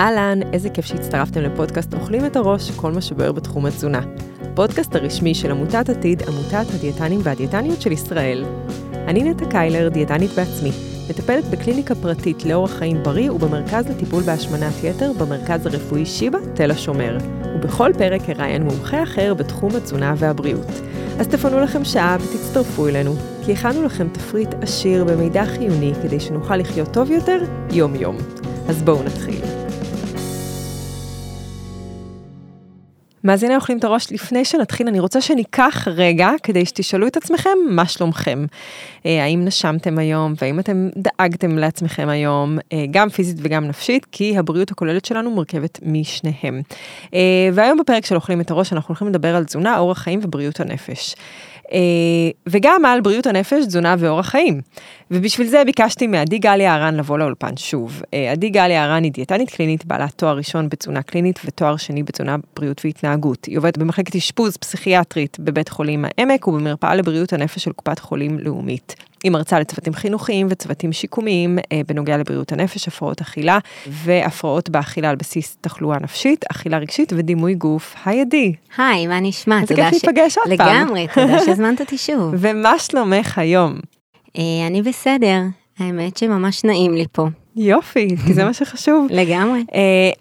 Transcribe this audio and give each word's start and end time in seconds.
אהלן, 0.00 0.38
איזה 0.52 0.70
כיף 0.70 0.84
שהצטרפתם 0.84 1.40
לפודקאסט 1.40 1.94
אוכלים 1.94 2.26
את 2.26 2.36
הראש, 2.36 2.70
כל 2.70 2.92
מה 2.92 3.00
שבוער 3.00 3.32
בתחום 3.32 3.66
התזונה. 3.66 4.00
הפודקאסט 4.40 4.94
הרשמי 4.94 5.34
של 5.34 5.50
עמותת 5.50 5.88
עתיד, 5.88 6.22
עמותת 6.22 6.74
הדיאטנים 6.74 7.20
והדיאטניות 7.22 7.82
של 7.82 7.92
ישראל. 7.92 8.44
אני 8.92 9.22
נטע 9.22 9.44
קיילר, 9.50 9.88
דיאטנית 9.88 10.30
בעצמי, 10.30 10.70
מטפלת 11.10 11.44
בקליניקה 11.44 11.94
פרטית 11.94 12.44
לאורח 12.44 12.70
חיים 12.70 13.02
בריא 13.02 13.32
ובמרכז 13.32 13.86
לטיפול 13.88 14.22
בהשמנת 14.22 14.84
יתר 14.84 15.12
במרכז 15.18 15.66
הרפואי 15.66 16.06
שיבא, 16.06 16.38
תל 16.54 16.70
השומר. 16.70 17.18
ובכל 17.54 17.92
פרק 17.98 18.30
אראיין 18.30 18.62
מומחה 18.62 19.02
אחר 19.02 19.34
בתחום 19.34 19.76
התזונה 19.76 20.14
והבריאות. 20.16 20.70
אז 21.18 21.28
תפנו 21.28 21.60
לכם 21.60 21.84
שעה 21.84 22.16
ותצטרפו 22.20 22.88
אלינו, 22.88 23.14
כי 23.46 23.52
הכנו 23.52 23.82
לכם 23.82 24.08
תפריט 24.12 24.48
עשיר 24.62 25.04
במידע 25.04 25.44
חיוני 25.44 25.92
כדי 26.02 26.20
שנוכל 26.20 26.56
לחיות 26.56 26.92
טוב 26.92 27.10
יותר 27.10 27.38
יום-יום. 27.70 28.16
אז 28.68 28.82
בואו 28.82 29.02
נתחיל. 29.02 29.59
מאזיני 33.24 33.56
אוכלים 33.56 33.78
את 33.78 33.84
הראש, 33.84 34.12
לפני 34.12 34.44
שנתחיל, 34.44 34.88
אני 34.88 35.00
רוצה 35.00 35.20
שניקח 35.20 35.88
רגע 35.88 36.30
כדי 36.42 36.66
שתשאלו 36.66 37.06
את 37.06 37.16
עצמכם 37.16 37.58
מה 37.70 37.86
שלומכם. 37.86 38.46
אה, 39.06 39.24
האם 39.24 39.44
נשמתם 39.44 39.98
היום, 39.98 40.34
והאם 40.42 40.60
אתם 40.60 40.88
דאגתם 40.96 41.58
לעצמכם 41.58 42.08
היום, 42.08 42.58
אה, 42.72 42.84
גם 42.90 43.08
פיזית 43.08 43.36
וגם 43.40 43.68
נפשית, 43.68 44.06
כי 44.12 44.38
הבריאות 44.38 44.70
הכוללת 44.70 45.04
שלנו 45.04 45.30
מורכבת 45.30 45.78
משניהם. 45.82 46.62
אה, 47.14 47.48
והיום 47.52 47.78
בפרק 47.78 48.06
של 48.06 48.14
אוכלים 48.14 48.40
את 48.40 48.50
הראש, 48.50 48.72
אנחנו 48.72 48.88
הולכים 48.88 49.08
לדבר 49.08 49.36
על 49.36 49.44
תזונה, 49.44 49.78
אורח 49.78 49.98
חיים 49.98 50.20
ובריאות 50.22 50.60
הנפש. 50.60 51.14
וגם 52.48 52.84
על 52.84 53.00
בריאות 53.00 53.26
הנפש, 53.26 53.66
תזונה 53.66 53.96
ואורח 53.98 54.28
חיים. 54.28 54.60
ובשביל 55.10 55.46
זה 55.46 55.62
ביקשתי 55.66 56.06
מעדי 56.06 56.38
גליה 56.38 56.74
הרן 56.74 56.94
לבוא 56.94 57.18
לאולפן 57.18 57.56
שוב. 57.56 58.02
אה, 58.14 58.32
עדי 58.32 58.50
גליה 58.50 58.84
הרן 58.84 59.04
היא 59.04 59.12
דיאטנית 59.12 59.50
קלינית, 59.50 59.84
בעלת 59.84 60.12
תואר 60.16 60.36
ראשון 60.36 60.68
בתזונה 60.68 61.02
קלינית 61.02 61.40
ותואר 61.44 61.76
שני 61.76 62.02
בתזונה 62.02 62.36
בריאות 62.56 62.80
והתנהגות. 62.84 63.44
היא 63.44 63.58
עובדת 63.58 63.78
במחלקת 63.78 64.16
אשפוז 64.16 64.56
פסיכיאטרית 64.56 65.36
בבית 65.40 65.68
חולים 65.68 66.04
העמק 66.04 66.48
ובמרפאה 66.48 66.94
לבריאות 66.94 67.32
הנפש 67.32 67.64
של 67.64 67.72
קופת 67.72 67.98
חולים 67.98 68.38
לאומית. 68.38 68.94
היא 69.24 69.32
מרצה 69.32 69.60
לצוותים 69.60 69.94
חינוכיים 69.94 70.46
וצוותים 70.50 70.92
שיקומיים 70.92 71.58
אה, 71.72 71.80
בנוגע 71.88 72.16
לבריאות 72.16 72.52
הנפש, 72.52 72.88
הפרעות 72.88 73.20
אכילה 73.20 73.58
והפרעות 73.86 74.70
באכילה 74.70 75.10
על 75.10 75.16
בסיס 75.16 75.56
תחלואה 75.60 75.98
נפשית, 76.00 76.44
אכילה 76.50 76.78
רגשית 76.78 77.12
ודימוי 77.16 77.54
גוף. 77.54 77.94
היי 78.04 78.20
עדי. 78.20 78.52
היי, 78.76 79.06
מה 79.06 79.20
נשמע? 79.20 79.60
איזה 79.60 79.74
כיף 79.74 79.84
להיפגש 79.92 80.38
עוד 80.38 80.56
פעם. 80.56 80.76
לגמרי, 80.76 81.06
תודה 81.14 81.40
שהזמנת 81.44 81.80
אותי 81.80 81.98
שוב. 81.98 82.34
ומה 82.38 82.78
שלומך 82.78 83.38
היום? 83.38 83.74
אה, 84.38 84.66
אני 84.66 84.82
בסדר, 84.82 85.40
האמת 85.78 86.16
שממש 86.16 86.64
נעים 86.64 86.94
לי 86.94 87.04
פה. 87.12 87.26
יופי, 87.56 88.16
כי 88.26 88.34
זה 88.34 88.44
מה 88.44 88.54
שחשוב. 88.54 89.06
לגמרי. 89.20 89.64
Uh, 89.68 89.74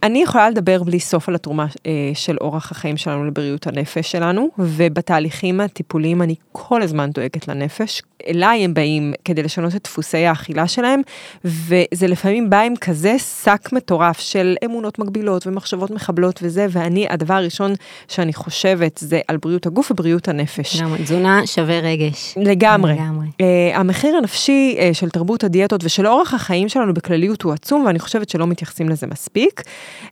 אני 0.03 0.21
יכולה 0.21 0.49
לדבר 0.49 0.83
בלי 0.83 0.99
סוף 0.99 1.29
על 1.29 1.35
התרומה 1.35 1.65
uh, 1.65 1.87
של 2.13 2.37
אורח 2.41 2.71
החיים 2.71 2.97
שלנו 2.97 3.25
לבריאות 3.25 3.67
הנפש 3.67 4.11
שלנו, 4.11 4.49
ובתהליכים 4.59 5.61
הטיפוליים 5.61 6.21
אני 6.21 6.35
כל 6.51 6.81
הזמן 6.81 7.09
דואגת 7.09 7.47
לנפש. 7.47 8.01
אליי 8.27 8.63
הם 8.63 8.73
באים 8.73 9.13
כדי 9.25 9.43
לשנות 9.43 9.75
את 9.75 9.83
דפוסי 9.83 10.25
האכילה 10.25 10.67
שלהם, 10.67 11.01
וזה 11.45 12.07
לפעמים 12.07 12.49
בא 12.49 12.59
עם 12.59 12.75
כזה 12.75 13.19
שק 13.19 13.69
מטורף 13.71 14.19
של 14.19 14.55
אמונות 14.65 14.99
מגבילות 14.99 15.47
ומחשבות 15.47 15.91
מחבלות 15.91 16.39
וזה, 16.43 16.67
ואני, 16.69 17.07
הדבר 17.09 17.33
הראשון 17.33 17.73
שאני 18.07 18.33
חושבת 18.33 18.97
זה 18.97 19.19
על 19.27 19.37
בריאות 19.37 19.65
הגוף 19.65 19.91
ובריאות 19.91 20.27
הנפש. 20.27 20.75
לגמרי, 20.75 21.03
תזונה 21.03 21.47
שווה 21.47 21.79
רגש. 21.79 22.33
לגמרי. 22.37 22.93
לגמרי. 22.93 23.27
Uh, 23.27 23.77
המחיר 23.77 24.15
הנפשי 24.15 24.77
uh, 24.77 24.93
של 24.93 25.09
תרבות 25.09 25.43
הדיאטות 25.43 25.83
ושל 25.83 26.07
אורח 26.07 26.33
החיים 26.33 26.69
שלנו 26.69 26.93
בכלליות 27.29 27.41
הוא 27.41 27.53
עצום, 27.53 27.85
ואני 27.85 27.99
חושבת 27.99 28.29
שלא 28.29 28.47
מתייחסים 28.47 28.89
לזה 28.89 29.07
מספיק. 29.07 29.61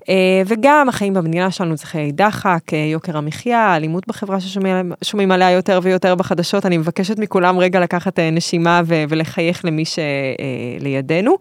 Uh, 0.01 0.03
וגם 0.45 0.89
החיים 0.89 1.13
במדינה 1.13 1.51
שלנו 1.51 1.77
זה 1.77 1.85
חיי 1.85 2.11
דחק, 2.11 2.59
uh, 2.69 2.75
יוקר 2.75 3.17
המחיה, 3.17 3.75
אלימות 3.75 4.07
בחברה 4.07 4.37
ששומעים 4.39 5.31
עליה 5.31 5.51
יותר 5.51 5.79
ויותר 5.83 6.15
בחדשות, 6.15 6.65
אני 6.65 6.77
מבקשת 6.77 7.19
מכולם 7.19 7.59
רגע 7.59 7.79
לקחת 7.79 8.19
אה, 8.19 8.29
נשימה 8.29 8.81
ולחייך 8.87 9.65
למי 9.65 9.83
שלידינו. 9.85 11.35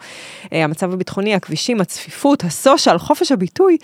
אה, 0.52 0.64
המצב 0.64 0.92
הביטחוני, 0.92 1.34
הכבישים, 1.34 1.80
הצפיפות, 1.80 2.44
הסושיאל, 2.44 2.98
חופש 2.98 3.32
הביטוי, 3.32 3.76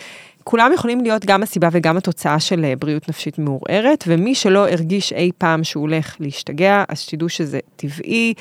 כולם 0.45 0.71
יכולים 0.75 1.01
להיות 1.01 1.25
גם 1.27 1.43
הסיבה 1.43 1.69
וגם 1.73 1.97
התוצאה 1.97 2.41
של 2.41 2.65
אה, 2.65 2.77
בריאות 2.77 3.09
נפשית 3.09 3.39
מעורערת, 3.39 4.05
ומי 4.07 4.35
שלא 4.35 4.69
הרגיש 4.69 5.13
אי 5.13 5.31
פעם 5.39 5.65
שהוא 5.65 5.81
הולך 5.81 6.17
להשתגע, 6.21 6.85
אז 6.89 7.01
שתדעו 7.01 7.29
שזה 7.29 7.59
טבעי, 7.77 8.35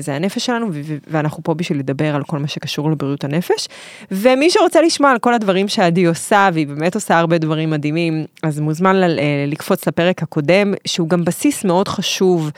זה 0.00 0.14
הנפש 0.14 0.46
שלנו, 0.46 0.66
ואנחנו 1.06 1.42
פה 1.42 1.54
בשביל 1.54 1.78
לדבר 1.78 2.14
על 2.14 2.22
כל 2.24 2.38
מה 2.38 2.48
שקשור 2.48 2.90
לבריאות 2.90 3.24
הנפש. 3.24 3.68
ומי 4.10 4.50
שרוצה 4.50 4.82
לשמוע 4.82 5.10
על 5.10 5.18
כל 5.18 5.34
הדברים 5.34 5.68
שעדי 5.68 6.04
עושה, 6.04 6.48
והיא 6.52 6.66
באמת 6.66 6.94
עושה 6.94 7.18
הרבה 7.18 7.38
דברים 7.38 7.70
מדהימים, 7.70 8.24
אז 8.42 8.60
מוזמן 8.60 8.96
לקפוץ 9.46 9.88
לפרק 9.88 10.22
הקודם, 10.22 10.74
שהוא 10.86 11.08
גם 11.08 11.24
בסיס 11.24 11.64
מאוד 11.64 11.88
חשוב 11.88 12.50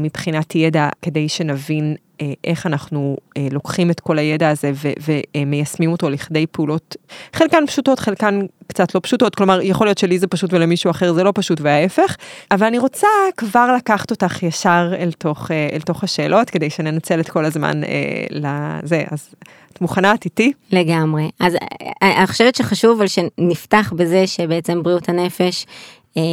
מבחינת 0.00 0.54
ידע, 0.54 0.88
כדי 1.02 1.28
שנבין 1.28 1.94
אה, 1.94 1.96
איך 2.44 2.66
אנחנו 2.66 3.16
אה, 3.36 3.46
לוקחים 3.50 3.90
את 3.90 4.00
כל 4.00 4.18
הידע 4.18 4.48
הזה 4.48 4.72
ומיישמים 5.36 5.92
אותו 5.92 6.10
לכדי 6.10 6.46
פעולות, 6.46 6.96
חלקן 7.32 7.66
פשוטות, 7.66 7.98
חלקן 7.98 8.40
קצת 8.66 8.94
לא 8.94 9.00
פשוטות, 9.00 9.34
כלומר, 9.34 9.60
יכול 9.62 9.86
להיות 9.86 9.98
שלי 9.98 10.18
זה 10.18 10.26
פשוט 10.26 10.52
ולמישהו 10.52 10.90
אחר 10.90 11.12
זה 11.12 11.22
לא 11.24 11.32
פשוט 11.34 11.60
וההפך, 11.60 12.16
אבל 12.50 12.66
אני 12.66 12.78
רוצה 12.78 13.06
כבר 13.36 13.74
לקחת 13.76 14.10
אותך 14.10 14.42
ישר 14.42 14.92
אל 14.98 15.12
תוך, 15.12 15.50
אה, 15.50 15.68
אל 15.72 15.80
תוך 15.80 16.04
השאלות, 16.04 16.50
כדי 16.50 16.70
שננצל 16.70 17.20
את 17.20 17.30
כל 17.30 17.44
הזמן 17.44 17.80
לזה, 18.30 19.04
אז 19.10 19.34
את 19.72 19.80
מוכנה? 19.80 20.14
את 20.14 20.24
איתי? 20.24 20.52
לגמרי. 20.72 21.30
אז 21.40 21.56
אני 22.02 22.26
חושבת 22.26 22.54
שחשוב 22.54 22.98
אבל 22.98 23.06
שנפתח 23.06 23.92
בזה 23.96 24.26
שבעצם 24.26 24.82
בריאות 24.82 25.08
הנפש 25.08 25.66
אה, 25.66 25.72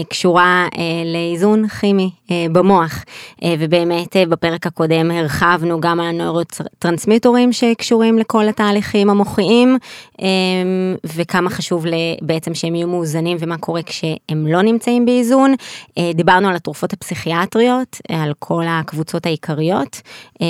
קשורה 0.09 0.67
אה, 0.77 0.81
לאיזון 1.05 1.67
כימי 1.67 2.09
אה, 2.31 2.45
במוח 2.51 3.03
ובאמת 3.59 4.15
בפרק 4.29 4.67
הקודם 4.67 5.11
הרחבנו 5.11 5.79
גם 5.79 5.99
על 5.99 6.05
הנוירוטרנסמיטורים 6.07 7.53
שקשורים 7.53 8.19
לכל 8.19 8.47
התהליכים 8.47 9.09
המוחיים 9.09 9.77
וכמה 11.15 11.49
חשוב 11.49 11.85
בעצם 12.21 12.53
שהם 12.53 12.75
יהיו 12.75 12.87
מאוזנים 12.87 13.37
ומה 13.39 13.57
קורה 13.57 13.81
כשהם 13.83 14.47
לא 14.47 14.61
נמצאים 14.61 15.05
באיזון. 15.05 15.55
דיברנו 16.13 16.49
על 16.49 16.55
התרופות 16.55 16.93
הפסיכיאטריות, 16.93 17.97
על 18.09 18.33
כל 18.39 18.63
הקבוצות 18.67 19.25
העיקריות 19.25 20.01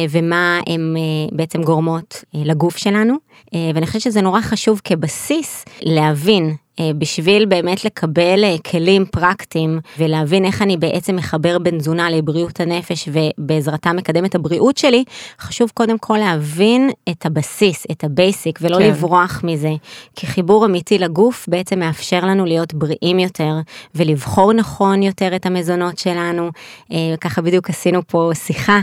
ומה 0.10 0.60
הן 0.68 0.96
בעצם 1.32 1.64
גורמות 1.64 2.24
לגוף 2.34 2.78
שלנו 2.78 3.16
ואני 3.54 3.86
חושבת 3.88 4.02
שזה 4.02 4.22
נורא 4.22 4.42
חשוב 4.42 4.82
כבסיס 4.84 5.66
להבין 5.82 6.46
אה, 6.50 6.56
בשביל 6.98 7.46
באמת 7.46 7.86
לקבל 7.86 8.44
אה, 8.44 8.56
כלים 8.72 9.06
פרקטיים 9.06 9.80
ולהבין 9.98 10.46
איך 10.46 10.62
אני 10.62 10.78
בעצם 10.78 11.16
מחבר 11.16 11.58
בין 11.60 11.78
תזונה 11.78 12.10
לבריאות 12.10 12.60
הנפש 12.60 13.10
ובעזרתה 13.12 13.94
מקדם 13.94 14.26
את 14.26 14.36
הבריאות 14.36 14.78
שלי, 14.78 15.04
חשוב 15.40 15.72
קודם 15.74 15.98
כל 15.98 16.18
להבין 16.18 16.90
את 17.10 17.26
הבסיס, 17.26 17.86
את 17.92 18.04
ה 18.04 18.13
basic 18.13 18.60
ולא 18.62 18.78
כן. 18.78 18.88
לברוח 18.90 19.42
מזה. 19.44 19.72
כי 20.16 20.28
חיבור 20.28 20.66
אמיתי 20.66 20.98
לגוף 20.98 21.46
בעצם 21.50 21.80
מאפשר 21.80 22.26
לנו 22.26 22.46
להיות 22.46 22.74
בריאים 22.74 23.20
יותר 23.20 23.54
ולבחור 23.96 24.54
נכון 24.54 25.04
יותר 25.04 25.36
את 25.36 25.46
המזונות 25.46 25.98
שלנו. 25.98 26.50
אה, 26.92 26.98
ככה 27.22 27.42
בדיוק 27.42 27.70
עשינו 27.70 28.02
פה 28.08 28.32
שיחה 28.34 28.80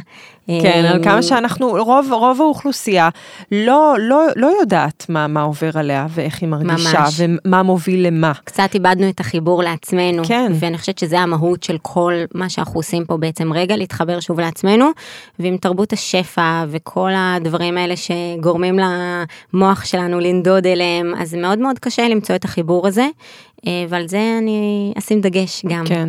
כן, 0.46 0.84
על 0.88 1.04
כמה 1.04 1.22
שאנחנו, 1.22 1.68
רוב, 1.68 2.12
רוב 2.12 2.40
האוכלוסייה 2.40 3.08
לא, 3.52 3.94
לא, 3.98 4.22
לא 4.36 4.52
יודעת 4.60 5.06
מה, 5.08 5.26
מה 5.26 5.42
עובר 5.42 5.78
עליה 5.78 6.06
ואיך 6.10 6.42
היא 6.42 6.48
מרגישה 6.48 7.00
ממש. 7.00 7.20
ומה 7.44 7.62
מוביל 7.62 8.06
למה. 8.06 8.32
קצת 8.44 8.74
איבדנו 8.74 9.08
את 9.08 9.20
החיבור 9.20 9.62
לעצמנו, 9.62 10.22
כן. 10.24 10.52
ואני 10.54 10.78
חושבת 10.78 10.98
שזה 10.98 11.20
המהות 11.20 11.62
של 11.62 11.76
כל 11.82 12.12
מה 12.34 12.48
שאנחנו 12.48 12.78
עושים 12.78 13.04
פה 13.04 13.16
בעצם 13.16 13.52
רגע, 13.52 13.76
להתחבר 13.76 14.20
שוב 14.20 14.40
לעצמנו, 14.40 14.90
ועם 15.38 15.56
תרבות 15.56 15.92
השפע 15.92 16.64
וכל 16.68 17.10
הדברים 17.16 17.78
האלה 17.78 17.94
שגורמים 17.96 18.78
למוח 19.52 19.84
שלנו 19.84 20.20
לנדוד 20.20 20.66
אליהם, 20.66 21.12
אז 21.18 21.34
מאוד 21.34 21.58
מאוד 21.58 21.78
קשה 21.78 22.08
למצוא 22.08 22.34
את 22.34 22.44
החיבור 22.44 22.86
הזה. 22.86 23.06
אה, 23.66 23.84
ועל 23.88 24.08
זה 24.08 24.38
אני 24.42 24.92
אשים 24.98 25.20
דגש 25.20 25.62
גם. 25.66 25.84
כן, 25.86 26.08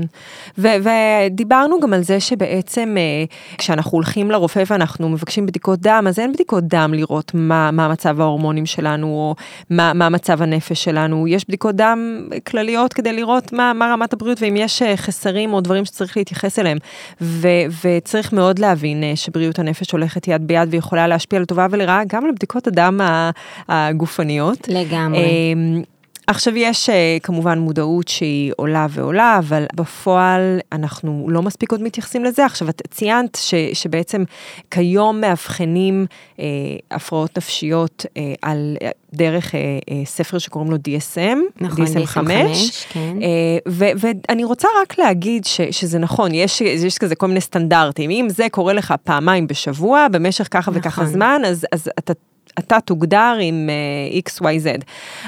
ו- 0.58 0.68
ודיברנו 0.84 1.80
גם 1.80 1.94
על 1.94 2.02
זה 2.04 2.20
שבעצם 2.20 2.96
אה, 2.98 3.26
כשאנחנו 3.58 3.92
הולכים 3.92 4.32
לרופא 4.32 4.64
ואנחנו 4.70 5.10
מבקשים 5.10 5.46
בדיקות 5.46 5.80
דם, 5.80 6.06
אז 6.08 6.20
אין 6.20 6.34
בדיקות 6.34 6.64
דם 6.64 6.94
לראות 6.94 7.32
מה, 7.34 7.72
מה 7.72 7.88
מצב 7.88 8.22
ההורמונים 8.22 8.66
שלנו 8.66 9.08
או 9.08 9.36
מה, 9.70 9.94
מה 9.94 10.10
מצב 10.10 10.42
הנפש 10.42 10.84
שלנו, 10.84 11.28
יש 11.28 11.46
בדיקות 11.48 11.76
דם 11.76 12.28
כלליות 12.48 12.94
כדי 12.94 13.14
לראות 13.14 13.54
מה, 13.54 13.74
מה 13.74 13.94
רמת 13.94 14.14
הבריאות 14.14 14.42
ואם 14.42 14.56
יש 14.58 14.82
אה, 14.82 14.98
חסרים 14.98 15.54
או 15.54 15.62
דברים 15.62 15.86
שצריך 15.86 16.18
להתייחס 16.18 16.60
אליהם. 16.60 16.78
ו- 17.22 17.48
וצריך 17.84 18.34
מאוד 18.34 18.60
להבין 18.60 19.04
שבריאות 19.16 19.60
הנפש 19.60 19.92
הולכת 19.92 20.28
יד 20.28 20.48
ביד 20.48 20.68
ויכולה 20.72 21.08
להשפיע 21.08 21.40
לטובה 21.40 21.68
ולרעה 21.72 22.02
גם 22.08 22.26
על 22.26 22.32
בדיקות 22.32 22.68
הדם 22.68 23.00
הגופניות. 23.70 24.68
לגמרי. 24.68 25.20
עכשיו, 26.28 26.58
יש 26.58 26.90
אה, 26.90 27.18
כמובן 27.24 27.60
מודעות 27.60 28.08
שהיא 28.08 28.54
עולה 28.58 28.88
ועולה, 28.90 29.40
אבל 29.40 29.66
בפועל 29.76 30.60
אנחנו 30.72 31.28
לא 31.30 31.42
מספיק 31.42 31.72
עוד 31.72 31.82
מתייחסים 31.82 32.24
לזה. 32.24 32.46
עכשיו, 32.46 32.70
את 32.70 32.82
ציינת 32.92 33.38
ש, 33.42 33.54
שבעצם 33.74 34.24
כיום 34.72 35.22
מאבחנים 35.22 36.06
אה, 36.40 36.46
הפרעות 36.92 37.38
נפשיות 37.38 38.06
אה, 38.18 38.34
על 38.42 38.78
דרך 39.14 39.56
אה, 39.56 39.60
אה, 39.92 40.06
ספר 40.06 40.38
שקוראים 40.38 40.72
לו 40.72 40.78
DSM, 40.78 41.62
נכון, 41.62 41.86
DSM 41.86 42.06
5, 42.06 42.86
כן. 42.90 43.18
אה, 43.22 43.28
ו- 43.68 43.92
ואני 43.98 44.44
רוצה 44.44 44.68
רק 44.82 44.98
להגיד 45.00 45.46
ש- 45.46 45.62
שזה 45.72 46.00
נכון, 46.00 46.34
יש, 46.34 46.62
יש 46.62 46.98
כזה 46.98 47.16
כל 47.16 47.28
מיני 47.28 47.42
סטנדרטים, 47.42 48.10
אם 48.10 48.28
זה 48.30 48.48
קורה 48.52 48.74
לך 48.74 48.94
פעמיים 49.04 49.48
בשבוע, 49.48 50.08
במשך 50.12 50.48
ככה 50.52 50.72
נכון. 50.72 50.82
וככה 50.82 51.06
זמן, 51.06 51.42
אז, 51.46 51.66
אז 51.72 51.90
אתה... 52.00 52.14
אתה 52.60 52.80
תוגדר 52.80 53.38
עם 53.42 53.70
uh, 54.16 54.30
XYZ. 54.30 54.84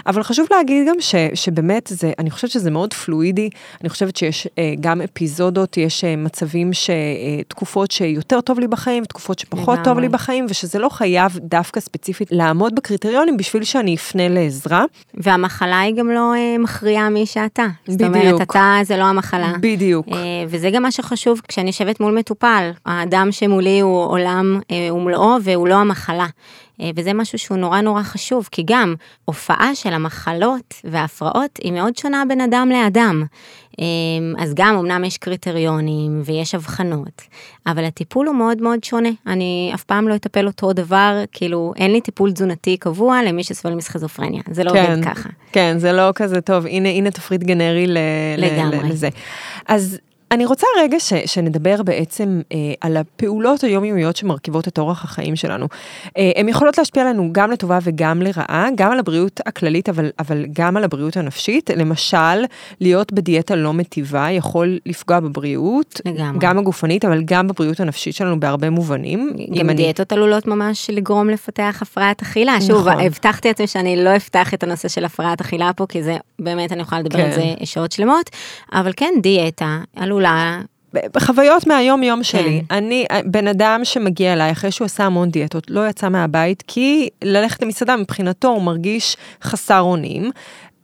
אבל 0.07 0.23
חשוב 0.23 0.47
להגיד 0.51 0.87
גם 0.87 0.95
ש, 0.99 1.15
שבאמת, 1.33 1.91
זה, 1.93 2.11
אני 2.19 2.31
חושבת 2.31 2.51
שזה 2.51 2.71
מאוד 2.71 2.93
פלואידי, 2.93 3.49
אני 3.81 3.89
חושבת 3.89 4.15
שיש 4.15 4.47
uh, 4.47 4.49
גם 4.79 5.01
אפיזודות, 5.01 5.77
יש 5.77 6.03
uh, 6.03 6.07
מצבים, 6.17 6.73
ש, 6.73 6.89
uh, 6.89 7.43
תקופות 7.47 7.91
שיותר 7.91 8.41
טוב 8.41 8.59
לי 8.59 8.67
בחיים, 8.67 9.05
תקופות 9.05 9.39
שפחות. 9.39 9.79
טוב 9.83 9.99
לי 9.99 10.09
בחיים, 10.09 10.45
ושזה 10.49 10.79
לא 10.79 10.89
חייב 10.89 11.39
דווקא 11.41 11.79
ספציפית 11.79 12.27
לעמוד 12.31 12.75
בקריטריונים 12.75 13.37
בשביל 13.37 13.63
שאני 13.63 13.95
אפנה 13.95 14.27
לעזרה. 14.27 14.83
והמחלה 15.13 15.79
היא 15.79 15.95
גם 15.95 16.09
לא 16.09 16.33
אה, 16.35 16.57
מכריעה 16.57 17.09
מי 17.09 17.25
שאתה. 17.25 17.65
זאת 17.87 18.01
בדיוק. 18.01 18.15
אומרת, 18.15 18.41
אתה 18.41 18.79
זה 18.83 18.97
לא 18.97 19.03
המחלה. 19.03 19.53
בדיוק. 19.59 20.07
אה, 20.07 20.15
וזה 20.47 20.69
גם 20.69 20.83
מה 20.83 20.91
שחשוב 20.91 21.41
כשאני 21.47 21.67
יושבת 21.67 21.99
מול 21.99 22.17
מטופל. 22.17 22.71
האדם 22.85 23.27
שמולי 23.31 23.79
הוא 23.79 24.05
עולם 24.05 24.59
אה, 24.71 24.93
ומלואו 24.93 25.35
והוא 25.43 25.67
לא 25.67 25.75
המחלה. 25.75 26.27
אה, 26.81 26.89
וזה 26.95 27.13
משהו 27.13 27.37
שהוא 27.39 27.57
נורא 27.57 27.81
נורא 27.81 28.03
חשוב, 28.03 28.49
כי 28.51 28.63
גם 28.65 28.95
הופעה 29.25 29.75
של 29.75 29.93
המחלות 29.93 30.73
וההפרעות 30.83 31.59
היא 31.63 31.71
מאוד 31.71 31.97
שונה 31.97 32.23
בין 32.27 32.41
אדם 32.41 32.69
לאדם. 32.73 33.23
אה, 33.79 33.85
אז 34.43 34.53
גם 34.55 34.75
אמנם 34.77 35.03
יש 35.03 35.17
קריטריונים 35.17 36.21
ויש 36.25 36.55
אבחנות, 36.55 37.21
אבל 37.67 37.85
הטיפול 37.85 38.27
הוא 38.27 38.35
מאוד 38.35 38.61
מאוד 38.61 38.83
שונה. 38.83 39.09
אני 39.27 39.71
אף 39.73 39.83
פעם 39.83 40.07
לא 40.07 40.15
אטפל 40.15 40.47
אותו 40.47 40.73
דבר, 40.73 41.23
כאילו 41.31 41.73
אין 41.75 41.91
לי 41.91 42.01
טיפול 42.01 42.31
תזונתי 42.31 42.77
קבוע 42.77 43.23
למי 43.23 43.43
שסובל 43.43 43.75
מסכיזופרניה, 43.75 44.41
זה 44.51 44.63
לא 44.63 44.71
עובד 44.71 45.03
ככה. 45.03 45.29
כן, 45.51 45.75
זה 45.77 45.91
לא 45.91 46.11
כזה 46.15 46.41
טוב, 46.41 46.65
הנה, 46.65 46.89
הנה 46.89 47.11
תפריט 47.11 47.43
גנרי 47.43 47.87
ל, 47.87 47.97
לגמרי. 48.37 48.89
לזה. 48.89 49.09
אז 49.67 49.99
אני 50.31 50.45
רוצה 50.45 50.67
רגע 50.81 50.99
ש, 50.99 51.13
שנדבר 51.25 51.83
בעצם 51.83 52.41
אה, 52.53 52.57
על 52.81 52.97
הפעולות 52.97 53.63
היומיומיות 53.63 54.15
שמרכיבות 54.15 54.67
את 54.67 54.79
אורח 54.79 55.03
החיים 55.03 55.35
שלנו. 55.35 55.67
אה, 56.17 56.31
הן 56.35 56.49
יכולות 56.49 56.77
להשפיע 56.77 57.03
עלינו 57.03 57.29
גם 57.31 57.51
לטובה 57.51 57.79
וגם 57.83 58.21
לרעה, 58.21 58.67
גם 58.75 58.91
על 58.91 58.99
הבריאות 58.99 59.39
הכללית, 59.45 59.89
אבל, 59.89 60.09
אבל 60.19 60.45
גם 60.53 60.77
על 60.77 60.83
הבריאות 60.83 61.17
הנפשית. 61.17 61.69
למשל, 61.69 62.43
להיות 62.81 63.13
בדיאטה 63.13 63.55
לא 63.55 63.73
מטיבה 63.73 64.27
יכול 64.31 64.79
לפגוע 64.85 65.19
בבריאות, 65.19 66.01
לגמרי. 66.05 66.37
גם 66.39 66.57
הגופנית, 66.57 67.05
אבל 67.05 67.21
גם 67.25 67.47
בבריאות 67.47 67.79
הנפשית 67.79 68.15
שלנו 68.15 68.39
בהרבה 68.39 68.69
מובנים. 68.69 69.33
גם 69.59 69.69
אני- 69.69 69.73
דיאטות 69.77 70.11
עלולות 70.11 70.47
ממש 70.47 70.89
לגרום 70.93 71.29
לפתח 71.29 71.79
הפרעת 71.81 72.21
אכילה. 72.21 72.61
שוב, 72.61 72.87
נכון. 72.87 73.01
הבטחתי 73.05 73.47
לעצמי 73.47 73.67
שאני 73.67 74.03
לא 74.03 74.15
אפתח 74.15 74.53
את 74.53 74.63
הנושא 74.63 74.87
של 74.87 75.05
הפרעת 75.05 75.41
אכילה 75.41 75.71
פה, 75.75 75.85
כי 75.89 76.03
זה 76.03 76.17
באמת, 76.39 76.71
אני 76.71 76.81
יכולה 76.81 77.01
לדבר 77.01 77.17
כן. 77.17 77.25
על 77.25 77.31
זה 77.31 77.43
שעות 77.65 77.91
שלמות, 77.91 78.29
אבל 78.73 78.91
כן, 78.97 79.13
דיאטה 79.21 79.77
עלולה, 80.19 80.61
בחוויות 80.93 81.67
מהיום 81.67 82.03
יום 82.03 82.23
שלי, 82.23 82.61
כן. 82.69 82.75
אני 82.75 83.05
בן 83.25 83.47
אדם 83.47 83.81
שמגיע 83.83 84.33
אליי 84.33 84.51
אחרי 84.51 84.71
שהוא 84.71 84.85
עשה 84.85 85.05
המון 85.05 85.29
דיאטות, 85.29 85.63
לא 85.69 85.87
יצא 85.89 86.09
מהבית, 86.09 86.63
כי 86.67 87.09
ללכת 87.23 87.61
למסעדה 87.61 87.95
מבחינתו 87.95 88.47
הוא 88.47 88.61
מרגיש 88.61 89.17
חסר 89.43 89.79
אונים. 89.79 90.31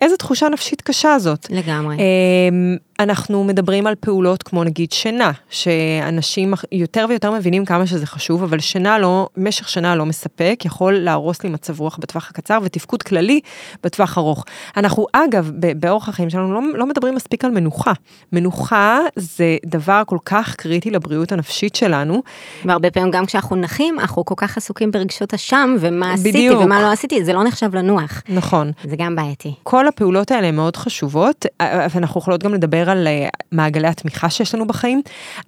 איזה 0.01 0.17
תחושה 0.17 0.49
נפשית 0.49 0.81
קשה 0.81 1.19
זאת. 1.19 1.47
לגמרי. 1.49 1.95
אמ, 1.97 2.77
אנחנו 2.99 3.43
מדברים 3.43 3.87
על 3.87 3.95
פעולות 3.95 4.43
כמו 4.43 4.63
נגיד 4.63 4.91
שינה, 4.91 5.31
שאנשים 5.49 6.53
יותר 6.71 7.05
ויותר 7.09 7.31
מבינים 7.31 7.65
כמה 7.65 7.87
שזה 7.87 8.05
חשוב, 8.05 8.43
אבל 8.43 8.59
שינה 8.59 8.99
לא, 8.99 9.29
משך 9.37 9.69
שינה 9.69 9.95
לא 9.95 10.05
מספק, 10.05 10.61
יכול 10.65 10.93
להרוס 10.93 11.43
לי 11.43 11.49
מצב 11.49 11.79
רוח 11.79 11.97
בטווח 11.97 12.29
הקצר 12.29 12.59
ותפקוד 12.63 13.03
כללי 13.03 13.39
בטווח 13.83 14.17
ארוך. 14.17 14.45
אנחנו 14.77 15.05
אגב, 15.13 15.51
באורח 15.75 16.09
החיים 16.09 16.29
שלנו 16.29 16.53
לא, 16.53 16.61
לא 16.77 16.85
מדברים 16.85 17.15
מספיק 17.15 17.45
על 17.45 17.51
מנוחה. 17.51 17.93
מנוחה 18.31 18.99
זה 19.15 19.57
דבר 19.65 20.01
כל 20.05 20.17
כך 20.25 20.55
קריטי 20.55 20.91
לבריאות 20.91 21.31
הנפשית 21.31 21.75
שלנו. 21.75 22.23
והרבה 22.65 22.91
פעמים 22.91 23.11
גם 23.11 23.25
כשאנחנו 23.25 23.55
נחים, 23.55 23.99
אנחנו 23.99 24.25
כל 24.25 24.35
כך 24.37 24.57
עסוקים 24.57 24.91
ברגשות 24.91 25.33
אשם, 25.33 25.75
ומה 25.79 26.13
עשיתי 26.13 26.29
בדיוק. 26.31 26.61
ומה 26.61 26.81
לא 26.81 26.91
עשיתי, 26.91 27.25
זה 27.25 27.33
לא 27.33 27.43
נחשב 27.43 27.75
לנוח. 27.75 28.21
נכון. 28.29 28.71
זה 28.83 28.95
גם 28.95 29.15
בעייתי. 29.15 29.53
כל 29.63 29.84
הפעולות 29.87 30.31
האלה 30.31 30.47
הן 30.47 30.55
מאוד 30.55 30.77
חשובות, 30.77 31.45
אה, 31.61 31.87
ואנחנו 31.93 32.21
יכולות 32.21 32.43
גם 32.43 32.53
לדבר 32.53 32.89
על 32.89 33.07
אה, 33.07 33.27
מעגלי 33.51 33.87
התמיכה 33.87 34.29
שיש 34.29 34.55
לנו 34.55 34.67
בחיים. 34.67 35.01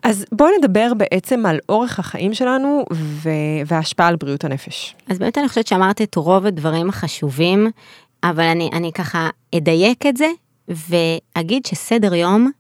אז 0.04 0.25
בואו 0.31 0.50
נדבר 0.60 0.92
בעצם 0.98 1.45
על 1.45 1.60
אורך 1.69 2.00
החיים 2.00 2.34
שלנו 2.34 2.86
וההשפעה 3.68 4.07
על 4.07 4.16
בריאות 4.16 4.44
הנפש. 4.44 4.95
אז 5.10 5.19
באמת 5.19 5.38
אני 5.38 5.48
חושבת 5.48 5.68
שאמרת 5.68 6.01
את 6.01 6.16
רוב 6.16 6.45
הדברים 6.45 6.89
החשובים, 6.89 7.68
אבל 8.24 8.44
אני, 8.44 8.69
אני 8.74 8.92
ככה 8.92 9.30
אדייק 9.56 10.06
את 10.06 10.18
זה, 10.18 10.28
ואגיד 10.68 11.66
שסדר 11.66 12.13
יום 12.13 12.51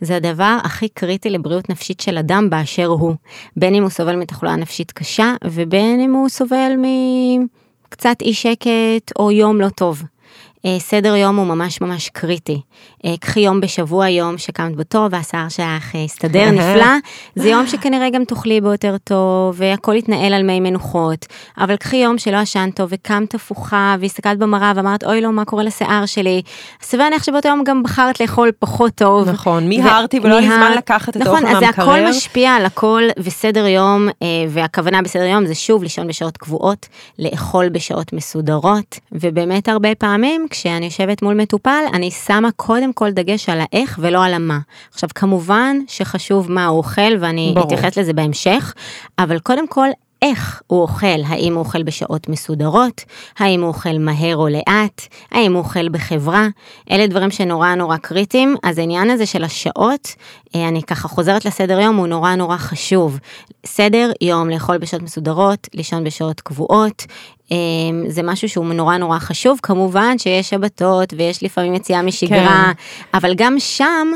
זה 0.00 0.16
הדבר 0.16 0.58
הכי 0.64 0.88
קריטי 0.88 1.30
לבריאות 1.30 1.70
נפשית 1.70 2.00
של 2.00 2.18
אדם 2.18 2.50
באשר 2.50 2.86
הוא. 2.86 3.14
בין 3.56 3.74
אם 3.74 3.82
הוא 3.82 3.90
סובל 3.90 4.16
מתחלואה 4.16 4.56
נפשית 4.56 4.92
קשה, 4.92 5.34
ובין 5.44 6.00
אם 6.00 6.12
הוא 6.12 6.28
סובל 6.28 6.72
מקצת 7.88 8.16
אי 8.22 8.34
שקט 8.34 9.12
או 9.18 9.30
יום 9.30 9.60
לא 9.60 9.68
טוב. 9.68 10.02
אה, 10.66 10.76
סדר 10.78 11.16
יום 11.16 11.36
הוא 11.36 11.46
ממש 11.46 11.80
ממש 11.80 12.08
קריטי. 12.08 12.60
אה, 13.04 13.14
קחי 13.20 13.40
יום 13.40 13.60
בשבוע, 13.60 14.08
יום 14.08 14.38
שקמת 14.38 14.76
בו 14.76 14.82
טוב 14.82 15.12
והשיער 15.12 15.48
שלך 15.48 15.94
אה, 15.94 16.04
הסתדר 16.04 16.50
נפלא, 16.50 16.86
זה 17.34 17.48
יום 17.48 17.66
שכנראה 17.66 18.10
גם 18.10 18.24
תאכלי 18.24 18.60
בו 18.60 18.72
יותר 18.72 18.96
טוב, 19.04 19.54
והכל 19.58 19.94
יתנהל 19.96 20.34
על 20.34 20.42
מי 20.42 20.60
מנוחות, 20.60 21.26
אבל 21.58 21.76
קחי 21.76 21.96
יום 21.96 22.18
שלא 22.18 22.36
ישנת 22.36 22.76
טוב 22.76 22.88
וקמת 22.92 23.34
הפוכה 23.34 23.96
והסתכלת 24.00 24.38
במראה 24.38 24.72
ואמרת 24.76 25.04
אוי 25.04 25.20
לא 25.20 25.32
מה 25.32 25.44
קורה 25.44 25.62
לשיער 25.62 26.06
שלי, 26.06 26.42
אז 26.82 26.88
סביר 26.88 27.04
להניח 27.04 27.22
שבאותו 27.22 27.48
יום 27.48 27.64
גם 27.64 27.82
בחרת 27.82 28.20
לאכול 28.20 28.50
פחות 28.58 28.92
טוב. 28.94 29.28
נכון, 29.28 29.68
מיהרתי 29.68 30.20
ולא 30.22 30.38
היה 30.38 30.40
לי 30.40 30.56
זמן 30.56 30.72
לקחת 30.76 31.16
את 31.16 31.22
נכון, 31.22 31.34
האוכל 31.36 31.48
אז 31.48 31.58
זה 31.58 31.64
מהמקרר. 31.64 31.90
הכל 31.90 32.08
משפיע 32.08 32.50
על 32.50 32.66
הכל, 32.66 33.02
וסדר 33.18 33.66
יום, 33.66 34.08
והכוונה 34.48 35.02
בסדר 35.02 35.22
יום 35.24 35.46
זה 35.46 35.54
שוב 35.54 35.82
לישון 35.82 36.06
בשעות 36.06 36.36
קבועות, 36.36 36.88
לאכול 37.18 37.68
בשעות 37.68 38.12
מסודרות, 38.12 38.98
ובאמת 39.12 39.68
הרבה 39.68 39.94
פעמים 39.94 40.46
כשאני 40.54 40.84
יושבת 40.84 41.22
מול 41.22 41.34
מטופל, 41.34 41.84
אני 41.92 42.10
שמה 42.10 42.48
קודם 42.56 42.92
כל 42.92 43.10
דגש 43.10 43.48
על 43.48 43.58
האיך 43.60 43.98
ולא 44.02 44.24
על 44.24 44.34
המה. 44.34 44.58
עכשיו 44.92 45.08
כמובן 45.14 45.76
שחשוב 45.88 46.50
מה 46.50 46.66
הוא 46.66 46.78
אוכל, 46.78 47.16
ואני 47.20 47.52
ברור. 47.54 47.66
אתייחס 47.66 47.98
לזה 47.98 48.12
בהמשך, 48.12 48.74
אבל 49.18 49.38
קודם 49.38 49.68
כל 49.68 49.88
איך 50.24 50.62
הוא 50.66 50.82
אוכל, 50.82 51.22
האם 51.26 51.54
הוא 51.54 51.58
אוכל 51.58 51.82
בשעות 51.82 52.28
מסודרות, 52.28 53.04
האם 53.38 53.60
הוא 53.60 53.68
אוכל 53.68 53.98
מהר 53.98 54.36
או 54.36 54.48
לאט, 54.48 55.02
האם 55.30 55.52
הוא 55.52 55.58
אוכל 55.58 55.88
בחברה, 55.88 56.48
אלה 56.90 57.06
דברים 57.06 57.30
שנורא 57.30 57.74
נורא 57.74 57.96
קריטיים, 57.96 58.56
אז 58.62 58.78
העניין 58.78 59.10
הזה 59.10 59.26
של 59.26 59.44
השעות, 59.44 60.14
אה, 60.54 60.68
אני 60.68 60.82
ככה 60.82 61.08
חוזרת 61.08 61.44
לסדר 61.44 61.80
יום, 61.80 61.96
הוא 61.96 62.06
נורא 62.06 62.34
נורא 62.34 62.56
חשוב. 62.56 63.18
סדר 63.66 64.12
יום, 64.20 64.50
לאכול 64.50 64.78
בשעות 64.78 65.02
מסודרות, 65.02 65.68
לישון 65.74 66.04
בשעות 66.04 66.40
קבועות, 66.40 67.06
אה, 67.52 67.56
זה 68.08 68.22
משהו 68.22 68.48
שהוא 68.48 68.66
נורא 68.66 68.96
נורא 68.96 69.18
חשוב, 69.18 69.58
כמובן 69.62 70.18
שיש 70.18 70.50
שבתות 70.50 71.14
ויש 71.16 71.42
לפעמים 71.42 71.74
יציאה 71.74 72.02
משגרה, 72.02 72.72
אבל 73.14 73.34
גם 73.34 73.56
שם, 73.58 74.08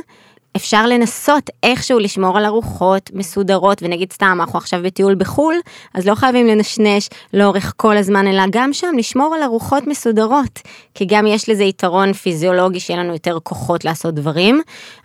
אפשר 0.57 0.87
לנסות 0.87 1.51
איכשהו 1.63 1.99
לשמור 1.99 2.39
על 2.39 2.45
ארוחות 2.45 3.11
מסודרות, 3.15 3.83
ונגיד 3.83 4.13
סתם, 4.13 4.39
אנחנו 4.41 4.59
עכשיו 4.59 4.81
בטיול 4.83 5.15
בחו"ל, 5.15 5.55
אז 5.95 6.07
לא 6.07 6.15
חייבים 6.15 6.47
לנשנש 6.47 7.09
לאורך 7.35 7.73
כל 7.77 7.97
הזמן, 7.97 8.27
אלא 8.27 8.43
גם 8.51 8.73
שם 8.73 8.95
לשמור 8.99 9.35
על 9.35 9.43
ארוחות 9.43 9.87
מסודרות, 9.87 10.59
כי 10.95 11.05
גם 11.09 11.27
יש 11.27 11.49
לזה 11.49 11.65
יתרון 11.65 12.13
פיזיולוגי 12.13 12.81
שיהיה 12.81 13.01
לנו 13.01 13.13
יותר 13.13 13.39
כוחות 13.43 13.85
לעשות 13.85 14.15
דברים, 14.15 14.63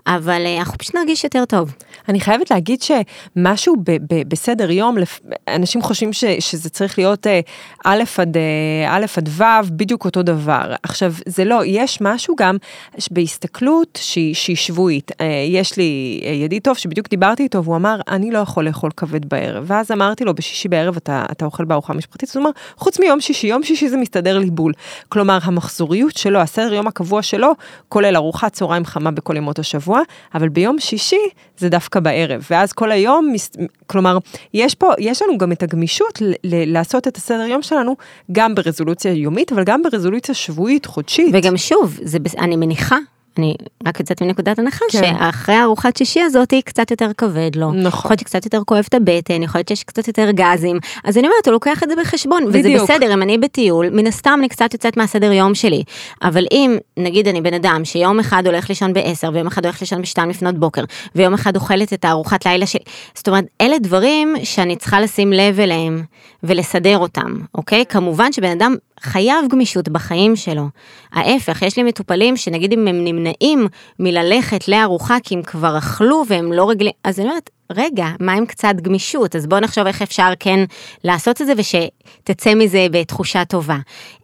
אבל 0.08 0.42
אה, 0.46 0.58
אנחנו 0.58 0.78
פשוט 0.78 0.96
נרגיש 0.96 1.24
יותר 1.24 1.46
טוב. 1.46 1.76
אני 2.10 2.20
חייבת 2.20 2.52
להגיד 2.52 2.80
שמשהו 2.82 3.76
ב- 3.84 4.14
ב- 4.14 4.30
בסדר 4.30 4.72
יום, 4.72 4.96
אנשים 5.48 5.82
חושבים 5.82 6.14
ש- 6.14 6.26
שזה 6.40 6.70
צריך 6.70 7.00
להיות 7.00 7.28
אה, 7.28 7.40
א' 7.86 8.04
עד 8.18 8.38
אה, 8.38 8.42
א' 8.90 9.06
עד 9.18 9.30
ו', 9.32 9.44
בדיוק 9.70 10.06
אותו 10.06 10.24
דבר. 10.24 10.74
עכשיו, 10.84 11.14
זה 11.26 11.46
לא, 11.46 11.62
יש 11.66 12.02
משהו 12.02 12.36
גם 12.36 12.58
בהסתכלות 13.12 14.00
שהיא, 14.02 14.36
שהיא 14.36 14.56
שבועית. 14.56 15.12
יש 15.50 15.78
לי 15.78 16.22
ידיד 16.44 16.62
טוב 16.64 16.78
שבדיוק 16.78 17.10
דיברתי 17.10 17.44
איתו, 17.44 17.64
והוא 17.64 17.76
אמר, 17.76 18.00
אני 18.08 18.32
לא 18.32 18.40
יכול 18.40 18.66
לאכול 18.66 18.92
כבד 18.98 19.30
בערב. 19.30 19.64
ואז 19.68 19.92
אמרתי 19.92 20.24
לו, 20.26 20.34
בשישי 20.34 20.68
בערב 20.68 20.96
אתה, 20.98 21.26
אתה 21.32 21.46
אוכל 21.46 21.66
בארוחה 21.66 21.94
משפחתית? 21.94 22.30
אז 22.30 22.36
הוא 22.36 22.44
אמר, 22.44 22.52
חוץ 22.78 23.00
מיום 23.00 23.22
שישי, 23.22 23.48
יום 23.48 23.64
שישי 23.64 23.90
זה 23.90 23.98
מסתדר 23.98 24.38
לי 24.38 24.50
בול. 24.50 24.74
כלומר, 25.10 25.38
המחזוריות 25.44 26.18
שלו, 26.18 26.40
הסדר 26.40 26.74
יום 26.74 26.88
הקבוע 26.88 27.22
שלו, 27.22 27.52
כולל 27.90 28.16
ארוחת 28.16 28.54
צהריים 28.54 28.86
חמה 28.86 29.12
בכל 29.12 29.38
ימות 29.38 29.60
השבוע. 29.60 29.93
השבוע, 29.94 30.02
אבל 30.36 30.50
ביום 30.50 30.80
שישי 30.80 31.30
זה 31.58 31.70
דווקא 31.70 32.00
בערב, 32.00 32.48
ואז 32.52 32.74
כל 32.74 32.92
היום, 32.92 33.34
כלומר, 33.88 34.18
יש 34.54 34.76
פה, 34.76 34.92
יש 35.00 35.22
לנו 35.22 35.38
גם 35.38 35.52
את 35.52 35.64
הגמישות 35.64 36.22
לעשות 36.44 37.08
את 37.08 37.18
הסדר 37.18 37.46
יום 37.46 37.62
שלנו 37.62 37.96
גם 38.32 38.56
ברזולוציה 38.56 39.14
יומית, 39.14 39.52
אבל 39.52 39.64
גם 39.64 39.82
ברזולוציה 39.84 40.36
שבועית, 40.36 40.86
חודשית. 40.86 41.30
וגם 41.34 41.58
שוב, 41.58 42.00
זה, 42.04 42.18
אני 42.40 42.56
מניחה 42.56 42.98
אני 43.38 43.56
רק 43.88 44.00
יוצאת 44.00 44.22
מנקודת 44.22 44.60
הנחה 44.60 44.86
כן. 44.92 45.16
שאחרי 45.20 45.62
ארוחת 45.62 45.98
שישי 45.98 46.22
הזאת 46.22 46.52
היא 46.52 46.62
קצת 46.62 46.92
יותר 46.92 47.12
כבד 47.18 47.56
לו. 47.56 47.72
נכון. 47.72 47.88
יכול 47.88 48.12
להיות 48.12 48.20
שקצת 48.20 48.46
יותר 48.46 48.62
כואב 48.66 48.86
את 48.90 48.94
הבטן, 48.94 49.44
יכול 49.44 49.60
להיות 49.60 49.68
שיש 49.68 49.84
קצת 49.84 50.08
יותר 50.08 50.32
גזים. 50.32 50.80
אז 51.04 51.18
אני 51.18 51.28
אומרת, 51.28 51.46
הוא 51.46 51.52
לוקח 51.52 51.84
את 51.84 51.90
זה 51.90 51.96
בחשבון, 52.02 52.52
בדיוק. 52.52 52.84
וזה 52.84 52.94
בסדר, 52.94 53.14
אם 53.14 53.22
אני 53.22 53.38
בטיול, 53.38 53.90
מן 53.90 54.08
הסתם 54.08 54.40
אני 54.40 54.50
קצת 54.50 54.74
יוצאת 54.74 54.98
מהסדר 54.98 55.32
יום 55.32 55.56
שלי. 55.56 55.84
אבל 56.22 56.46
אם, 56.52 56.78
נגיד 56.98 57.28
אני 57.28 57.42
בן 57.42 57.54
אדם 57.54 57.86
שיום 57.86 58.20
אחד 58.20 58.44
הולך 58.46 58.70
לישון 58.70 58.94
ב-10, 58.94 59.30
ויום 59.34 59.48
אחד 59.48 59.66
הולך 59.66 59.82
לישון 59.82 60.02
ב-2 60.02 60.26
לפנות 60.30 60.56
בוקר, 60.56 60.84
ויום 61.16 61.34
אחד 61.34 61.56
אוכלת 61.56 61.94
את 61.94 62.06
הארוחת 62.06 62.46
לילה 62.46 62.66
שלי, 62.66 62.84
זאת 63.16 63.28
אומרת, 63.28 63.46
אלה 63.62 63.80
דברים 63.80 64.36
שאני 64.44 64.76
צריכה 64.76 65.02
לשים 65.02 65.34
לב 65.34 65.60
אליהם 65.60 66.04
ולסדר 66.44 66.98
אותם, 66.98 67.36
אוקיי? 67.56 67.86
כמובן 67.90 68.32
שבן 68.32 68.52
אדם 68.52 68.76
חייב 69.04 69.46
גמישות 69.50 69.90
בחיים 69.90 70.36
שלו. 70.36 70.68
ההפך, 71.14 71.62
יש 71.62 71.78
לי 71.78 71.84
מטופלים 71.84 72.38
שנגיד 72.38 72.74
אם 72.74 72.88
הם 72.88 73.04
נמנעים 73.04 73.68
מללכת 74.00 74.68
לארוחה 74.68 75.18
כי 75.24 75.36
הם 75.36 75.42
כבר 75.42 75.78
אכלו 75.78 76.24
והם 76.28 76.54
לא 76.54 76.70
רגילים, 76.70 76.94
אז 77.04 77.20
אני 77.20 77.28
אומרת, 77.28 77.50
רגע, 77.76 78.08
מה 78.20 78.34
עם 78.34 78.46
קצת 78.46 78.76
גמישות? 78.82 79.36
אז 79.36 79.48
בואו 79.48 79.62
נחשוב 79.62 79.88
איך 79.88 80.02
אפשר 80.02 80.30
כן 80.40 80.60
לעשות 81.04 81.42
את 81.42 81.48
זה 81.48 81.54
ושתצא 81.58 82.56
מזה 82.56 82.88
בתחושה 82.92 83.46
טובה. 83.46 83.78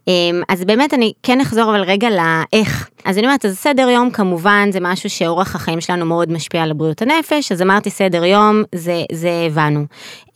אמ, 0.08 0.42
אז 0.48 0.64
באמת 0.64 0.94
אני 0.94 1.12
כן 1.22 1.40
אחזור 1.40 1.70
אבל 1.70 1.82
רגע 1.82 2.08
לאיך. 2.10 2.88
אז 3.04 3.18
אני 3.18 3.26
אומרת, 3.26 3.44
אז 3.44 3.58
סדר 3.58 3.88
יום 3.88 4.10
כמובן 4.10 4.68
זה 4.72 4.78
משהו 4.80 5.10
שאורח 5.10 5.54
החיים 5.54 5.80
שלנו 5.80 6.06
מאוד 6.06 6.32
משפיע 6.32 6.62
על 6.62 6.72
בריאות 6.72 7.02
הנפש, 7.02 7.52
אז 7.52 7.62
אמרתי 7.62 7.90
סדר 7.90 8.24
יום, 8.24 8.62
זה, 8.74 9.02
זה 9.12 9.30
הבנו. 9.46 9.84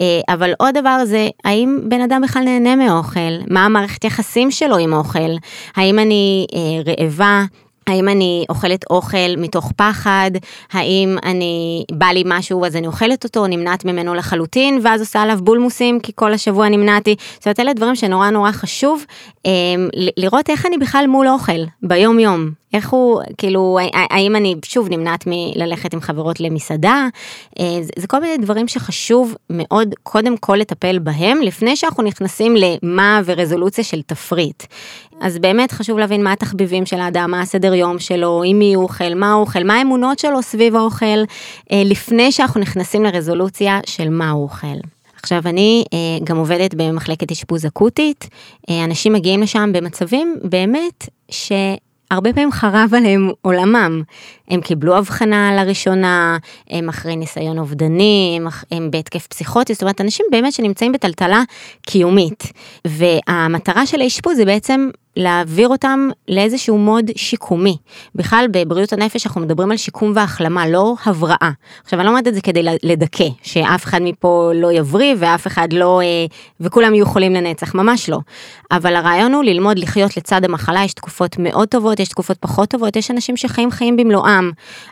אה, 0.01 0.21
אבל 0.29 0.53
עוד 0.59 0.75
דבר 0.79 1.05
זה, 1.05 1.29
האם 1.45 1.81
בן 1.89 2.01
אדם 2.01 2.21
בכלל 2.25 2.43
נהנה 2.43 2.77
מאוכל? 2.77 3.21
מה 3.51 3.65
המערכת 3.65 4.05
יחסים 4.05 4.51
שלו 4.51 4.77
עם 4.77 4.93
אוכל? 4.93 5.31
האם 5.77 5.99
אני 5.99 6.47
אה, 6.55 6.93
רעבה? 6.93 7.45
האם 7.87 8.09
אני 8.09 8.45
אוכלת 8.49 8.85
אוכל 8.91 9.37
מתוך 9.39 9.73
פחד, 9.77 10.31
האם 10.73 11.17
אני, 11.25 11.85
בא 11.93 12.07
לי 12.07 12.23
משהו 12.27 12.65
אז 12.67 12.77
אני 12.77 12.87
אוכלת 12.87 13.25
אותו, 13.25 13.47
נמנעת 13.47 13.85
ממנו 13.85 14.15
לחלוטין, 14.15 14.81
ואז 14.83 15.01
עושה 15.01 15.23
עליו 15.23 15.39
בולמוסים 15.43 16.01
כי 16.01 16.13
כל 16.15 16.33
השבוע 16.33 16.69
נמנעתי. 16.69 17.17
זאת 17.35 17.47
אומרת, 17.47 17.61
אלה 17.61 17.73
דברים 17.73 17.97
שנורא 17.97 18.31
נורא 18.31 18.53
חשוב 18.53 19.05
אה, 19.47 19.51
לראות 20.17 20.51
איך 20.51 20.67
אני 20.67 20.79
בכלל 20.79 21.07
מול 21.07 21.29
אוכל, 21.29 21.63
ביום 21.83 22.19
יום. 22.19 22.64
איך 22.75 22.91
הוא, 22.91 23.21
כאילו, 23.39 23.79
האם 23.93 24.37
אני 24.37 24.55
שוב 24.65 24.89
נמנעת 24.91 25.25
מללכת 25.27 25.95
עם 25.95 26.01
חברות 26.01 26.41
למסעדה, 26.41 27.09
אה, 27.61 27.79
זה, 27.83 27.91
זה 27.99 28.07
כל 28.07 28.21
מיני 28.21 28.37
דברים 28.37 28.69
שחשוב 28.69 29.35
מאוד 29.51 29.95
קודם 30.03 30.37
כל 30.37 30.57
לטפל 30.57 30.99
בהם, 30.99 31.41
לפני 31.43 31.77
שאנחנו 31.77 32.03
נכנסים 32.03 32.55
למה 32.57 33.21
ורזולוציה 33.25 33.85
של 33.85 34.03
תפריט. 34.03 34.63
אז 35.21 35.39
באמת 35.39 35.73
חשוב 35.73 35.99
להבין 35.99 36.25
מה 36.25 36.33
התחביבים 36.33 36.87
של 36.87 37.01
האדם, 37.01 37.31
מה 37.31 37.41
הסדר 37.41 37.75
יום 37.75 37.99
שלו, 37.99 38.43
עם 38.47 38.59
מי 38.59 38.75
הוא 38.75 38.83
אוכל, 38.83 39.15
מה 39.15 39.33
הוא 39.33 39.41
אוכל, 39.41 39.65
מה 39.65 39.75
האמונות 39.75 40.19
שלו 40.19 40.43
סביב 40.43 40.77
האוכל, 40.77 41.05
אה, 41.73 41.83
לפני 41.85 42.33
שאנחנו 42.33 42.61
נכנסים 42.61 43.05
לרזולוציה 43.05 43.81
של 43.87 44.09
מה 44.09 44.31
הוא 44.31 44.43
אוכל. 44.43 44.77
עכשיו 45.23 45.43
אני 45.47 45.85
אה, 45.93 45.99
גם 46.25 46.37
עובדת 46.37 46.75
במחלקת 46.75 47.33
אשפוז 47.33 47.67
אקוטית, 47.67 48.29
אנשים 48.85 49.13
מגיעים 49.13 49.43
לשם 49.43 49.71
במצבים 49.73 50.37
באמת 50.43 51.09
ש... 51.31 51.53
הרבה 52.11 52.33
פעמים 52.33 52.53
חרב 52.53 52.91
עליהם 52.97 53.31
עולמם. 53.43 54.03
הם 54.51 54.61
קיבלו 54.61 54.97
הבחנה 54.97 55.57
לראשונה, 55.57 56.37
הם 56.71 56.89
אחרי 56.89 57.17
ניסיון 57.17 57.59
אובדני, 57.59 58.39
הם, 58.41 58.47
הם 58.71 58.91
בהתקף 58.91 59.27
פסיכוטי, 59.27 59.75
זאת 59.75 59.83
אומרת, 59.83 60.01
אנשים 60.01 60.27
באמת 60.31 60.53
שנמצאים 60.53 60.93
בטלטלה 60.93 61.43
קיומית. 61.83 62.45
והמטרה 62.85 63.87
של 63.87 64.01
האשפוז 64.01 64.37
זה 64.37 64.45
בעצם 64.45 64.91
להעביר 65.17 65.69
אותם 65.69 66.09
לאיזשהו 66.29 66.79
מוד 66.79 67.11
שיקומי. 67.17 67.77
בכלל 68.15 68.47
בבריאות 68.51 68.93
הנפש 68.93 69.27
אנחנו 69.27 69.41
מדברים 69.41 69.71
על 69.71 69.77
שיקום 69.77 70.13
והחלמה, 70.15 70.69
לא 70.69 70.95
הבראה. 71.07 71.51
עכשיו 71.85 71.99
אני 72.01 72.07
לא 72.07 72.11
אומרת 72.11 72.29
את 72.29 72.35
זה 72.35 72.41
כדי 72.41 72.63
לדכא, 72.83 73.25
שאף 73.43 73.85
אחד 73.85 74.03
מפה 74.03 74.51
לא 74.55 74.73
יבריא 74.73 75.15
ואף 75.19 75.47
אחד 75.47 75.73
לא, 75.73 76.01
אה, 76.01 76.07
וכולם 76.61 76.95
יהיו 76.95 77.07
חולים 77.07 77.35
לנצח, 77.35 77.75
ממש 77.75 78.09
לא. 78.09 78.19
אבל 78.71 78.97
הרעיון 78.97 79.35
הוא 79.35 79.45
ללמוד 79.45 79.79
לחיות 79.79 80.17
לצד 80.17 80.45
המחלה, 80.45 80.85
יש 80.85 80.95
תקופות 80.95 81.37
מאוד 81.39 81.69
טובות, 81.69 82.01
יש 82.01 82.09
תקופות 82.09 82.37
פחות 82.41 82.69
טובות, 82.69 82.97
יש 82.97 83.11
אנשים 83.11 83.37
שחיים 83.37 83.71
חיים 83.71 83.97
במלואם, 83.97 84.51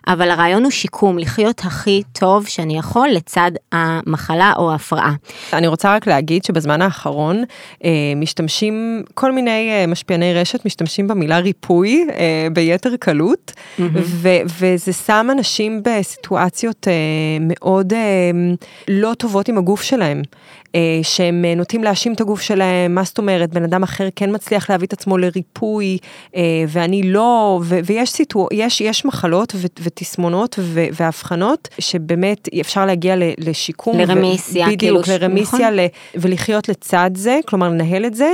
אבל 0.09 0.31
הרעיון 0.31 0.63
הוא 0.63 0.71
שיקום, 0.71 1.19
לחיות 1.19 1.61
הכי 1.65 2.03
טוב 2.13 2.47
שאני 2.47 2.79
יכול 2.79 3.09
לצד 3.09 3.51
המחלה 3.73 4.53
או 4.57 4.73
ההפרעה. 4.73 5.15
אני 5.53 5.67
רוצה 5.67 5.95
רק 5.95 6.07
להגיד 6.07 6.45
שבזמן 6.45 6.83
האחרון 6.83 7.45
אה, 7.85 7.91
משתמשים 8.17 9.03
כל 9.15 9.33
מיני 9.33 9.71
אה, 9.71 9.87
משפיעים. 9.87 10.12
משפיעני 10.13 10.35
רשת 10.35 10.65
משתמשים 10.65 11.09
במילה 11.09 11.39
ריפוי 11.39 12.07
אה, 12.11 12.49
ביתר 12.53 12.97
קלות, 12.97 13.53
mm-hmm. 13.57 13.83
ו- 13.95 14.43
וזה 14.59 14.93
שם 14.93 15.29
אנשים 15.33 15.83
בסיטואציות 15.85 16.89
אה, 16.89 16.93
מאוד 17.41 17.93
אה, 17.93 18.31
לא 18.89 19.15
טובות 19.19 19.49
עם 19.49 19.59
הגוף 19.59 19.83
שלהם. 19.83 20.23
אה, 20.75 20.81
שהם 21.03 21.45
אה, 21.45 21.55
נוטים 21.55 21.85
להאשים 21.85 22.13
את 22.13 22.21
הגוף 22.21 22.41
שלהם, 22.41 22.95
מה 22.95 23.03
זאת 23.03 23.19
אומרת, 23.19 23.51
בן 23.55 23.65
אדם 23.65 23.83
אחר 23.83 24.09
כן 24.17 24.35
מצליח 24.35 24.71
להביא 24.71 24.87
את 24.87 24.93
עצמו 24.93 25.19
לריפוי, 25.19 25.99
אה, 26.37 26.43
ואני 26.69 27.03
לא, 27.03 27.61
ו- 27.65 27.79
ויש 27.85 28.11
סיטואר, 28.11 28.47
יש, 28.53 28.81
יש 28.81 29.05
מחלות 29.05 29.53
ו- 29.57 29.67
ותסמונות 29.83 30.57
ו- 30.59 30.87
והבחנות, 30.93 31.69
שבאמת 31.79 32.49
אפשר 32.61 32.87
להגיע 32.87 33.17
ל- 33.17 33.23
לשיקום. 33.39 33.99
לרמיסיה, 33.99 34.67
ו- 34.67 34.71
בדיוק, 34.73 35.05
כאילו, 35.05 35.19
לרמיסיה, 35.19 35.59
נכון. 35.59 35.73
ל- 35.79 35.87
ולחיות 36.15 36.69
לצד 36.69 37.11
זה, 37.15 37.39
כלומר 37.47 37.69
לנהל 37.69 38.07
את 38.07 38.15
זה. 38.15 38.31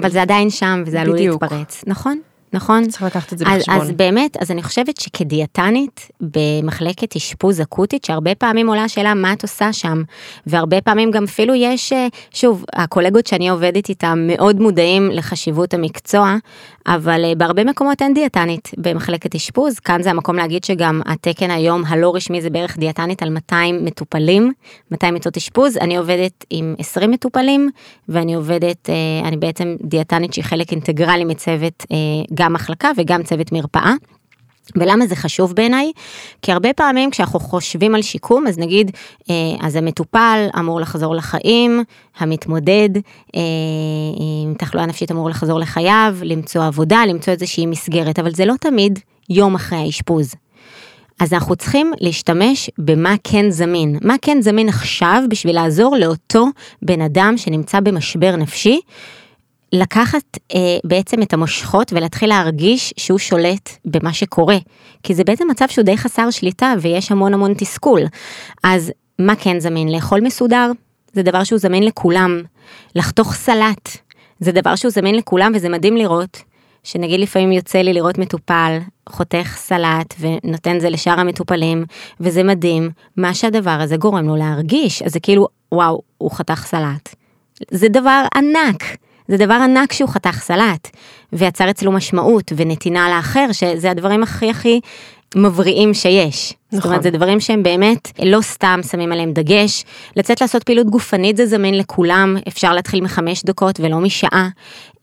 אבל 0.00 0.10
זה 0.10 0.22
עדיין 0.22 0.50
שם 0.50 0.82
וזה 0.86 1.00
עלול 1.00 1.16
להתפרץ, 1.16 1.84
נכון? 1.86 2.18
נכון? 2.52 2.88
צריך 2.88 3.02
לקחת 3.02 3.32
את 3.32 3.38
זה 3.38 3.44
אז, 3.48 3.58
בחשבון. 3.58 3.80
אז 3.80 3.90
באמת, 3.90 4.36
אז 4.40 4.50
אני 4.50 4.62
חושבת 4.62 5.00
שכדיאטנית 5.00 6.08
במחלקת 6.20 7.16
אשפוז 7.16 7.60
אקוטית, 7.60 8.04
שהרבה 8.04 8.34
פעמים 8.34 8.68
עולה 8.68 8.84
השאלה 8.84 9.14
מה 9.14 9.32
את 9.32 9.42
עושה 9.42 9.72
שם, 9.72 10.02
והרבה 10.46 10.80
פעמים 10.80 11.10
גם 11.10 11.24
אפילו 11.24 11.54
יש, 11.54 11.92
אה, 11.92 12.06
שוב, 12.30 12.64
הקולגות 12.72 13.26
שאני 13.26 13.48
עובדת 13.48 13.88
איתם 13.88 14.18
מאוד 14.26 14.60
מודעים 14.60 15.10
לחשיבות 15.12 15.74
המקצוע, 15.74 16.36
אבל 16.86 17.24
אה, 17.24 17.34
בהרבה 17.34 17.64
מקומות 17.64 18.02
אין 18.02 18.14
דיאטנית 18.14 18.70
במחלקת 18.78 19.34
אשפוז, 19.34 19.78
כאן 19.78 20.02
זה 20.02 20.10
המקום 20.10 20.36
להגיד 20.36 20.64
שגם 20.64 21.00
התקן 21.06 21.50
היום 21.50 21.82
הלא 21.86 22.14
רשמי 22.14 22.42
זה 22.42 22.50
בערך 22.50 22.78
דיאטנית 22.78 23.22
על 23.22 23.30
200 23.30 23.84
מטופלים, 23.84 24.52
200 24.90 25.14
מיטות 25.14 25.36
אשפוז, 25.36 25.76
אני 25.76 25.96
עובדת 25.96 26.44
עם 26.50 26.74
20 26.78 27.10
מטופלים, 27.10 27.70
ואני 28.08 28.34
עובדת, 28.34 28.90
אה, 28.90 29.28
אני 29.28 29.36
בעצם 29.36 29.76
דיאטנית 29.84 30.32
שהיא 30.32 30.44
חלק 30.44 30.72
אינטגרלי 30.72 31.24
מצוות 31.24 31.86
גם 32.38 32.52
מחלקה 32.52 32.90
וגם 32.96 33.22
צוות 33.22 33.52
מרפאה. 33.52 33.92
ולמה 34.76 35.06
זה 35.06 35.16
חשוב 35.16 35.54
בעיניי? 35.54 35.92
כי 36.42 36.52
הרבה 36.52 36.72
פעמים 36.72 37.10
כשאנחנו 37.10 37.40
חושבים 37.40 37.94
על 37.94 38.02
שיקום, 38.02 38.46
אז 38.46 38.58
נגיד, 38.58 38.90
אה, 39.30 39.34
אז 39.60 39.76
המטופל 39.76 40.46
אמור 40.58 40.80
לחזור 40.80 41.14
לחיים, 41.14 41.84
המתמודד 42.18 42.88
אה, 43.36 43.40
עם 44.44 44.54
תחלואה 44.54 44.86
נפשית 44.86 45.10
אמור 45.10 45.30
לחזור 45.30 45.60
לחייו, 45.60 46.16
למצוא 46.22 46.64
עבודה, 46.64 47.02
למצוא 47.06 47.32
איזושהי 47.32 47.66
מסגרת, 47.66 48.18
אבל 48.18 48.34
זה 48.34 48.44
לא 48.44 48.54
תמיד 48.60 48.98
יום 49.30 49.54
אחרי 49.54 49.78
האשפוז. 49.78 50.34
אז 51.20 51.32
אנחנו 51.32 51.56
צריכים 51.56 51.92
להשתמש 52.00 52.70
במה 52.78 53.14
כן 53.24 53.50
זמין. 53.50 53.98
מה 54.02 54.14
כן 54.22 54.42
זמין 54.42 54.68
עכשיו 54.68 55.22
בשביל 55.28 55.54
לעזור 55.54 55.96
לאותו 55.96 56.46
בן 56.82 57.00
אדם 57.00 57.34
שנמצא 57.36 57.80
במשבר 57.80 58.36
נפשי, 58.36 58.80
לקחת 59.72 60.38
אה, 60.54 60.78
בעצם 60.84 61.22
את 61.22 61.32
המושכות 61.32 61.92
ולהתחיל 61.92 62.28
להרגיש 62.28 62.94
שהוא 62.96 63.18
שולט 63.18 63.70
במה 63.84 64.12
שקורה. 64.12 64.56
כי 65.02 65.14
זה 65.14 65.24
בעצם 65.24 65.50
מצב 65.50 65.64
שהוא 65.68 65.84
די 65.84 65.96
חסר 65.96 66.30
שליטה 66.30 66.74
ויש 66.80 67.12
המון 67.12 67.34
המון 67.34 67.54
תסכול. 67.54 68.00
אז 68.64 68.92
מה 69.18 69.36
כן 69.36 69.60
זמין? 69.60 69.92
לאכול 69.92 70.20
מסודר? 70.20 70.70
זה 71.12 71.22
דבר 71.22 71.44
שהוא 71.44 71.58
זמין 71.58 71.82
לכולם. 71.82 72.42
לחתוך 72.94 73.34
סלט? 73.34 73.88
זה 74.40 74.52
דבר 74.52 74.76
שהוא 74.76 74.90
זמין 74.90 75.14
לכולם 75.14 75.52
וזה 75.54 75.68
מדהים 75.68 75.96
לראות. 75.96 76.42
שנגיד 76.84 77.20
לפעמים 77.20 77.52
יוצא 77.52 77.78
לי 77.78 77.92
לראות 77.92 78.18
מטופל 78.18 78.78
חותך 79.08 79.54
סלט 79.56 80.14
ונותן 80.20 80.80
זה 80.80 80.90
לשאר 80.90 81.20
המטופלים 81.20 81.84
וזה 82.20 82.42
מדהים 82.42 82.90
מה 83.16 83.34
שהדבר 83.34 83.70
הזה 83.70 83.96
גורם 83.96 84.28
לו 84.28 84.36
להרגיש 84.36 85.02
אז 85.02 85.12
זה 85.12 85.20
כאילו 85.20 85.48
וואו 85.72 86.02
הוא 86.18 86.30
חתך 86.30 86.64
סלט. 86.66 87.14
זה 87.70 87.88
דבר 87.88 88.24
ענק. 88.34 88.82
זה 89.28 89.36
דבר 89.36 89.54
ענק 89.54 89.92
שהוא 89.92 90.10
חתך 90.10 90.40
סלט, 90.40 90.90
ויצר 91.32 91.70
אצלו 91.70 91.92
משמעות 91.92 92.52
ונתינה 92.56 93.08
לאחר, 93.16 93.46
שזה 93.52 93.90
הדברים 93.90 94.22
הכי 94.22 94.50
הכי 94.50 94.80
מבריאים 95.36 95.94
שיש. 95.94 96.54
זאת 96.70 96.84
אומרת, 96.84 97.02
זה 97.02 97.10
דברים 97.10 97.40
שהם 97.40 97.62
באמת 97.62 98.12
לא 98.24 98.40
סתם 98.40 98.80
שמים 98.90 99.12
עליהם 99.12 99.32
דגש. 99.32 99.84
לצאת 100.16 100.40
לעשות 100.40 100.62
פעילות 100.62 100.86
גופנית 100.86 101.36
זה 101.36 101.46
זמין 101.46 101.78
לכולם, 101.78 102.36
אפשר 102.48 102.72
להתחיל 102.72 103.00
מחמש 103.00 103.44
דקות 103.44 103.80
ולא 103.80 103.98
משעה. 103.98 104.48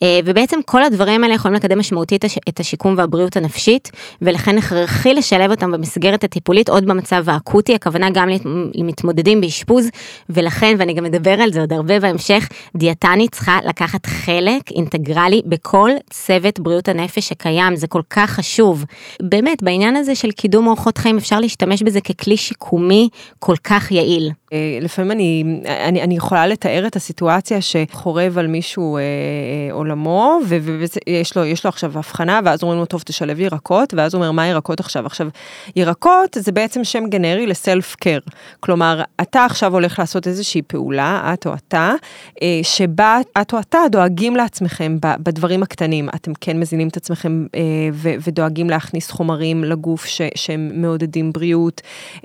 אה, 0.04 0.20
ובעצם 0.26 0.60
כל 0.66 0.84
הדברים 0.84 1.24
האלה 1.24 1.36
יכולים 1.36 1.56
לקדם 1.56 1.80
משמעותית 1.80 2.26
את 2.50 2.60
השיקום 2.60 2.94
והבריאות 2.98 3.38
הנפשית, 3.38 3.92
ולכן 4.22 4.58
הכרחי 4.58 5.14
לשלב 5.14 5.52
אותם 5.52 5.72
במסגרת 5.72 6.24
הטיפולית 6.24 6.70
עוד 6.70 6.86
במצב 6.86 7.30
האקוטי, 7.30 7.76
הכוונה 7.76 8.10
גם 8.10 8.30
למתמודדים 8.76 9.42
באשפוז, 9.42 9.90
ולכן, 10.30 10.76
ואני 10.80 10.94
גם 10.94 11.04
מדבר 11.04 11.42
על 11.42 11.54
זה 11.54 11.60
עוד 11.60 11.74
הרבה 11.74 12.00
בהמשך, 12.00 12.50
דיאטנית 12.76 13.32
צריכה 13.32 13.60
לקחת 13.66 14.06
חלק 14.06 14.72
אינטגרלי 14.72 15.42
בכל 15.46 15.92
צוות 16.10 16.60
בריאות 16.60 16.88
הנפש 16.88 17.30
שקיים, 17.30 17.76
זה 17.76 17.88
כל 17.88 18.02
כך 18.10 18.30
חשוב. 18.30 18.86
באמת, 19.22 19.64
בעניין 19.64 19.96
הזה 19.96 20.16
של 20.16 20.32
קידום 20.32 20.68
אורחות 20.68 20.98
חיים 20.98 21.18
אפשר 21.18 21.40
להשתמש 21.40 21.55
בזה 21.64 22.02
ככלי 22.02 22.38
שיקומי 22.38 23.10
כל 23.40 23.56
כך 23.64 23.92
יעיל. 23.92 24.32
אה, 24.54 24.80
לפעמים 24.82 25.12
אני, 25.12 25.44
אני, 25.66 26.02
אני 26.02 26.16
יכולה 26.16 26.48
לתאר 26.48 26.88
את 26.88 26.96
הסיטואציה 26.96 27.58
שחורב 27.62 28.38
על 28.38 28.48
מישהו 28.48 28.98
אה, 28.98 29.02
אה, 29.02 29.74
עולמו, 29.74 30.40
ויש 30.46 31.38
לו, 31.38 31.44
לו 31.44 31.70
עכשיו 31.70 31.92
הבחנה, 31.98 32.40
ואז 32.46 32.64
אומרים 32.64 32.80
לו, 32.80 32.86
טוב, 32.86 33.02
תשלב 33.06 33.40
ירקות, 33.40 33.94
ואז 33.94 34.14
הוא 34.14 34.20
אומר, 34.22 34.32
מה 34.32 34.48
ירקות 34.48 34.80
עכשיו? 34.80 35.06
עכשיו, 35.06 35.28
ירקות 35.76 36.38
זה 36.40 36.52
בעצם 36.52 36.84
שם 36.84 37.04
גנרי 37.10 37.48
לסלף 37.48 37.96
קר. 37.96 38.20
כלומר, 38.60 39.02
אתה 39.22 39.46
עכשיו 39.46 39.74
הולך 39.74 40.00
לעשות 40.00 40.28
איזושהי 40.28 40.62
פעולה, 40.62 41.34
את 41.34 41.48
או 41.48 41.54
אתה, 41.54 41.94
אה, 42.42 42.60
שבה 42.64 43.18
את 43.42 43.54
או 43.54 43.60
אתה 43.60 43.80
דואגים 43.92 44.36
לעצמכם 44.36 44.98
בדברים 45.02 45.64
הקטנים. 45.64 46.10
אתם 46.16 46.32
כן 46.42 46.60
מזינים 46.60 46.88
את 46.88 46.98
עצמכם 46.98 47.46
אה, 47.56 47.62
ו, 47.94 48.10
ודואגים 48.28 48.70
להכניס 48.70 49.12
חומרים 49.12 49.64
לגוף 49.64 50.06
ש, 50.06 50.22
שהם 50.36 50.72
מעודדים 50.74 51.34
בריאות. 51.34 51.45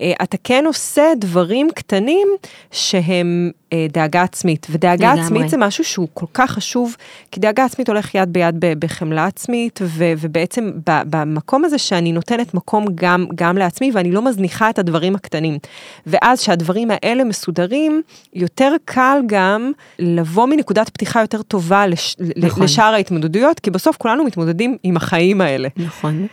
אה, 0.00 0.12
אתה 0.22 0.36
כן 0.44 0.64
עושה 0.66 1.12
דברים 1.18 1.68
קטנים. 1.74 2.28
שהם 2.70 3.50
אה, 3.72 3.86
דאגה 3.92 4.22
עצמית, 4.22 4.66
ודאגה 4.70 5.12
לגמרי. 5.12 5.24
עצמית 5.24 5.48
זה 5.48 5.56
משהו 5.56 5.84
שהוא 5.84 6.08
כל 6.14 6.26
כך 6.34 6.50
חשוב, 6.50 6.96
כי 7.30 7.40
דאגה 7.40 7.64
עצמית 7.64 7.88
הולך 7.88 8.14
יד 8.14 8.32
ביד 8.32 8.54
בחמלה 8.60 9.26
עצמית, 9.26 9.80
ו, 9.82 10.12
ובעצם 10.18 10.70
במקום 10.86 11.64
הזה 11.64 11.78
שאני 11.78 12.12
נותנת 12.12 12.54
מקום 12.54 12.86
גם, 12.94 13.26
גם 13.34 13.58
לעצמי, 13.58 13.90
ואני 13.94 14.12
לא 14.12 14.22
מזניחה 14.22 14.70
את 14.70 14.78
הדברים 14.78 15.14
הקטנים. 15.14 15.58
ואז 16.06 16.40
שהדברים 16.40 16.88
האלה 16.90 17.24
מסודרים, 17.24 18.02
יותר 18.34 18.72
קל 18.84 19.18
גם 19.26 19.72
לבוא 19.98 20.46
מנקודת 20.46 20.88
פתיחה 20.88 21.20
יותר 21.20 21.42
טובה 21.42 21.86
לש, 21.86 22.16
נכון. 22.36 22.62
לשאר 22.62 22.94
ההתמודדויות, 22.94 23.60
כי 23.60 23.70
בסוף 23.70 23.96
כולנו 23.96 24.24
מתמודדים 24.24 24.76
עם 24.82 24.96
החיים 24.96 25.40
האלה. 25.40 25.68
נכון, 25.76 26.26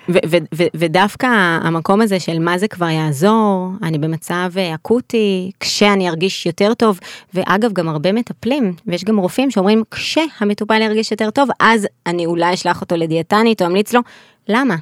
ודווקא 0.73 1.27
המקום 1.61 2.01
הזה 2.01 2.19
של 2.19 2.39
מה 2.39 2.57
זה 2.57 2.67
כבר 2.77 2.89
יעזור, 2.89 3.71
אני 3.83 3.97
במצב 3.97 4.51
אה, 4.57 4.75
אקוטי, 4.75 5.51
כשאני 5.59 6.09
ארגיש 6.09 6.45
יותר 6.45 6.73
טוב, 6.73 6.99
ואגב, 7.33 7.73
גם 7.73 7.89
הרבה 7.89 8.11
מטפלים, 8.11 8.73
ויש 8.87 9.03
גם 9.03 9.17
רופאים 9.17 9.51
שאומרים, 9.51 9.83
כשהמטופל 9.91 10.81
ירגיש 10.81 11.11
יותר 11.11 11.29
טוב, 11.29 11.49
אז 11.59 11.87
אני 12.05 12.25
אולי 12.25 12.53
אשלח 12.53 12.81
אותו 12.81 12.95
לדיאטנית 12.95 13.61
או 13.61 13.67
אמליץ 13.67 13.93
לו. 13.93 14.01
למה? 14.49 14.75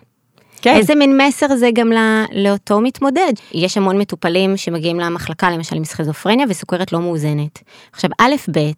כן. 0.65 0.75
איזה 0.75 0.95
מין 0.95 1.21
מסר 1.21 1.55
זה 1.55 1.69
גם 1.73 1.91
לא, 1.91 1.99
לאותו 2.31 2.81
מתמודד. 2.81 3.33
יש 3.53 3.77
המון 3.77 3.97
מטופלים 3.97 4.57
שמגיעים 4.57 4.99
למחלקה, 4.99 5.51
למשל 5.51 5.75
עם 5.75 5.83
סכיזופרניה 5.83 6.45
וסוכרת 6.49 6.91
לא 6.91 6.99
מאוזנת. 6.99 7.59
עכשיו, 7.91 8.09
א', 8.19 8.35
ב', 8.51 8.71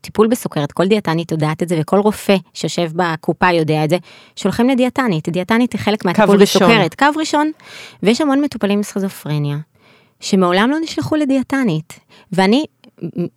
טיפול 0.00 0.26
בסוכרת, 0.26 0.72
כל 0.72 0.86
דיאטנית 0.86 1.32
יודעת 1.32 1.62
את 1.62 1.68
זה, 1.68 1.76
וכל 1.80 1.98
רופא 1.98 2.36
שיושב 2.54 2.90
בקופה 2.94 3.52
יודע 3.52 3.84
את 3.84 3.90
זה, 3.90 3.96
שולחים 4.36 4.68
לדיאטנית. 4.68 5.28
דיאטנית 5.28 5.72
היא 5.72 5.80
חלק 5.80 6.04
מהטיפול 6.04 6.36
בסוכרת. 6.36 6.94
קו 6.94 7.06
ראשון. 7.16 7.50
ויש 8.02 8.20
המון 8.20 8.40
מטופלים 8.40 8.78
עם 8.78 8.82
סכיזופרניה, 8.82 9.56
שמעולם 10.20 10.70
לא 10.70 10.78
נשלחו 10.80 11.16
לדיאטנית. 11.16 12.00
ואני 12.32 12.64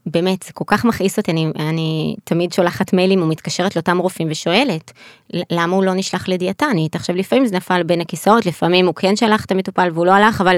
באמת, 0.06 0.44
זה 0.44 0.54
כל 0.54 0.64
כך 0.68 0.86
מכעיס 0.86 1.18
אותי, 1.18 1.32
אני, 1.32 1.48
אני 1.60 2.16
תמיד 2.24 2.54
שולחת 2.54 2.94
מיילים 2.94 3.22
ומתקשרת 3.22 3.76
לאותם 3.76 3.98
רופאים 3.98 4.28
ושואלת, 4.32 4.92
למה 5.34 5.76
הוא 5.76 5.84
לא 5.84 5.94
נשלח 5.94 6.28
לדיאטנית? 6.28 6.96
עכשיו, 6.96 7.16
לפעמים 7.16 7.46
זה 7.46 7.56
נפל 7.56 7.84
בין 7.84 8.02
הכיסאות, 8.02 8.46
לפעמים 8.46 8.86
הוא 8.86 8.96
כן 8.96 9.16
שלח 9.16 9.46
את 9.46 9.52
המטופל 9.52 9.90
והוא 9.94 10.06
לא 10.06 10.12
הלך, 10.12 10.42
אבל 10.42 10.58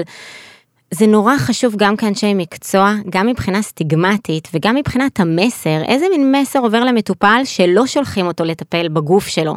זה 0.94 1.06
נורא 1.06 1.36
חשוב 1.38 1.74
גם 1.76 1.96
כאנשי 1.96 2.34
מקצוע, 2.34 2.94
גם 3.10 3.26
מבחינה 3.26 3.62
סטיגמטית 3.62 4.48
וגם 4.54 4.74
מבחינת 4.74 5.20
המסר, 5.20 5.82
איזה 5.88 6.06
מין 6.10 6.32
מסר 6.32 6.58
עובר 6.58 6.84
למטופל 6.84 7.40
שלא 7.44 7.86
שולחים 7.86 8.26
אותו 8.26 8.44
לטפל 8.44 8.88
בגוף 8.88 9.26
שלו. 9.26 9.54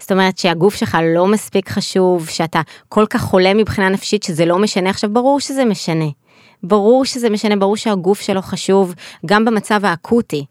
זאת 0.00 0.12
אומרת 0.12 0.38
שהגוף 0.38 0.74
שלך 0.74 0.98
לא 1.14 1.26
מספיק 1.26 1.68
חשוב, 1.68 2.28
שאתה 2.28 2.60
כל 2.88 3.06
כך 3.10 3.22
חולה 3.22 3.54
מבחינה 3.54 3.88
נפשית 3.88 4.22
שזה 4.22 4.46
לא 4.46 4.58
משנה, 4.58 4.90
עכשיו 4.90 5.10
ברור 5.10 5.40
שזה 5.40 5.64
משנה. 5.64 6.08
ברור 6.64 7.04
שזה 7.04 7.30
משנה, 7.30 7.56
ברור 7.56 7.76
שהגוף 7.76 8.20
שלו 8.20 8.42
חשוב, 8.42 8.94
גם 9.26 9.44
במצב 9.44 9.84
האקוטי. 9.84 10.44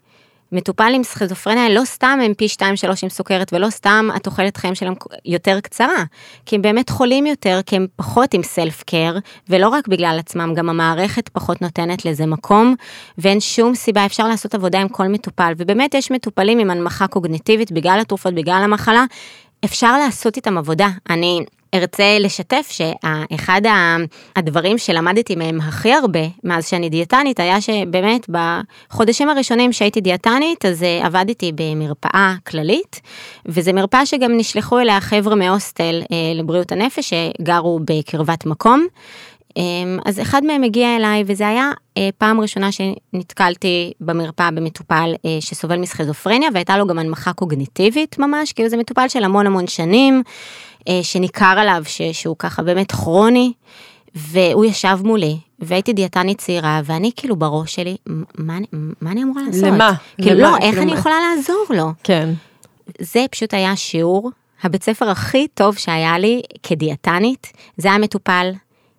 מטופל 0.51 0.91
עם 0.95 1.03
סכיזופרניה 1.03 1.69
לא 1.69 1.85
סתם 1.85 2.19
הם 2.23 2.33
פי 2.33 2.45
2-3 2.45 2.59
עם 3.03 3.09
סוכרת 3.09 3.53
ולא 3.53 3.69
סתם 3.69 4.09
התוחלת 4.15 4.57
חיים 4.57 4.75
שלהם 4.75 4.93
יותר 5.25 5.59
קצרה, 5.59 6.03
כי 6.45 6.55
הם 6.55 6.61
באמת 6.61 6.89
חולים 6.89 7.25
יותר, 7.25 7.59
כי 7.65 7.75
הם 7.75 7.87
פחות 7.95 8.33
עם 8.33 8.43
סלף 8.43 8.83
קר, 8.83 9.15
ולא 9.49 9.69
רק 9.69 9.87
בגלל 9.87 10.15
עצמם, 10.19 10.53
גם 10.55 10.69
המערכת 10.69 11.29
פחות 11.29 11.61
נותנת 11.61 12.05
לזה 12.05 12.25
מקום, 12.25 12.75
ואין 13.17 13.39
שום 13.39 13.75
סיבה, 13.75 14.05
אפשר 14.05 14.27
לעשות 14.27 14.55
עבודה 14.55 14.81
עם 14.81 14.87
כל 14.87 15.07
מטופל, 15.07 15.53
ובאמת 15.57 15.93
יש 15.93 16.11
מטופלים 16.11 16.59
עם 16.59 16.69
הנמכה 16.69 17.07
קוגניטיבית 17.07 17.71
בגלל 17.71 17.99
התרופות, 18.01 18.33
בגלל 18.33 18.61
המחלה, 18.63 19.05
אפשר 19.65 19.97
לעשות 19.97 20.35
איתם 20.35 20.57
עבודה. 20.57 20.87
אני 21.09 21.45
ארצה 21.73 22.17
לשתף 22.19 22.69
שאחד 22.71 23.61
הדברים 24.35 24.77
שלמדתי 24.77 25.35
מהם 25.35 25.61
הכי 25.61 25.93
הרבה 25.93 26.19
מאז 26.43 26.67
שאני 26.67 26.89
דיאטנית 26.89 27.39
היה 27.39 27.61
שבאמת 27.61 28.27
בחודשים 28.29 29.29
הראשונים 29.29 29.73
שהייתי 29.73 30.01
דיאטנית 30.01 30.65
אז 30.65 30.83
אה, 30.83 31.05
עבדתי 31.05 31.51
במרפאה 31.55 32.35
כללית 32.47 33.01
וזה 33.45 33.73
מרפאה 33.73 34.05
שגם 34.05 34.37
נשלחו 34.37 34.79
אליה 34.79 35.01
חבר'ה 35.01 35.35
מהוסטל 35.35 36.01
אה, 36.11 36.17
לבריאות 36.35 36.71
הנפש 36.71 37.13
שגרו 37.13 37.79
בקרבת 37.85 38.45
מקום. 38.45 38.87
אמ, 39.57 39.99
אז 40.05 40.19
אחד 40.19 40.43
מהם 40.43 40.63
הגיע 40.63 40.95
אליי 40.95 41.23
וזה 41.27 41.47
היה 41.47 41.71
אה, 41.97 42.09
פעם 42.17 42.41
ראשונה 42.41 42.69
שנתקלתי 42.71 43.91
במרפאה 44.01 44.51
במטופל 44.51 45.13
שסובל 45.39 45.77
מסכיזופרניה 45.77 46.49
והייתה 46.53 46.77
לו 46.77 46.87
גם 46.87 46.99
הנמכה 46.99 47.33
קוגניטיבית 47.33 48.19
ממש 48.19 48.53
כאילו 48.53 48.69
זה 48.69 48.77
מטופל 48.77 49.07
של 49.07 49.23
המון 49.23 49.47
המון 49.47 49.67
שנים 49.67 50.23
שניכר 51.01 51.55
עליו 51.57 51.83
ש, 51.87 52.01
שהוא 52.01 52.35
ככה 52.39 52.63
באמת 52.63 52.91
כרוני, 52.91 53.53
והוא 54.15 54.65
ישב 54.65 54.97
מולי, 55.03 55.37
והייתי 55.59 55.93
דיאטנית 55.93 56.37
צעירה, 56.37 56.81
ואני 56.85 57.11
כאילו 57.15 57.35
בראש 57.35 57.75
שלי, 57.75 57.97
מה, 58.37 58.57
מה 59.01 59.11
אני 59.11 59.23
אמורה 59.23 59.41
לעשות? 59.47 59.63
למה? 59.63 59.93
כאילו, 60.21 60.39
למה? 60.39 60.49
לא, 60.49 60.57
איך 60.57 60.75
כאילו 60.75 60.81
אני 60.81 60.93
יכולה 60.99 61.15
לעזור 61.35 61.65
לו? 61.69 61.91
כן. 62.03 62.29
זה 62.99 63.25
פשוט 63.31 63.53
היה 63.53 63.75
שיעור, 63.75 64.31
הבית 64.63 64.83
ספר 64.83 65.09
הכי 65.09 65.47
טוב 65.53 65.77
שהיה 65.77 66.17
לי 66.17 66.41
כדיאטנית, 66.63 67.51
זה 67.77 67.87
היה 67.87 67.97
מטופל 67.97 68.51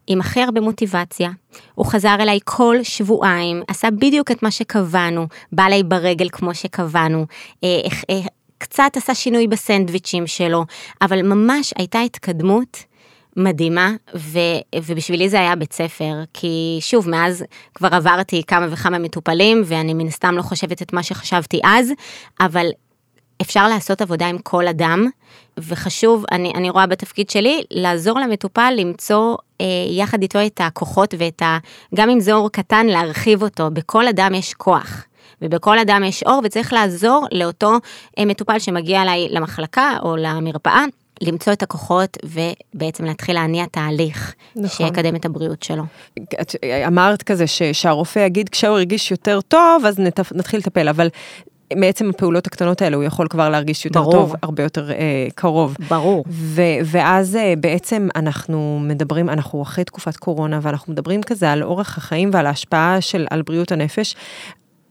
עם 0.07 0.21
הכי 0.21 0.43
הרבה 0.43 0.61
מוטיבציה. 0.61 1.31
הוא 1.75 1.87
חזר 1.87 2.17
אליי 2.21 2.39
כל 2.45 2.77
שבועיים, 2.83 3.63
עשה 3.69 3.91
בדיוק 3.91 4.31
את 4.31 4.43
מה 4.43 4.51
שקבענו, 4.51 5.27
בא 5.53 5.67
אליי 5.67 5.83
ברגל 5.83 6.29
כמו 6.33 6.55
שקבענו, 6.55 7.27
אה, 7.65 7.81
אה, 8.11 8.21
קצת 8.59 8.97
עשה 8.97 9.15
שינוי 9.15 9.47
בסנדוויצ'ים 9.47 10.27
שלו, 10.27 10.65
אבל 11.03 11.23
ממש 11.23 11.75
הייתה 11.79 12.01
התקדמות 12.01 12.85
מדהימה, 13.37 13.93
ו, 14.15 14.39
ובשבילי 14.77 15.29
זה 15.29 15.41
היה 15.41 15.57
בית 15.57 15.73
ספר, 15.73 16.15
כי 16.33 16.79
שוב, 16.81 17.09
מאז 17.09 17.45
כבר 17.75 17.95
עברתי 17.95 18.43
כמה 18.47 18.67
וכמה 18.71 18.99
מטופלים, 18.99 19.63
ואני 19.65 19.95
מן 19.95 20.07
הסתם 20.07 20.37
לא 20.37 20.43
חושבת 20.43 20.83
את 20.83 20.93
מה 20.93 21.03
שחשבתי 21.03 21.61
אז, 21.65 21.93
אבל 22.41 22.67
אפשר 23.43 23.69
לעשות 23.69 24.03
עבודה 24.03 24.27
עם 24.27 24.39
כל 24.39 24.69
אדם, 24.69 25.09
וחשוב, 25.59 26.25
אני, 26.33 26.53
אני 26.55 26.71
רואה 26.71 26.87
בתפקיד 26.87 27.31
שלי, 27.31 27.63
לעזור 27.71 28.21
למטופל 28.21 28.75
למצוא 28.77 29.37
אה, 29.61 29.67
יחד 29.91 30.23
איתו 30.23 30.39
את 30.47 30.61
הכוחות 30.65 31.15
ואת 31.19 31.43
ה... 31.43 31.59
גם 31.95 32.11
אם 32.11 32.21
זה 32.21 32.33
אור 32.33 32.51
קטן, 32.51 32.87
להרחיב 32.87 33.43
אותו. 33.43 33.71
בכל 33.71 34.09
אדם 34.09 34.35
יש 34.35 34.55
כוח. 34.55 35.05
ובכל 35.43 35.79
אדם 35.79 36.03
יש 36.05 36.23
אור 36.23 36.41
וצריך 36.45 36.73
לעזור 36.73 37.27
לאותו 37.33 37.73
אה, 38.19 38.25
מטופל 38.25 38.59
שמגיע 38.59 39.03
אליי 39.03 39.29
למחלקה 39.31 39.97
או 40.03 40.17
למרפאה. 40.17 40.85
למצוא 41.21 41.53
את 41.53 41.63
הכוחות 41.63 42.19
ובעצם 42.25 43.05
להתחיל 43.05 43.35
להניע 43.35 43.67
תהליך 43.67 44.35
נכון. 44.57 44.87
שיקדם 44.87 45.17
את 45.17 45.25
הבריאות 45.25 45.63
שלו. 45.63 45.83
את 46.41 46.55
אמרת 46.87 47.23
כזה 47.23 47.47
ש, 47.47 47.63
שהרופא 47.63 48.19
יגיד 48.19 48.49
כשהוא 48.49 48.77
הרגיש 48.77 49.11
יותר 49.11 49.41
טוב 49.41 49.85
אז 49.87 49.99
נת, 49.99 50.21
נתחיל 50.33 50.61
לטפל 50.61 50.89
אבל 50.89 51.09
מעצם 51.77 52.11
הפעולות 52.11 52.47
הקטנות 52.47 52.83
האלה 52.83 52.97
הוא 52.97 53.05
יכול 53.05 53.29
כבר 53.29 53.49
להרגיש 53.49 53.85
יותר 53.85 54.01
ברור. 54.01 54.13
טוב, 54.13 54.35
הרבה 54.43 54.63
יותר 54.63 54.91
אה, 54.91 55.27
קרוב. 55.35 55.77
ברור. 55.89 56.25
ו, 56.29 56.63
ואז 56.85 57.37
אה, 57.37 57.55
בעצם 57.61 58.09
אנחנו 58.17 58.81
מדברים, 58.83 59.31
אנחנו 59.31 59.63
אחרי 59.63 59.85
תקופת 59.85 60.17
קורונה 60.17 60.59
ואנחנו 60.63 60.93
מדברים 60.93 61.23
כזה 61.23 61.53
על 61.53 61.63
אורח 61.63 61.99
החיים 61.99 62.31
ועל 62.33 62.47
ההשפעה 62.47 63.01
של, 63.01 63.27
על 63.31 63.43
בריאות 63.43 63.73
הנפש. 63.73 64.17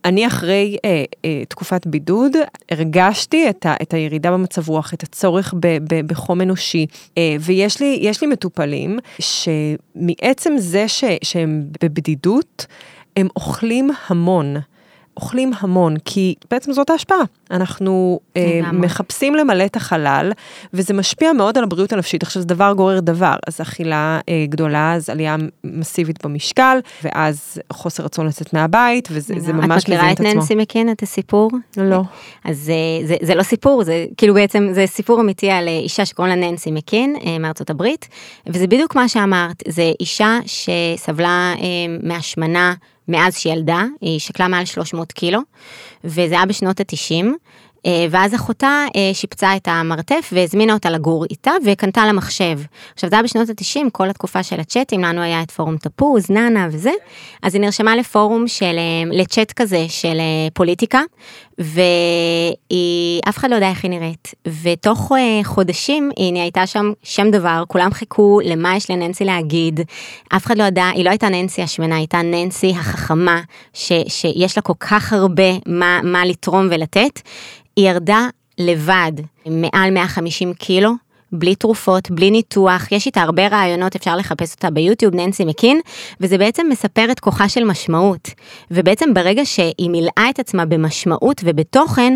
אני 0.05 0.27
אחרי 0.27 0.77
אה, 0.85 1.03
אה, 1.25 1.43
תקופת 1.49 1.87
בידוד 1.87 2.31
הרגשתי 2.71 3.49
את, 3.49 3.65
ה, 3.65 3.75
את 3.81 3.93
הירידה 3.93 4.31
במצב 4.31 4.69
רוח, 4.69 4.93
את 4.93 5.03
הצורך 5.03 5.53
ב, 5.59 5.77
ב, 5.89 6.07
בחום 6.07 6.41
אנושי, 6.41 6.85
אה, 7.17 7.35
ויש 7.39 7.81
לי, 7.81 7.99
לי 8.21 8.27
מטופלים 8.27 8.99
שמעצם 9.19 10.53
זה 10.57 10.87
ש, 10.87 11.03
שהם 11.23 11.63
בבדידות, 11.83 12.65
הם 13.17 13.27
אוכלים 13.35 13.89
המון. 14.07 14.55
אוכלים 15.17 15.51
המון, 15.59 15.95
כי 16.05 16.35
בעצם 16.51 16.73
זאת 16.73 16.89
ההשפעה. 16.89 17.17
אנחנו 17.51 18.19
אה, 18.37 18.59
מחפשים 18.73 19.35
למלא 19.35 19.65
את 19.65 19.75
החלל, 19.75 20.31
וזה 20.73 20.93
משפיע 20.93 21.33
מאוד 21.33 21.57
על 21.57 21.63
הבריאות 21.63 21.93
הנפשית. 21.93 22.23
עכשיו, 22.23 22.41
זה 22.41 22.47
דבר 22.47 22.73
גורר 22.73 22.99
דבר, 22.99 23.35
אז 23.47 23.61
אכילה 23.61 24.19
אה, 24.29 24.45
גדולה, 24.49 24.93
אז 24.93 25.09
עלייה 25.09 25.35
מסיבית 25.63 26.25
במשקל, 26.25 26.77
ואז 27.03 27.59
חוסר 27.73 28.03
רצון 28.03 28.27
לצאת 28.27 28.53
מהבית, 28.53 29.07
וזה 29.11 29.53
ממש 29.53 29.89
מבין 29.89 29.99
את 29.99 30.03
עצמו. 30.03 30.11
את 30.11 30.19
מכירה 30.19 30.31
את 30.31 30.35
ננסי 30.35 30.55
מקין, 30.55 30.91
את 30.91 31.03
הסיפור? 31.03 31.51
לא. 31.77 32.01
אז 32.45 32.57
זה, 32.57 32.71
אה, 32.71 33.07
זה, 33.07 33.15
זה 33.21 33.35
לא 33.35 33.43
סיפור, 33.43 33.83
זה 33.83 34.05
כאילו 34.17 34.33
בעצם, 34.33 34.69
זה 34.71 34.83
סיפור 34.87 35.21
אמיתי 35.21 35.49
על 35.49 35.67
אה, 35.67 35.79
אישה 35.79 36.05
שקוראים 36.05 36.39
לה 36.39 36.51
ננסי 36.51 36.71
מקין, 36.71 37.15
אה, 37.25 37.39
מארצות 37.39 37.69
הברית, 37.69 38.07
וזה 38.47 38.67
בדיוק 38.67 38.95
מה 38.95 39.09
שאמרת, 39.09 39.63
זה 39.67 39.91
אישה 39.99 40.39
שסבלה 40.45 41.53
אה, 41.59 41.65
מהשמנה. 42.03 42.73
מאז 43.07 43.37
שהיא 43.37 43.53
ילדה, 43.53 43.83
היא 44.01 44.19
שקלה 44.19 44.47
מעל 44.47 44.65
300 44.65 45.11
קילו, 45.11 45.39
וזה 46.03 46.35
היה 46.35 46.45
בשנות 46.45 46.79
ה-90. 46.79 47.25
אה, 47.85 48.05
ואז 48.09 48.35
אחותה 48.35 48.85
אה, 48.95 49.13
שיפצה 49.13 49.55
את 49.55 49.67
המרתף 49.67 50.29
והזמינה 50.31 50.73
אותה 50.73 50.89
לגור 50.89 51.25
איתה 51.25 51.51
וקנתה 51.65 52.05
לה 52.05 52.11
מחשב. 52.11 52.59
עכשיו 52.93 53.09
זה 53.09 53.15
היה 53.15 53.23
בשנות 53.23 53.49
ה-90, 53.49 53.89
כל 53.91 54.09
התקופה 54.09 54.43
של 54.43 54.59
הצ'אטים, 54.59 55.01
לנו 55.01 55.21
היה 55.21 55.41
את 55.41 55.51
פורום 55.51 55.77
תפוז, 55.77 56.29
נאנה 56.29 56.67
וזה, 56.71 56.91
אז 57.41 57.55
היא 57.55 57.61
נרשמה 57.61 57.95
לפורום 57.95 58.47
של, 58.47 58.75
אה, 58.77 59.11
לצ'אט 59.11 59.51
כזה 59.51 59.85
של 59.89 60.17
פוליטיקה, 60.53 61.01
ואף 61.57 63.37
אחד 63.37 63.49
לא 63.49 63.55
יודע 63.55 63.69
איך 63.69 63.83
היא 63.83 63.91
נראית. 63.91 64.33
ותוך 64.63 65.11
חודשים 65.43 66.11
היא 66.17 66.41
הייתה 66.41 66.67
שם 66.67 66.91
שם 67.03 67.31
דבר, 67.31 67.63
כולם 67.67 67.93
חיכו 67.93 68.39
למה 68.43 68.75
יש 68.75 68.91
לננסי 68.91 69.25
להגיד, 69.25 69.79
אף 70.35 70.45
אחד 70.45 70.57
לא 70.57 70.63
ידע, 70.63 70.89
היא 70.93 71.05
לא 71.05 71.09
הייתה 71.09 71.29
ננסי 71.29 71.61
השמנה, 71.61 71.95
הייתה 71.95 72.21
ננסי 72.21 72.71
החכמה, 72.71 73.41
ש, 73.73 73.91
שיש 74.07 74.57
לה 74.57 74.61
כל 74.61 74.73
כך 74.79 75.13
הרבה 75.13 75.51
מה, 75.65 75.99
מה 76.03 76.25
לתרום 76.25 76.67
ולתת. 76.71 77.21
היא 77.75 77.89
ירדה 77.89 78.27
לבד 78.57 79.11
מעל 79.45 79.91
150 79.91 80.53
קילו, 80.53 80.91
בלי 81.33 81.55
תרופות, 81.55 82.11
בלי 82.11 82.31
ניתוח, 82.31 82.91
יש 82.91 83.05
איתה 83.05 83.21
הרבה 83.21 83.47
רעיונות, 83.47 83.95
אפשר 83.95 84.15
לחפש 84.15 84.53
אותה 84.55 84.69
ביוטיוב, 84.69 85.15
ננסי 85.15 85.45
מקין, 85.45 85.79
וזה 86.21 86.37
בעצם 86.37 86.67
מספר 86.69 87.11
את 87.11 87.19
כוחה 87.19 87.49
של 87.49 87.63
משמעות. 87.63 88.29
ובעצם 88.71 89.13
ברגע 89.13 89.45
שהיא 89.45 89.89
מילאה 89.89 90.27
את 90.29 90.39
עצמה 90.39 90.65
במשמעות 90.65 91.41
ובתוכן, 91.45 92.13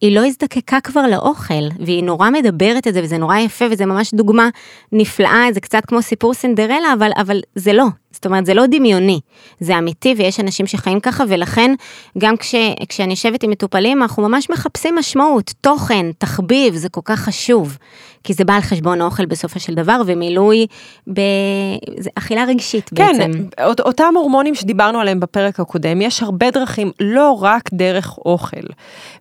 היא 0.00 0.16
לא 0.16 0.26
הזדקקה 0.26 0.80
כבר 0.80 1.06
לאוכל, 1.06 1.68
והיא 1.80 2.04
נורא 2.04 2.30
מדברת 2.30 2.86
את 2.86 2.94
זה, 2.94 3.00
וזה 3.02 3.18
נורא 3.18 3.38
יפה, 3.38 3.64
וזה 3.70 3.86
ממש 3.86 4.14
דוגמה 4.14 4.48
נפלאה, 4.92 5.46
זה 5.52 5.60
קצת 5.60 5.84
כמו 5.86 6.02
סיפור 6.02 6.34
סינדרלה, 6.34 6.92
אבל, 6.92 7.10
אבל 7.16 7.40
זה 7.54 7.72
לא, 7.72 7.84
זאת 8.10 8.26
אומרת, 8.26 8.46
זה 8.46 8.54
לא 8.54 8.66
דמיוני, 8.66 9.20
זה 9.60 9.78
אמיתי 9.78 10.14
ויש 10.18 10.40
אנשים 10.40 10.66
שחיים 10.66 11.00
ככה, 11.00 11.24
ולכן 11.28 11.74
גם 12.18 12.36
כש, 12.36 12.54
כשאני 12.88 13.10
יושבת 13.10 13.42
עם 13.42 13.50
מטופלים, 13.50 14.02
אנחנו 14.02 14.28
ממש 14.28 14.50
מחפשים 14.50 14.96
משמעות, 14.96 15.52
תוכן, 15.60 16.06
תחביב, 16.18 16.74
זה 16.74 16.88
כל 16.88 17.00
כך 17.04 17.20
חשוב, 17.20 17.78
כי 18.24 18.34
זה 18.34 18.44
בא 18.44 18.54
על 18.54 18.60
חשבון 18.60 19.02
אוכל 19.02 19.26
בסופו 19.26 19.60
של 19.60 19.74
דבר, 19.74 20.00
ומילוי 20.06 20.66
באכילה 21.06 22.44
רגשית 22.44 22.90
כן, 22.94 23.12
בעצם. 23.18 23.32
כן, 23.32 23.64
אותם 23.64 24.14
הורמונים 24.16 24.54
שדיברנו 24.54 25.00
עליהם 25.00 25.20
בפרק 25.20 25.60
הקודם, 25.60 26.00
יש 26.00 26.22
הרבה 26.22 26.50
דרכים, 26.50 26.90
לא 27.00 27.38
רק 27.40 27.70
דרך 27.72 28.18
אוכל, 28.18 28.66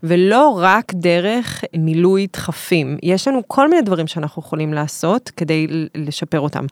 ולא 0.04 0.60
רק 0.62 0.94
דרך 0.94 1.64
מילוי 1.78 2.28
דחפים, 2.34 2.98
יש 3.04 3.28
לנו 3.28 3.42
כל 3.48 3.70
מיני 3.70 3.82
דברים 3.82 4.08
שאנחנו 4.08 4.42
יכולים 4.42 4.74
לעשות 4.74 5.32
כדי 5.38 5.68
לשפר 5.96 6.40
אותם. 6.40 6.66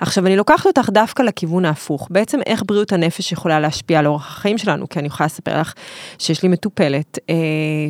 עכשיו, 0.00 0.26
אני 0.26 0.36
לוקחת 0.36 0.66
אותך 0.66 0.90
דווקא 0.90 1.22
לכיוון. 1.22 1.55
לכיוון 1.56 1.64
ההפוך. 1.64 2.08
בעצם 2.10 2.40
איך 2.46 2.62
בריאות 2.66 2.92
הנפש 2.92 3.32
יכולה 3.32 3.60
להשפיע 3.60 3.98
על 3.98 4.06
אורח 4.06 4.26
החיים 4.26 4.58
שלנו, 4.58 4.88
כי 4.88 4.98
אני 4.98 5.06
יכולה 5.06 5.26
לספר 5.26 5.60
לך 5.60 5.74
שיש 6.18 6.42
לי 6.42 6.48
מטופלת 6.48 7.18
אה, 7.30 7.34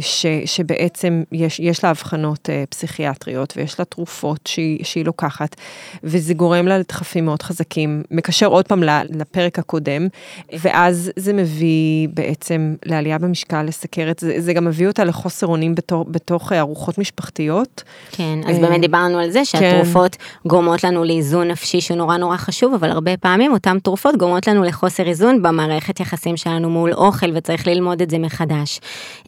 ש, 0.01 0.27
שבעצם 0.45 1.23
יש, 1.33 1.61
יש 1.61 1.85
לה 1.85 1.91
אבחנות 1.91 2.51
אה, 2.51 2.65
פסיכיאטריות 2.71 3.55
ויש 3.57 3.79
לה 3.79 3.85
תרופות 3.85 4.41
שהיא, 4.47 4.85
שהיא 4.85 5.05
לוקחת, 5.05 5.57
וזה 6.05 6.35
גורם 6.35 6.67
לה 6.69 6.79
לדחפים 6.79 7.25
מאוד 7.25 7.43
חזקים. 7.43 8.03
מקשר 8.11 8.47
עוד 8.47 8.69
פעם 8.69 8.83
לפרק 9.11 9.59
הקודם, 9.59 10.09
ואז 10.53 11.11
זה 11.17 11.33
מביא 11.33 12.09
בעצם 12.15 12.75
לעלייה 12.85 13.19
במשקל, 13.19 13.63
לסכרת, 13.63 14.19
זה, 14.19 14.35
זה 14.39 14.53
גם 14.53 14.65
מביא 14.65 14.87
אותה 14.87 15.05
לחוסר 15.05 15.47
אונים 15.47 15.75
בתוך, 15.75 16.07
בתוך 16.11 16.53
ארוחות 16.53 16.99
משפחתיות. 16.99 17.83
כן, 18.13 18.39
אז 18.49 18.57
אה, 18.57 18.61
באמת 18.61 18.81
דיברנו 18.81 19.19
על 19.19 19.31
זה 19.31 19.45
שהתרופות 19.45 20.15
כן. 20.15 20.49
גורמות 20.49 20.85
לנו 20.85 21.05
לאיזון 21.05 21.49
נפשי 21.49 21.81
שהוא 21.81 21.97
נורא 21.97 22.17
נורא 22.17 22.37
חשוב, 22.37 22.75
אבל 22.75 22.91
הרבה 22.91 23.17
פעמים 23.17 23.53
אותן 23.57 23.79
תרופות 23.79 24.17
גורמות 24.17 24.47
לנו 24.47 24.63
לחוסר 24.63 25.09
איזון 25.09 25.43
במערכת 25.43 26.01
יחסים 26.01 26.37
שלנו 26.37 26.71
מול 26.71 26.93
אוכל 26.93 27.27
וצריך 27.35 27.67
ללמוד 27.67 28.03
את 28.03 28.11
זה 28.11 28.19
מחדש. 28.19 28.81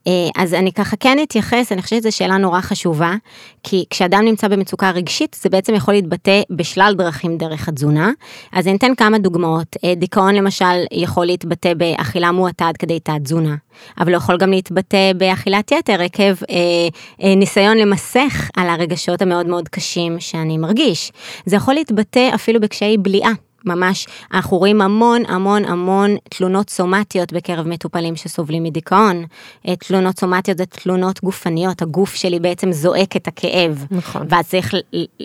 אה, 0.06 0.12
אז 0.36 0.54
אני 0.54 0.72
ככה 0.72 0.96
כן 0.96 1.18
אתייחס, 1.22 1.72
אני 1.72 1.82
חושבת 1.82 2.02
שזו 2.02 2.16
שאלה 2.16 2.36
נורא 2.36 2.60
חשובה, 2.60 3.14
כי 3.62 3.84
כשאדם 3.90 4.24
נמצא 4.24 4.48
במצוקה 4.48 4.90
רגשית 4.90 5.36
זה 5.42 5.48
בעצם 5.48 5.74
יכול 5.74 5.94
להתבטא 5.94 6.42
בשלל 6.50 6.94
דרכים 6.98 7.38
דרך 7.38 7.68
התזונה. 7.68 8.10
אז 8.52 8.66
אני 8.66 8.76
אתן 8.76 8.94
כמה 8.94 9.18
דוגמאות, 9.18 9.76
אה, 9.84 9.94
דיכאון 9.94 10.34
למשל 10.34 10.84
יכול 10.92 11.26
להתבטא 11.26 11.74
באכילה 11.74 12.32
מועטה 12.32 12.68
עד 12.68 12.76
כדי 12.76 13.00
תת 13.00 13.12
תזונה, 13.24 13.54
אבל 14.00 14.08
הוא 14.08 14.16
יכול 14.16 14.36
גם 14.36 14.50
להתבטא 14.50 15.12
באכילת 15.16 15.72
יתר 15.72 16.02
עקב 16.02 16.22
אה, 16.22 16.56
אה, 17.22 17.34
ניסיון 17.34 17.78
למסך 17.78 18.50
על 18.56 18.68
הרגשות 18.68 19.22
המאוד 19.22 19.46
מאוד 19.46 19.68
קשים 19.68 20.20
שאני 20.20 20.58
מרגיש. 20.58 21.12
זה 21.46 21.56
יכול 21.56 21.74
להתבטא 21.74 22.30
אפילו 22.34 22.60
בקשיי 22.60 22.98
בליעה. 22.98 23.47
ממש, 23.68 24.06
אנחנו 24.32 24.56
רואים 24.58 24.80
המון 24.80 25.22
המון 25.28 25.64
המון 25.64 26.16
תלונות 26.28 26.70
סומטיות 26.70 27.32
בקרב 27.32 27.68
מטופלים 27.68 28.16
שסובלים 28.16 28.62
מדיכאון. 28.62 29.24
אה, 29.68 29.76
תלונות 29.76 30.18
סומטיות 30.18 30.58
זה 30.58 30.66
תלונות 30.66 31.20
גופניות, 31.22 31.82
הגוף 31.82 32.14
שלי 32.14 32.40
בעצם 32.40 32.72
זועק 32.72 33.16
את 33.16 33.28
הכאב. 33.28 33.86
נכון. 33.90 34.26
ואז 34.28 34.48
צריך 34.48 34.74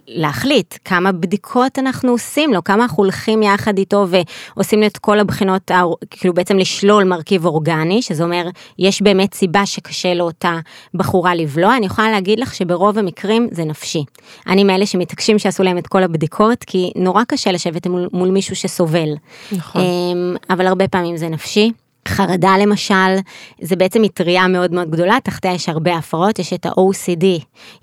להחליט 0.08 0.75
כמה 0.86 1.12
בדיקות 1.12 1.79
אנחנו 1.79 2.12
עושים 2.12 2.53
לו, 2.53 2.63
כמה 2.63 2.84
אנחנו 2.84 3.03
הולכים 3.03 3.43
יחד 3.43 3.77
איתו 3.77 4.08
ועושים 4.56 4.84
את 4.84 4.97
כל 4.97 5.19
הבחינות, 5.19 5.71
כאילו 6.10 6.34
בעצם 6.34 6.58
לשלול 6.58 7.03
מרכיב 7.03 7.45
אורגני, 7.45 8.01
שזה 8.01 8.23
אומר, 8.23 8.47
יש 8.79 9.01
באמת 9.01 9.34
סיבה 9.34 9.65
שקשה 9.65 10.13
לאותה 10.13 10.60
בחורה 10.93 11.36
לבלוע. 11.36 11.77
אני 11.77 11.86
יכולה 11.86 12.12
להגיד 12.12 12.39
לך 12.39 12.56
שברוב 12.56 12.97
המקרים 12.97 13.47
זה 13.51 13.63
נפשי. 13.63 14.03
אני 14.47 14.63
מאלה 14.63 14.86
שמתעקשים 14.86 15.39
שעשו 15.39 15.63
להם 15.63 15.77
את 15.77 15.88
כל 15.88 16.03
הבדיקות, 16.03 16.63
כי 16.63 16.91
נורא 16.95 17.23
קשה 17.23 17.51
לשבת 17.51 17.88
מול 17.88 18.10
מול 18.13 18.32
מישהו 18.34 18.56
שסובל. 18.56 19.10
נכון. 19.52 19.82
אמ, 19.82 20.36
אבל 20.50 20.67
הרבה 20.67 20.88
פעמים 20.88 21.17
זה 21.17 21.30
נפשי. 21.30 21.72
חרדה 22.08 22.58
למשל, 22.58 23.15
זה 23.62 23.76
בעצם 23.76 24.02
מטריה 24.02 24.48
מאוד 24.48 24.74
מאוד 24.74 24.91
גדולה, 24.91 25.17
תחתיה 25.24 25.54
יש 25.54 25.69
הרבה 25.69 25.96
הפרעות, 25.96 26.39
יש 26.39 26.54
את 26.54 26.65
ה-OCD, 26.65 27.26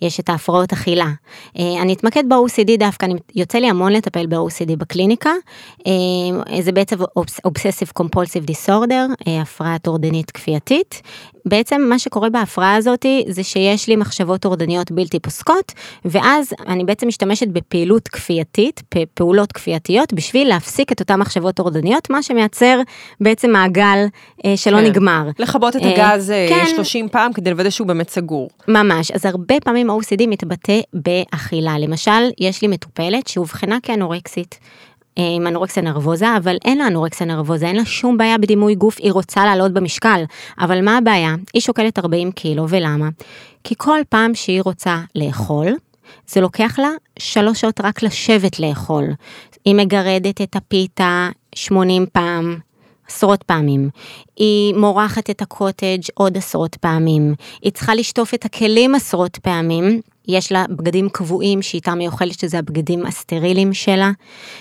יש 0.03 0.21
את 0.21 0.29
ההפרעות 0.29 0.73
אכילה. 0.73 1.07
אה, 1.59 1.83
אני 1.83 1.93
אתמקד 1.93 2.25
ב-OCD 2.29 2.79
דווקא, 2.79 3.07
אני, 3.07 3.15
יוצא 3.35 3.59
לי 3.59 3.71
המון 3.71 3.93
לטפל 3.93 4.27
ב-OCD 4.27 4.77
בקליניקה, 4.79 5.31
אה, 5.87 6.63
זה 6.63 6.73
בעצם 6.73 6.97
Obsessive 7.49 8.03
Compulsive 8.03 8.51
Disorder, 8.51 9.29
אה, 9.29 9.41
הפרעה 9.41 9.79
טורדנית 9.79 10.31
כפייתית. 10.31 11.03
בעצם 11.45 11.83
מה 11.89 11.99
שקורה 11.99 12.31
בהפרעה 12.31 12.75
הזאת 12.75 13.07
זה 13.29 13.45
שיש 13.45 13.89
לי 13.89 13.97
מחשבות 13.97 14.41
טורדניות 14.41 14.91
בלתי 14.91 15.21
פוסקות, 15.21 15.73
ואז 16.05 16.55
אני 16.69 16.85
בעצם 16.85 17.09
משתמשת 17.09 17.49
בפעילות 17.49 18.09
כפייתית, 18.09 18.83
פעולות 19.15 19.53
כפייתיות, 19.53 20.13
בשביל 20.13 20.49
להפסיק 20.49 20.93
את 20.93 21.01
אותן 21.01 21.21
מחשבות 21.21 21.55
טורדניות, 21.55 22.11
מה 22.11 22.23
שמייצר 22.23 22.81
בעצם 23.21 23.51
מעגל 23.51 24.07
אה, 24.45 24.57
שלא 24.57 24.77
כן. 24.77 24.85
נגמר. 24.85 25.29
לכבות 25.39 25.77
את 25.77 25.83
אה, 25.83 26.13
הגז 26.13 26.31
אה, 26.31 26.47
כן. 26.49 26.65
30 26.77 27.09
פעם 27.09 27.33
כדי 27.33 27.51
לוודא 27.51 27.71
שהוא 27.71 27.87
באמת 27.87 28.11
סגור. 28.11 28.51
ממש, 28.69 29.11
אז 29.11 29.27
הרבה 29.27 29.55
פעמים 29.65 29.91
ה-OCD 29.91 30.27
מתבטא 30.27 30.81
באכילה. 30.93 31.79
למשל, 31.79 32.31
יש 32.39 32.63
לי 32.63 32.69
מטופלת 32.69 33.27
שאובחנה 33.27 33.79
כאנורקסית. 33.83 34.59
עם 35.17 35.47
אנורקסיה 35.47 35.83
נרבוזה, 35.83 36.37
אבל 36.37 36.57
אין 36.65 36.79
לה 36.79 36.87
אנורקסיה 36.87 37.27
נרבוזה, 37.27 37.67
אין 37.67 37.77
לה 37.77 37.85
שום 37.85 38.19
בעיה 38.19 38.39
בדימוי 38.39 38.75
גוף, 38.75 38.97
היא 38.99 39.13
רוצה 39.13 39.45
לעלות 39.45 39.73
במשקל. 39.73 40.23
אבל 40.61 40.85
מה 40.85 40.99
הבעיה? 40.99 41.35
היא 41.55 41.63
שוקלת 41.63 41.99
40 41.99 42.33
קילו, 42.33 42.69
ולמה? 42.69 43.09
כי 43.65 43.75
כל 43.79 44.01
פעם 44.09 44.35
שהיא 44.35 44.63
רוצה 44.63 45.01
לאכול, 45.15 45.67
זה 46.29 46.41
לוקח 46.41 46.79
לה 46.79 46.89
שלוש 47.19 47.61
שעות 47.61 47.81
רק 47.81 48.03
לשבת 48.03 48.61
לאכול. 48.61 49.05
היא 49.65 49.75
מגרדת 49.75 50.41
את 50.41 50.57
הפיתה 50.57 51.29
80 51.55 52.07
פעם, 52.13 52.59
עשרות 53.09 53.43
פעמים. 53.43 53.91
היא 54.37 54.75
מורחת 54.75 55.31
את 55.31 55.43
הקוטג' 55.43 56.01
עוד 56.15 56.37
עשרות 56.37 56.77
פעמים. 56.77 57.35
היא 57.63 57.73
צריכה 57.73 57.95
לשטוף 57.95 58.35
את 58.35 58.45
הכלים 58.45 58.95
עשרות 58.95 59.37
פעמים. 59.37 60.01
יש 60.31 60.53
לה 60.53 60.65
בגדים 60.69 61.09
קבועים 61.09 61.63
שאיתם 61.63 61.99
היא 61.99 62.09
אוכלת, 62.09 62.39
שזה 62.39 62.59
הבגדים 62.59 63.07
הסטרילים 63.07 63.73
שלה. 63.73 64.11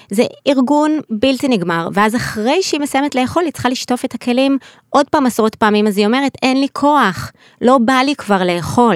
זה 0.09 0.23
ארגון 0.47 0.99
בלתי 1.09 1.47
נגמר, 1.47 1.89
ואז 1.93 2.15
אחרי 2.15 2.63
שהיא 2.63 2.81
מסיימת 2.81 3.15
לאכול, 3.15 3.43
היא 3.43 3.53
צריכה 3.53 3.69
לשטוף 3.69 4.05
את 4.05 4.15
הכלים 4.15 4.57
עוד 4.89 5.09
פעם 5.09 5.25
עשרות 5.25 5.55
פעמים, 5.55 5.87
אז 5.87 5.97
היא 5.97 6.05
אומרת, 6.05 6.37
אין 6.41 6.59
לי 6.59 6.67
כוח, 6.73 7.31
לא 7.61 7.77
בא 7.77 7.93
לי 7.93 8.15
כבר 8.15 8.43
לאכול. 8.43 8.95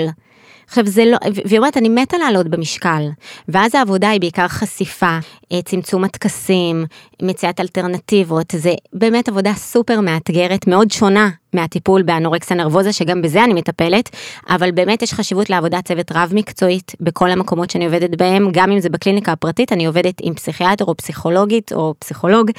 עכשיו 0.74 0.88
זה 0.88 1.06
לא, 1.06 1.18
והיא 1.46 1.58
אומרת, 1.58 1.78
אני 1.78 1.90
מתה 1.90 2.18
לעלות 2.18 2.48
במשקל. 2.48 3.04
ואז 3.48 3.76
העבודה 3.76 4.10
היא 4.10 4.20
בעיקר 4.20 4.48
חשיפה, 4.48 5.18
אה, 5.52 5.62
צמצום 5.62 6.04
הטקסים, 6.04 6.86
מציאת 7.22 7.60
אלטרנטיבות, 7.60 8.54
זה 8.56 8.74
באמת 8.94 9.30
עבודה 9.30 9.54
סופר 9.54 10.02
מאתגרת, 10.02 10.68
מאוד 10.68 10.92
שונה 10.92 11.30
מהטיפול 11.54 12.02
באנורקסיה 12.02 12.58
נרבוזה, 12.58 12.94
שגם 12.94 13.22
בזה 13.22 13.44
אני 13.44 13.54
מטפלת, 13.54 14.10
אבל 14.50 14.72
באמת 14.72 15.02
יש 15.02 15.14
חשיבות 15.14 15.50
לעבודת 15.50 15.88
צוות 15.88 16.12
רב 16.12 16.32
מקצועית 16.36 16.92
בכל 17.00 17.30
המקומות 17.30 17.70
שאני 17.70 17.86
עובדת 17.86 18.16
בהם, 18.16 18.50
גם 18.52 18.72
אם 18.72 18.80
זה 18.80 18.90
בקליניקה 18.90 19.32
הפרטית, 19.32 19.72
אני 19.74 19.86
עובדת 19.86 20.16
עם 20.22 20.34
פסיכיאטר 20.34 20.86
או 20.86 20.98
פסיכולוגית 20.98 21.74
או 21.74 21.94
פסיכולוג 22.00 22.52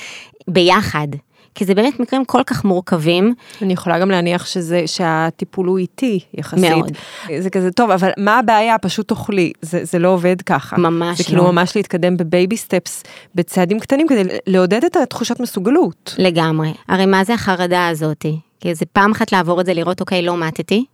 ביחד. 0.49 1.09
כי 1.55 1.65
זה 1.65 1.75
באמת 1.75 2.01
מקרים 2.01 2.25
כל 2.25 2.43
כך 2.47 2.65
מורכבים. 2.65 3.35
אני 3.63 3.73
יכולה 3.73 3.99
גם 3.99 4.11
להניח 4.11 4.47
שזה, 4.47 4.83
שהטיפול 4.87 5.67
הוא 5.67 5.79
איטי 5.79 6.21
יחסית. 6.35 6.71
מאוד. 6.71 6.91
זה 7.39 7.51
כזה 7.51 7.71
טוב, 7.71 7.91
אבל 7.91 8.11
מה 8.19 8.39
הבעיה? 8.39 8.79
פשוט 8.79 9.09
תאכלי. 9.09 9.53
זה, 9.63 9.85
זה 9.85 9.99
לא 9.99 10.09
עובד 10.09 10.43
ככה. 10.43 10.77
ממש 10.77 11.19
זה 11.19 11.25
כאילו 11.25 11.45
לא. 11.45 11.53
ממש 11.53 11.77
להתקדם 11.77 12.17
בבייבי 12.17 12.57
סטפס, 12.57 13.03
בצעדים 13.35 13.81
קטנים, 13.81 14.09
כדי 14.09 14.23
לעודד 14.47 14.85
את 14.85 14.97
התחושת 14.97 15.41
מסוגלות. 15.41 16.15
לגמרי. 16.19 16.73
הרי 16.89 17.07
מה 17.07 17.25
זה 17.25 17.35
החרדה 17.35 17.89
הזאתי? 17.89 18.39
כי 18.61 18.75
זה 18.75 18.85
פעם 18.93 19.13
אחת 19.13 19.33
לעבור 19.33 19.61
את 19.61 19.67
זה, 19.67 19.75
לראות, 19.75 20.01
אוקיי, 20.01 20.23
לא 20.23 20.37
מתתי. 20.37 20.85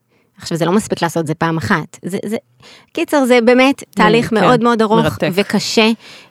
עכשיו, 0.43 0.59
זה 0.59 0.65
לא 0.65 0.73
מספיק 0.73 1.03
לעשות 1.03 1.27
זה 1.27 1.35
פעם 1.35 1.57
אחת. 1.57 1.99
זה, 2.05 2.19
זה, 2.27 2.37
קיצר, 2.93 3.25
זה 3.25 3.39
באמת 3.45 3.83
תהליך 3.91 4.29
כן, 4.29 4.41
מאוד 4.41 4.63
מאוד 4.63 4.83
ארוך 4.83 4.99
מרתק. 4.99 5.31
וקשה, 5.33 5.91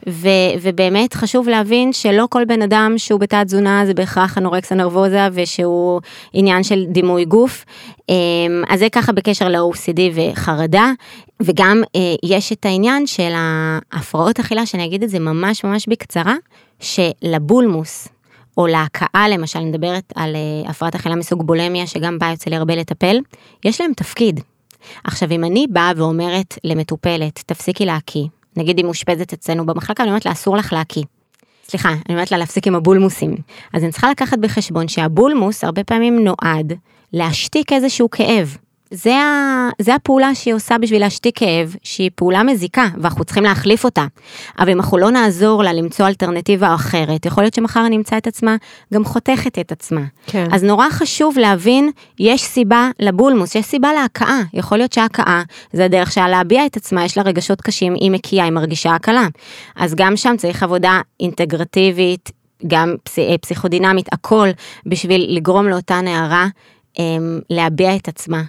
ו, 0.10 0.28
ובאמת 0.62 1.14
חשוב 1.14 1.50
להבין 1.50 1.94
שלא 1.94 2.28
כל 2.30 2.46
בן 2.46 2.62
אדם 2.62 2.94
שהוא 2.98 3.20
בתת 3.20 3.38
תזונה 3.46 3.86
זה 3.86 3.94
בהכרח 3.94 4.38
אנורקסיה 4.38 4.78
נרבוזה, 4.78 5.28
ושהוא 5.34 6.02
עניין 6.34 6.64
של 6.64 6.86
דימוי 6.90 7.26
גוף. 7.26 7.66
אמ, 8.10 8.16
אז 8.70 8.80
זה 8.80 8.88
ככה 8.90 9.12
בקשר 9.12 9.50
ל-OCD 9.50 10.00
וחרדה, 10.14 10.92
וגם 11.40 11.82
אה, 11.96 12.16
יש 12.24 12.52
את 12.52 12.66
העניין 12.66 13.08
של 13.08 13.32
ההפרעות 13.36 14.40
אכילה, 14.40 14.66
שאני 14.66 14.86
אגיד 14.86 15.04
את 15.04 15.10
זה 15.10 15.20
ממש 15.20 15.64
ממש 15.64 15.88
בקצרה, 15.88 16.36
שלבולמוס, 16.80 18.08
או 18.60 18.68
להקאה 18.68 19.30
למשל, 19.30 19.60
אני 19.60 19.70
מדברת 19.70 20.14
על 20.16 20.36
uh, 20.36 20.70
הפרעת 20.70 20.96
אכילה 20.96 21.16
מסוג 21.16 21.48
בולמיה, 21.48 21.88
שגם 21.88 22.20
בה 22.20 22.28
יוצא 22.28 22.50
לי 22.50 22.56
הרבה 22.56 22.76
לטפל, 22.76 23.20
יש 23.66 23.82
להם 23.82 23.92
תפקיד. 23.94 24.40
עכשיו, 25.04 25.32
אם 25.32 25.44
אני 25.44 25.68
באה 25.70 25.92
ואומרת 25.96 26.58
למטופלת, 26.64 27.44
תפסיקי 27.46 27.86
להקיא, 27.86 28.24
נגיד 28.58 28.78
היא 28.78 28.86
מאושפזת 28.86 29.34
אצלנו 29.34 29.66
במחלקה, 29.66 30.04
אני 30.04 30.10
אומרת 30.10 30.26
לה, 30.26 30.32
אסור 30.32 30.58
לך 30.58 30.74
להקיא. 30.74 31.04
סליחה, 31.64 31.90
אני 31.90 32.00
אומרת 32.10 32.32
לה 32.32 32.38
להפסיק 32.38 32.68
עם 32.68 32.76
הבולמוסים. 32.76 33.36
אז 33.74 33.84
אני 33.84 33.92
צריכה 33.92 34.12
לקחת 34.12 34.38
בחשבון 34.38 34.88
שהבולמוס 34.88 35.64
הרבה 35.64 35.84
פעמים 35.84 36.24
נועד 36.24 36.74
להשתיק 37.14 37.74
איזשהו 37.74 38.10
כאב. 38.10 38.58
זה, 38.92 39.16
ה, 39.16 39.70
זה 39.82 39.96
הפעולה 39.96 40.36
שהיא 40.36 40.54
עושה 40.54 40.78
בשביל 40.78 41.02
להשתיק 41.02 41.40
כאב, 41.40 41.76
שהיא 41.84 42.10
פעולה 42.16 42.44
מזיקה, 42.44 42.88
ואנחנו 42.98 43.26
צריכים 43.26 43.44
להחליף 43.44 43.86
אותה. 43.86 44.06
אבל 44.60 44.70
אם 44.70 44.78
אנחנו 44.78 44.98
לא 44.98 45.12
נעזור 45.12 45.64
לה 45.64 45.74
למצוא 45.74 46.08
אלטרנטיבה 46.08 46.76
אחרת, 46.76 47.26
יכול 47.26 47.44
להיות 47.44 47.54
שמחר 47.54 47.88
נמצא 47.88 48.18
את 48.18 48.28
עצמה 48.28 48.56
גם 48.94 49.06
חותכת 49.06 49.60
את 49.60 49.72
עצמה. 49.72 50.02
כן. 50.26 50.46
אז 50.52 50.64
נורא 50.64 50.90
חשוב 50.90 51.38
להבין, 51.38 51.92
יש 52.20 52.42
סיבה 52.42 52.90
לבולמוס, 53.00 53.56
יש 53.56 53.66
סיבה 53.66 53.94
להכאה. 53.94 54.42
יכול 54.54 54.78
להיות 54.78 54.94
שההכאה 54.94 55.42
זה 55.74 55.86
הדרך 55.86 56.12
שלה 56.12 56.28
להביע 56.28 56.66
את 56.66 56.78
עצמה, 56.78 57.06
יש 57.06 57.18
לה 57.18 57.24
רגשות 57.24 57.62
קשים, 57.62 57.94
היא 57.94 58.12
מקיאה, 58.12 58.44
היא 58.44 58.52
מרגישה 58.52 58.96
הקלה. 58.96 59.28
אז 59.76 59.96
גם 59.96 60.18
שם 60.18 60.36
צריך 60.38 60.64
עבודה 60.64 61.02
אינטגרטיבית, 61.20 62.32
גם 62.68 62.96
פס, 63.04 63.20
אה, 63.20 63.38
פסיכודינמית, 63.38 64.14
הכל, 64.14 64.50
בשביל 64.86 65.26
לגרום 65.30 65.68
לאותה 65.68 66.02
נערה 66.02 66.48
הם, 66.98 67.40
להביע 67.50 67.96
את 67.96 68.08
עצמה. 68.08 68.42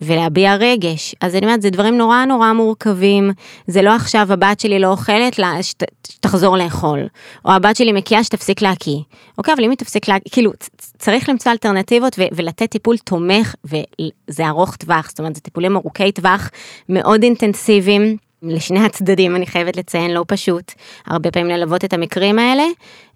ולהביע 0.00 0.54
רגש. 0.54 1.14
אז 1.20 1.34
אני 1.34 1.46
אומרת, 1.46 1.62
זה 1.62 1.70
דברים 1.70 1.98
נורא 1.98 2.24
נורא 2.24 2.52
מורכבים. 2.52 3.30
זה 3.66 3.82
לא 3.82 3.90
עכשיו 3.90 4.32
הבת 4.32 4.60
שלי 4.60 4.78
לא 4.78 4.86
אוכלת, 4.88 5.38
לה, 5.38 5.62
שת, 5.62 5.82
שתחזור 6.06 6.56
לאכול. 6.56 7.06
או 7.44 7.50
הבת 7.50 7.76
שלי 7.76 7.92
מקיאה 7.92 8.24
שתפסיק 8.24 8.62
להקיא. 8.62 8.98
אוקיי, 9.38 9.54
אבל 9.54 9.64
אם 9.64 9.70
היא 9.70 9.78
תפסיק 9.78 10.08
להקיא, 10.08 10.30
כאילו, 10.32 10.52
צריך 10.98 11.28
למצוא 11.28 11.52
אלטרנטיבות 11.52 12.16
ו- 12.18 12.22
ולתת 12.32 12.70
טיפול 12.70 12.98
תומך, 12.98 13.54
וזה 13.64 14.48
ארוך 14.48 14.76
טווח, 14.76 15.08
זאת 15.08 15.18
אומרת, 15.18 15.34
זה 15.34 15.40
טיפולים 15.40 15.76
ארוכי 15.76 16.12
טווח, 16.12 16.50
מאוד 16.88 17.22
אינטנסיביים. 17.22 18.16
לשני 18.42 18.84
הצדדים, 18.84 19.36
אני 19.36 19.46
חייבת 19.46 19.76
לציין, 19.76 20.10
לא 20.10 20.24
פשוט. 20.28 20.72
הרבה 21.06 21.30
פעמים 21.30 21.48
ללוות 21.48 21.84
את 21.84 21.92
המקרים 21.92 22.38
האלה, 22.38 22.64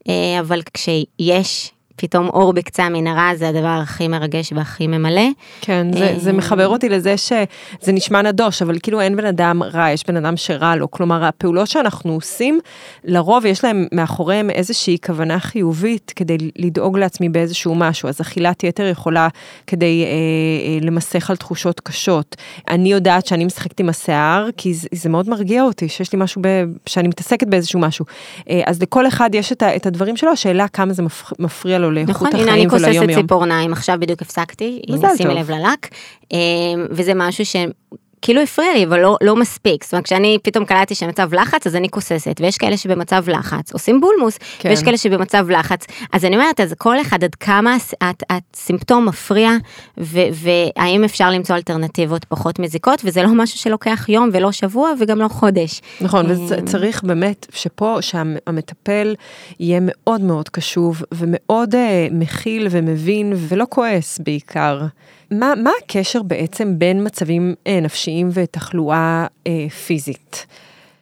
אה, 0.08 0.40
אבל 0.40 0.60
כשיש 0.74 1.72
פתאום 2.02 2.28
אור 2.28 2.52
בקצה 2.52 2.84
המנהרה, 2.84 3.32
זה 3.36 3.48
הדבר 3.48 3.78
הכי 3.82 4.08
מרגש 4.08 4.52
והכי 4.52 4.86
ממלא. 4.86 5.28
כן, 5.60 5.86
זה, 5.92 6.14
זה 6.16 6.32
מחבר 6.32 6.68
אותי 6.68 6.88
לזה 6.88 7.16
שזה 7.16 7.92
נשמע 7.92 8.22
נדוש, 8.22 8.62
אבל 8.62 8.78
כאילו 8.82 9.00
אין 9.00 9.16
בן 9.16 9.26
אדם 9.26 9.62
רע, 9.62 9.90
יש 9.90 10.06
בן 10.06 10.16
אדם 10.16 10.36
שרע 10.36 10.76
לו. 10.76 10.90
כלומר, 10.90 11.24
הפעולות 11.24 11.68
שאנחנו 11.68 12.12
עושים, 12.12 12.60
לרוב 13.04 13.46
יש 13.46 13.64
להם 13.64 13.86
מאחוריהם 13.92 14.50
איזושהי 14.50 14.96
כוונה 15.06 15.40
חיובית 15.40 16.12
כדי 16.16 16.36
לדאוג 16.56 16.98
לעצמי 16.98 17.28
באיזשהו 17.28 17.74
משהו. 17.74 18.08
אז 18.08 18.20
אכילת 18.20 18.64
יתר 18.64 18.86
יכולה 18.86 19.28
כדי 19.66 20.04
אה, 20.04 20.08
אה, 20.08 20.78
למסך 20.80 21.30
על 21.30 21.36
תחושות 21.36 21.80
קשות. 21.80 22.36
אני 22.70 22.92
יודעת 22.92 23.26
שאני 23.26 23.44
משחקת 23.44 23.80
עם 23.80 23.88
השיער, 23.88 24.48
כי 24.56 24.74
זה, 24.74 24.88
זה 24.92 25.08
מאוד 25.08 25.28
מרגיע 25.28 25.62
אותי, 25.62 25.88
שיש 25.88 26.12
לי 26.12 26.18
משהו, 26.18 26.42
ב, 26.44 26.48
שאני 26.86 27.08
מתעסקת 27.08 27.46
באיזשהו 27.46 27.80
משהו. 27.80 28.04
אה, 28.50 28.62
אז 28.66 28.82
לכל 28.82 29.06
אחד 29.06 29.30
יש 29.34 29.52
את, 29.52 29.62
ה, 29.62 29.76
את 29.76 29.86
הדברים 29.86 30.16
שלו, 30.16 30.30
השאלה 30.32 30.68
כמה 30.68 30.92
זה 30.92 31.02
מפ, 31.02 31.32
מפריע 31.38 31.78
לו 31.78 31.91
לאיכות 31.92 32.14
נכון, 32.14 32.28
החיים 32.28 32.42
הנה 32.42 32.52
אני 32.52 32.66
וליום 32.66 32.70
כוססת 32.70 32.92
יום. 32.92 33.22
ציפורניים, 33.22 33.72
עכשיו 33.72 33.96
בדיוק 34.00 34.22
הפסקתי, 34.22 34.82
הנה 34.88 35.08
שימי. 35.16 35.34
לב 35.34 35.50
ללק, 35.50 35.88
אה, 36.32 36.38
וזה 36.90 37.12
משהו 37.14 37.46
ש... 37.46 37.56
כאילו 38.22 38.40
הפריע 38.40 38.72
לי, 38.74 38.84
אבל 38.84 39.00
לא, 39.00 39.16
לא 39.22 39.36
מספיק. 39.36 39.84
זאת 39.84 39.92
אומרת, 39.92 40.04
כשאני 40.04 40.38
פתאום 40.42 40.64
קלטתי 40.64 40.94
שמצב 40.94 41.34
לחץ, 41.34 41.66
אז 41.66 41.76
אני 41.76 41.88
כוססת, 41.88 42.40
ויש 42.40 42.58
כאלה 42.58 42.76
שבמצב 42.76 43.24
לחץ 43.28 43.72
עושים 43.72 44.00
בולמוס, 44.00 44.38
כן. 44.58 44.68
ויש 44.68 44.82
כאלה 44.82 44.96
שבמצב 44.96 45.50
לחץ. 45.50 45.86
אז 46.12 46.24
אני 46.24 46.36
אומרת, 46.36 46.60
אז 46.60 46.74
כל 46.78 47.00
אחד, 47.00 47.24
עד 47.24 47.34
כמה 47.34 47.76
הת- 48.00 48.22
הסימפטום 48.30 49.06
מפריע, 49.08 49.50
ו- 49.98 50.20
והאם 50.32 51.04
אפשר 51.04 51.30
למצוא 51.30 51.56
אלטרנטיבות 51.56 52.24
פחות 52.24 52.58
מזיקות, 52.58 53.02
וזה 53.04 53.22
לא 53.22 53.28
משהו 53.34 53.58
שלוקח 53.58 54.08
יום 54.08 54.28
ולא 54.32 54.52
שבוע 54.52 54.90
וגם 55.00 55.18
לא 55.18 55.28
חודש. 55.28 55.80
נכון, 56.00 56.30
אה, 56.30 56.36
וצריך 56.48 57.04
באמת 57.04 57.46
שפה, 57.54 57.96
שהמטפל 58.00 59.14
יהיה 59.60 59.78
מאוד 59.82 60.20
מאוד 60.20 60.48
קשוב 60.48 61.02
ומאוד 61.12 61.74
אה, 61.74 62.08
מכיל 62.10 62.68
ומבין 62.70 63.32
ולא 63.36 63.64
כועס 63.70 64.18
בעיקר. 64.18 64.80
מה, 65.32 65.52
מה 65.62 65.70
הקשר 65.84 66.22
בעצם 66.22 66.78
בין 66.78 67.06
מצבים 67.06 67.54
אה, 67.66 67.80
נפשיים 67.80 68.28
ותחלואה 68.32 69.26
אה, 69.46 69.68
פיזית? 69.86 70.46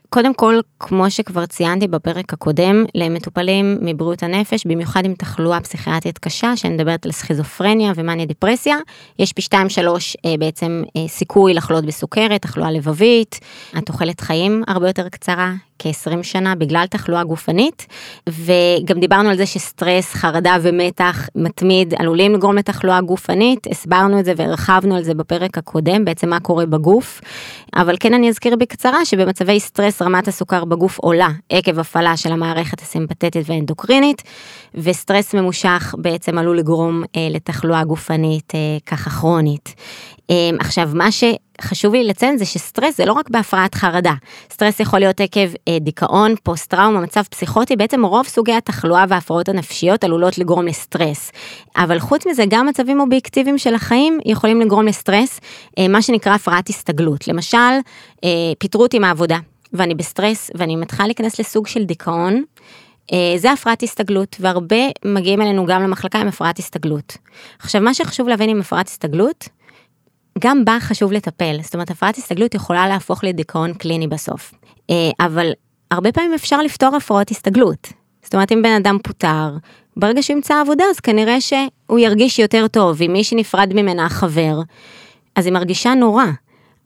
קודם 0.09 0.35
כל, 0.35 0.61
כמו 0.81 1.11
שכבר 1.11 1.47
ציינתי 1.47 1.89
בפרק 1.89 2.33
הקודם, 2.33 2.85
למטופלים 2.95 3.79
מבריאות 3.81 4.23
הנפש, 4.23 4.67
במיוחד 4.67 5.05
עם 5.05 5.15
תחלואה 5.15 5.61
פסיכיאטרית 5.61 6.19
קשה, 6.19 6.57
שאני 6.57 6.75
מדברת 6.75 7.07
על 7.07 7.13
סכיזופרניה 7.13 7.93
ומאניה 7.97 8.27
דיפרסיה, 8.27 8.77
יש 9.19 9.33
פי 9.33 9.43
2-3 9.43 9.55
אה, 10.25 10.35
בעצם 10.39 10.83
אה, 10.97 11.09
סיכוי 11.09 11.55
לחלות 11.55 11.85
בסוכרת, 11.85 12.43
תחלואה 12.43 12.71
לבבית, 12.71 13.41
התוחלת 13.75 14.21
חיים 14.21 14.63
הרבה 14.67 14.87
יותר 14.89 15.09
קצרה, 15.09 15.53
כ-20 15.83 16.23
שנה 16.23 16.55
בגלל 16.55 16.87
תחלואה 16.87 17.25
גופנית, 17.25 17.87
וגם 18.29 19.01
דיברנו 19.01 19.31
על 19.31 19.37
זה 19.37 19.47
שסטרס, 19.47 20.15
חרדה 20.15 20.57
ומתח 20.63 21.29
מתמיד 21.35 21.95
עלולים 21.99 22.35
לגרום 22.35 22.57
לתחלואה 22.57 23.01
גופנית, 23.01 23.67
הסברנו 23.71 24.21
את 24.21 24.25
זה 24.25 24.33
והרחבנו 24.37 24.97
על 24.97 25.03
זה 25.03 25.15
בפרק 25.15 25.59
הקודם, 25.59 26.05
בעצם 26.05 26.29
מה 26.29 26.41
קורה 26.41 26.67
בגוף, 26.67 27.21
אבל 27.77 27.97
כן 28.01 28.15
אני 28.15 28.29
אזכיר 28.29 28.57
בקצרה 28.57 29.05
שבמצבי 29.05 29.61
סטרס 29.61 30.03
רמת 30.03 30.29
הסוכר 30.29 30.65
בגוף 30.65 30.99
עולה 30.99 31.29
עקב 31.51 31.79
הפעלה 31.79 32.17
של 32.17 32.33
המערכת 32.33 32.81
הסימפתטית 32.81 33.49
והאנדוקרינית, 33.51 34.23
וסטרס 34.75 35.35
ממושך 35.35 35.95
בעצם 35.99 36.39
עלול 36.39 36.59
לגרום 36.59 37.03
אה, 37.17 37.29
לתחלואה 37.31 37.85
גופנית 37.85 38.53
אה, 38.55 38.79
ככה 38.87 39.11
כרונית. 39.11 39.75
אה, 40.31 40.51
עכשיו, 40.59 40.91
מה 40.95 41.13
שחשוב 41.63 41.95
לי 41.95 42.05
לציין 42.05 42.39
זה 42.39 42.45
שסטרס 42.45 42.97
זה 42.97 43.05
לא 43.05 43.13
רק 43.13 43.31
בהפרעת 43.31 43.75
חרדה, 43.75 44.15
סטרס 44.51 44.81
יכול 44.81 44.99
להיות 44.99 45.21
עקב 45.21 45.49
אה, 45.69 45.79
דיכאון, 45.81 46.35
פוסט 46.43 46.71
טראומה, 46.71 47.01
מצב 47.01 47.23
פסיכוטי, 47.31 47.77
בעצם 47.77 48.05
רוב 48.05 48.27
סוגי 48.27 48.53
התחלואה 48.53 49.05
וההפרעות 49.09 49.49
הנפשיות 49.49 50.05
עלולות 50.05 50.39
לגרום 50.39 50.67
לסטרס. 50.67 51.33
אבל 51.77 51.99
חוץ 51.99 52.27
מזה, 52.27 52.45
גם 52.49 52.67
מצבים 52.67 53.01
אובייקטיביים 53.01 53.59
של 53.59 53.75
החיים 53.75 54.19
יכולים 54.25 54.61
לגרום 54.61 54.87
לסטרס, 54.87 55.41
אה, 55.79 55.89
מה 55.89 56.03
שנקרא 56.03 56.35
הפרעת 56.35 56.69
הסתגלות. 56.69 57.29
למשל, 57.29 57.59
אה, 58.25 58.29
פיטרו 58.59 58.83
אותי 58.83 58.99
מהעבודה, 58.99 59.39
ואני 59.73 59.95
בסטרס, 59.95 60.51
ואני 60.55 60.77
מתחילה 60.77 61.07
להיכנס 61.07 61.41
לסוג 61.41 61.67
של 61.67 61.85
דיכאון. 61.85 62.43
אה, 63.13 63.35
זה 63.37 63.53
הפרעת 63.53 63.83
הסתגלות, 63.83 64.37
והרבה 64.41 64.77
מגיעים 65.05 65.43
אלינו 65.43 65.67
גם 65.67 65.83
למחלקה 65.83 66.19
עם 66.19 66.29
הפרעת 66.29 66.59
הסתגלות. 66.59 67.17
עכשיו, 67.59 67.81
מה 67.81 67.95
שחשוב 67.95 68.29
להבין 68.29 68.51
עם 68.51 68.61
הפרעת 68.61 68.89
הסתגלות, 68.89 69.49
גם 70.39 70.65
בה 70.65 70.77
חשוב 70.81 71.13
לטפל, 71.13 71.57
זאת 71.63 71.75
אומרת 71.75 71.91
הפרעת 71.91 72.17
הסתגלות 72.19 72.55
יכולה 72.55 72.89
להפוך 72.89 73.25
לדיכאון 73.25 73.75
קליני 73.75 74.09
בסוף, 74.09 74.55
אה, 74.91 75.11
אבל 75.21 75.51
הרבה 75.91 76.13
פעמים 76.13 76.35
אפשר 76.35 76.63
לפתור 76.63 76.97
הפרעות 76.97 77.31
הסתגלות. 77.31 77.93
זאת 78.23 78.35
אומרת 78.35 78.53
אם 78.53 78.63
בן 78.63 78.73
אדם 78.73 78.99
פוטר, 79.05 79.57
ברגע 79.97 80.23
שהוא 80.23 80.37
ימצא 80.37 80.61
עבודה 80.61 80.85
אז 80.91 81.01
כנראה 81.01 81.41
שהוא 81.41 81.99
ירגיש 81.99 82.39
יותר 82.39 82.69
טוב, 82.69 83.03
אם 83.03 83.13
מי 83.13 83.25
שנפרד 83.25 83.73
ממנה 83.75 84.09
חבר, 84.09 84.61
אז 85.37 85.47
היא 85.47 85.55
מרגישה 85.55 85.95
נורא, 85.95 86.25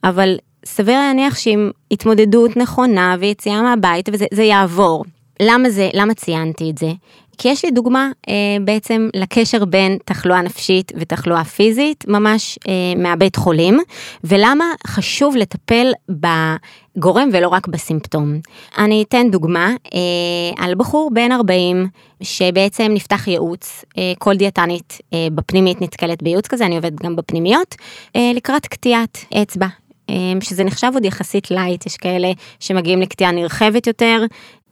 אבל 0.04 0.36
סביר 0.64 0.98
להניח 0.98 1.36
שעם 1.36 1.70
התמודדות 1.90 2.56
נכונה 2.56 3.16
ויציאה 3.20 3.62
מהבית 3.62 4.08
וזה 4.12 4.42
יעבור. 4.42 5.04
למה 5.42 5.70
זה, 5.70 5.90
למה 5.94 6.14
ציינתי 6.14 6.70
את 6.70 6.78
זה? 6.78 6.92
כי 7.38 7.48
יש 7.48 7.64
לי 7.64 7.70
דוגמה 7.70 8.10
אה, 8.28 8.34
בעצם 8.64 9.08
לקשר 9.16 9.64
בין 9.64 9.98
תחלואה 10.04 10.42
נפשית 10.42 10.92
ותחלואה 10.96 11.44
פיזית, 11.44 12.04
ממש 12.08 12.58
אה, 12.68 12.72
מהבית 13.02 13.36
חולים, 13.36 13.78
ולמה 14.24 14.64
חשוב 14.86 15.36
לטפל 15.36 15.92
בגורם 16.08 17.28
ולא 17.32 17.48
רק 17.48 17.68
בסימפטום. 17.68 18.34
אני 18.78 19.04
אתן 19.08 19.30
דוגמה 19.30 19.70
אה, 19.94 20.64
על 20.64 20.74
בחור 20.74 21.10
בן 21.14 21.32
40 21.32 21.86
שבעצם 22.22 22.90
נפתח 22.94 23.28
ייעוץ, 23.28 23.84
אה, 23.98 24.12
כל 24.18 24.36
דיאטנית 24.36 24.98
אה, 25.12 25.26
בפנימית 25.34 25.82
נתקלת 25.82 26.22
בייעוץ 26.22 26.46
כזה, 26.46 26.66
אני 26.66 26.76
עובדת 26.76 27.02
גם 27.02 27.16
בפנימיות, 27.16 27.74
אה, 28.16 28.32
לקראת 28.34 28.66
קטיעת 28.66 29.18
אצבע. 29.42 29.66
אה, 30.10 30.14
שזה 30.40 30.64
נחשב 30.64 30.90
עוד 30.94 31.04
יחסית 31.04 31.50
light, 31.50 31.86
יש 31.86 31.96
כאלה 31.96 32.32
שמגיעים 32.60 33.00
לקטיעה 33.00 33.32
נרחבת 33.32 33.86
יותר. 33.86 34.24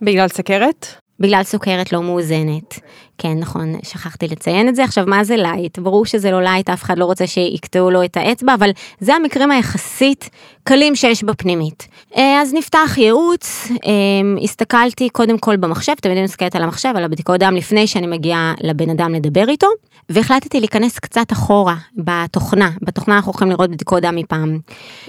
בגלל 0.03 0.29
סכרת? 0.29 1.02
בגלל 1.23 1.43
סוכרת 1.43 1.93
לא 1.93 2.03
מאוזנת. 2.03 2.81
כן, 3.19 3.39
נכון, 3.39 3.75
שכחתי 3.83 4.29
לציין 4.29 4.69
את 4.69 4.77
זה. 4.77 4.85
עכשיו, 4.85 5.05
מה 5.07 5.25
זה 5.25 5.37
light? 5.37 5.79
ברור 5.79 6.07
שזה 6.07 6.31
לא 6.31 6.43
light, 6.43 6.71
אף 6.71 6.83
אחד 6.83 6.99
לא 6.99 7.05
רוצה 7.05 7.27
שיקטעו 7.27 7.91
לו 7.91 8.05
את 8.05 8.17
האצבע, 8.17 8.55
אבל 8.55 8.71
זה 9.01 9.15
המקרים 9.15 9.51
היחסית 9.51 10.31
קלים 10.65 10.97
שיש 10.97 11.25
בפנימית. 11.25 11.89
אה, 12.17 12.41
אז 12.43 12.55
נפתח 12.55 12.95
ייעוץ, 12.97 13.69
אה, 13.71 14.43
הסתכלתי 14.43 15.09
קודם 15.09 15.39
כל 15.39 15.57
במחשב, 15.57 15.95
תמיד 15.95 16.17
אני 16.17 16.25
מסתכלת 16.25 16.57
על 16.57 16.63
המחשב, 16.63 16.93
על 16.97 17.05
הבדיקות 17.05 17.41
דם 17.41 17.55
לפני 17.57 17.87
שאני 17.87 18.07
מגיעה 18.07 18.55
לבן 18.61 18.91
אדם 18.91 19.15
לדבר 19.15 19.49
איתו, 19.49 19.67
והחלטתי 20.09 20.61
להיכנס 20.61 20.99
קצת 20.99 21.33
אחורה 21.33 21.75
בתוכנה, 21.97 22.71
בתוכנה 22.83 23.17
אנחנו 23.17 23.33
הולכים 23.33 23.51
לראות 23.51 23.71
בדיקות 23.71 24.03
דם 24.03 24.17
מפעם. 24.17 24.59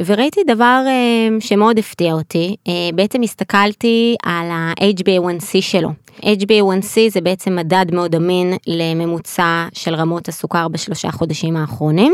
וראיתי 0.05 0.41
דבר 0.47 0.83
אה, 0.87 1.39
שמאוד 1.39 1.79
הפתיע 1.79 2.13
אותי, 2.13 2.55
בעצם 2.95 3.21
הסתכלתי 3.21 4.15
על 4.23 4.51
ה-HbA1c 4.51 5.61
שלו. 5.61 5.89
HbA1c 6.21 7.09
זה 7.09 7.21
בעצם 7.21 7.55
מדד 7.55 7.85
מאוד 7.93 8.15
אמין 8.15 8.53
לממוצע 8.67 9.67
של 9.73 9.95
רמות 9.95 10.27
הסוכר 10.27 10.67
בשלושה 10.67 11.11
חודשים 11.11 11.57
האחרונים, 11.57 12.13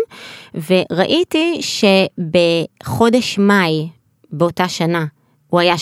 וראיתי 0.70 1.62
שבחודש 1.62 3.38
מאי 3.38 3.90
באותה 4.32 4.68
שנה 4.68 5.06
הוא 5.48 5.60
היה 5.60 5.76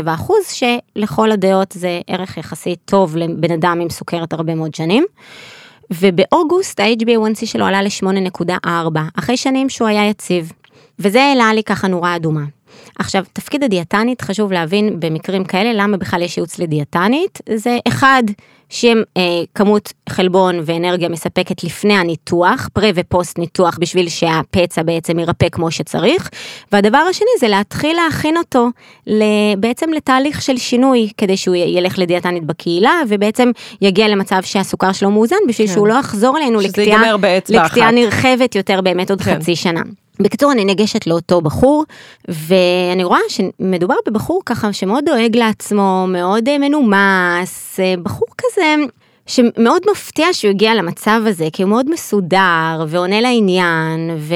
6.7 0.00 0.14
אחוז, 0.14 0.44
שלכל 0.48 1.30
הדעות 1.30 1.72
זה 1.72 2.00
ערך 2.06 2.36
יחסית 2.36 2.78
טוב 2.84 3.16
לבן 3.16 3.52
אדם 3.52 3.78
עם 3.82 3.90
סוכרת 3.90 4.32
הרבה 4.32 4.54
מאוד 4.54 4.74
שנים. 4.74 5.04
ובאוגוסט 5.90 6.80
ה-HbA1c 6.80 7.46
שלו 7.46 7.66
עלה 7.66 7.82
ל-8.4, 7.82 8.68
אחרי 9.18 9.36
שנים 9.36 9.68
שהוא 9.68 9.88
היה 9.88 10.08
יציב. 10.08 10.52
וזה 10.98 11.22
העלה 11.22 11.54
לי 11.54 11.62
ככה 11.62 11.88
נורה 11.88 12.16
אדומה. 12.16 12.44
עכשיו, 12.98 13.24
תפקיד 13.32 13.64
הדיאטנית, 13.64 14.22
חשוב 14.22 14.52
להבין 14.52 15.00
במקרים 15.00 15.44
כאלה 15.44 15.70
למה 15.84 15.96
בכלל 15.96 16.22
יש 16.22 16.36
ייעוץ 16.36 16.58
לדיאטנית. 16.58 17.38
זה 17.54 17.78
אחד, 17.88 18.22
שיהיה 18.68 18.94
אה, 19.16 19.22
כמות 19.54 19.92
חלבון 20.08 20.60
ואנרגיה 20.64 21.08
מספקת 21.08 21.64
לפני 21.64 21.94
הניתוח, 21.94 22.68
פרה 22.72 22.90
ופוסט 22.94 23.38
ניתוח, 23.38 23.78
בשביל 23.80 24.08
שהפצע 24.08 24.82
בעצם 24.82 25.18
יירפא 25.18 25.48
כמו 25.48 25.70
שצריך. 25.70 26.30
והדבר 26.72 26.98
השני 26.98 27.30
זה 27.40 27.48
להתחיל 27.48 27.96
להכין 27.96 28.36
אותו 28.36 28.68
בעצם 29.58 29.92
לתהליך 29.92 30.42
של 30.42 30.56
שינוי, 30.56 31.10
כדי 31.16 31.36
שהוא 31.36 31.56
ילך 31.56 31.98
לדיאטנית 31.98 32.44
בקהילה, 32.44 33.00
ובעצם 33.08 33.50
יגיע 33.80 34.08
למצב 34.08 34.42
שהסוכר 34.42 34.92
שלו 34.92 35.10
מאוזן, 35.10 35.36
בשביל 35.48 35.66
כן. 35.66 35.72
שהוא 35.72 35.86
לא 35.88 35.94
יחזור 35.94 36.38
אלינו 36.38 36.60
לקטיעה 36.60 37.90
נרחבת 37.90 38.54
יותר 38.54 38.80
באמת 38.80 39.10
עוד 39.10 39.22
כן. 39.22 39.34
חצי 39.34 39.56
שנה. 39.56 39.82
בקיצור 40.20 40.52
אני 40.52 40.64
ניגשת 40.64 41.06
לאותו 41.06 41.40
בחור 41.40 41.84
ואני 42.28 43.04
רואה 43.04 43.18
שמדובר 43.28 43.94
בבחור 44.06 44.42
ככה 44.46 44.72
שמאוד 44.72 45.04
דואג 45.04 45.36
לעצמו 45.36 46.06
מאוד 46.08 46.48
אה, 46.48 46.58
מנומס 46.58 47.80
אה, 47.80 47.94
בחור 48.02 48.28
כזה 48.38 48.74
שמאוד 49.26 49.82
מפתיע 49.90 50.26
שהוא 50.32 50.50
הגיע 50.50 50.74
למצב 50.74 51.20
הזה 51.26 51.48
כי 51.52 51.62
הוא 51.62 51.70
מאוד 51.70 51.90
מסודר 51.90 52.84
ועונה 52.88 53.20
לעניין 53.20 54.10
ו... 54.18 54.34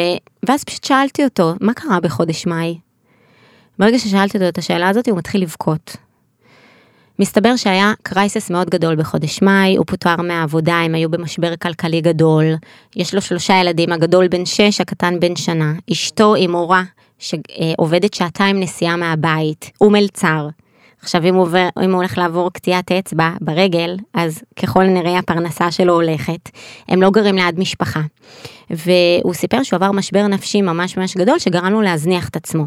ואז 0.48 0.64
פשוט 0.64 0.84
שאלתי 0.84 1.24
אותו 1.24 1.54
מה 1.60 1.74
קרה 1.74 2.00
בחודש 2.00 2.46
מאי. 2.46 2.78
ברגע 3.78 3.98
ששאלתי 3.98 4.38
אותו 4.38 4.48
את 4.48 4.58
השאלה 4.58 4.88
הזאת 4.88 5.08
הוא 5.08 5.18
מתחיל 5.18 5.42
לבכות. 5.42 5.96
מסתבר 7.18 7.56
שהיה 7.56 7.92
קרייסס 8.02 8.50
מאוד 8.50 8.70
גדול 8.70 8.96
בחודש 8.96 9.42
מאי, 9.42 9.76
הוא 9.76 9.86
פוטר 9.86 10.16
מהעבודה, 10.16 10.74
הם 10.74 10.94
היו 10.94 11.10
במשבר 11.10 11.56
כלכלי 11.56 12.00
גדול. 12.00 12.44
יש 12.96 13.14
לו 13.14 13.20
שלושה 13.20 13.54
ילדים, 13.60 13.92
הגדול 13.92 14.28
בן 14.28 14.46
שש, 14.46 14.80
הקטן 14.80 15.20
בן 15.20 15.36
שנה. 15.36 15.72
אשתו 15.92 16.34
היא 16.34 16.48
מורה 16.48 16.82
שעובדת 17.18 18.14
שעתיים 18.14 18.60
נסיעה 18.60 18.96
מהבית, 18.96 19.70
הוא 19.78 19.92
מלצר. 19.92 20.48
עכשיו 21.02 21.24
אם 21.24 21.34
הוא, 21.34 21.42
עובר, 21.42 21.68
אם 21.84 21.90
הוא 21.90 21.96
הולך 21.96 22.18
לעבור 22.18 22.52
קטיעת 22.52 22.92
אצבע 22.92 23.30
ברגל, 23.40 23.96
אז 24.14 24.42
ככל 24.56 24.84
נראה 24.84 25.18
הפרנסה 25.18 25.70
שלו 25.70 25.94
הולכת. 25.94 26.50
הם 26.88 27.02
לא 27.02 27.10
גרים 27.10 27.36
ליד 27.36 27.58
משפחה. 27.58 28.00
והוא 28.70 29.34
סיפר 29.34 29.62
שהוא 29.62 29.76
עבר 29.76 29.92
משבר 29.92 30.26
נפשי 30.26 30.62
ממש 30.62 30.96
ממש 30.96 31.16
גדול 31.16 31.38
שגרם 31.38 31.72
לו 31.72 31.82
להזניח 31.82 32.28
את 32.28 32.36
עצמו. 32.36 32.64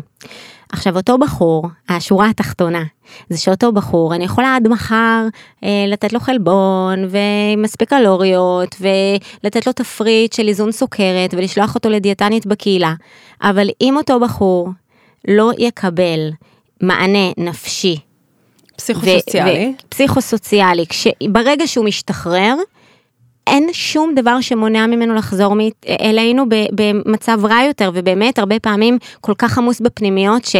עכשיו 0.71 0.97
אותו 0.97 1.17
בחור, 1.17 1.67
השורה 1.89 2.29
התחתונה, 2.29 2.84
זה 3.29 3.38
שאותו 3.38 3.71
בחור, 3.71 4.15
אני 4.15 4.23
יכולה 4.23 4.55
עד 4.55 4.67
מחר 4.67 5.27
אה, 5.63 5.86
לתת 5.88 6.13
לו 6.13 6.19
חלבון 6.19 7.07
ומספיק 7.10 7.89
קלוריות 7.89 8.75
ולתת 8.79 9.67
לו 9.67 9.73
תפריט 9.73 10.34
של 10.34 10.47
איזון 10.47 10.71
סוכרת 10.71 11.34
ולשלוח 11.34 11.75
אותו 11.75 11.89
לדיאטנית 11.89 12.45
בקהילה, 12.45 12.93
אבל 13.41 13.69
אם 13.81 13.97
אותו 13.97 14.19
בחור 14.19 14.69
לא 15.27 15.51
יקבל 15.57 16.29
מענה 16.81 17.31
נפשי, 17.38 17.97
פסיכוסוציאלי, 18.75 19.73
פסיכוסוציאלי, 19.89 20.86
ברגע 21.29 21.67
שהוא 21.67 21.86
משתחרר, 21.86 22.55
אין 23.47 23.69
שום 23.73 24.15
דבר 24.15 24.41
שמונע 24.41 24.88
ממנו 24.88 25.13
לחזור 25.13 25.56
אלינו 26.01 26.43
במצב 26.71 27.45
רע 27.45 27.60
יותר, 27.67 27.91
ובאמת 27.93 28.39
הרבה 28.39 28.60
פעמים 28.60 28.97
כל 29.21 29.34
כך 29.38 29.58
עמוס 29.58 29.80
בפנימיות 29.80 30.45
ש... 30.45 30.56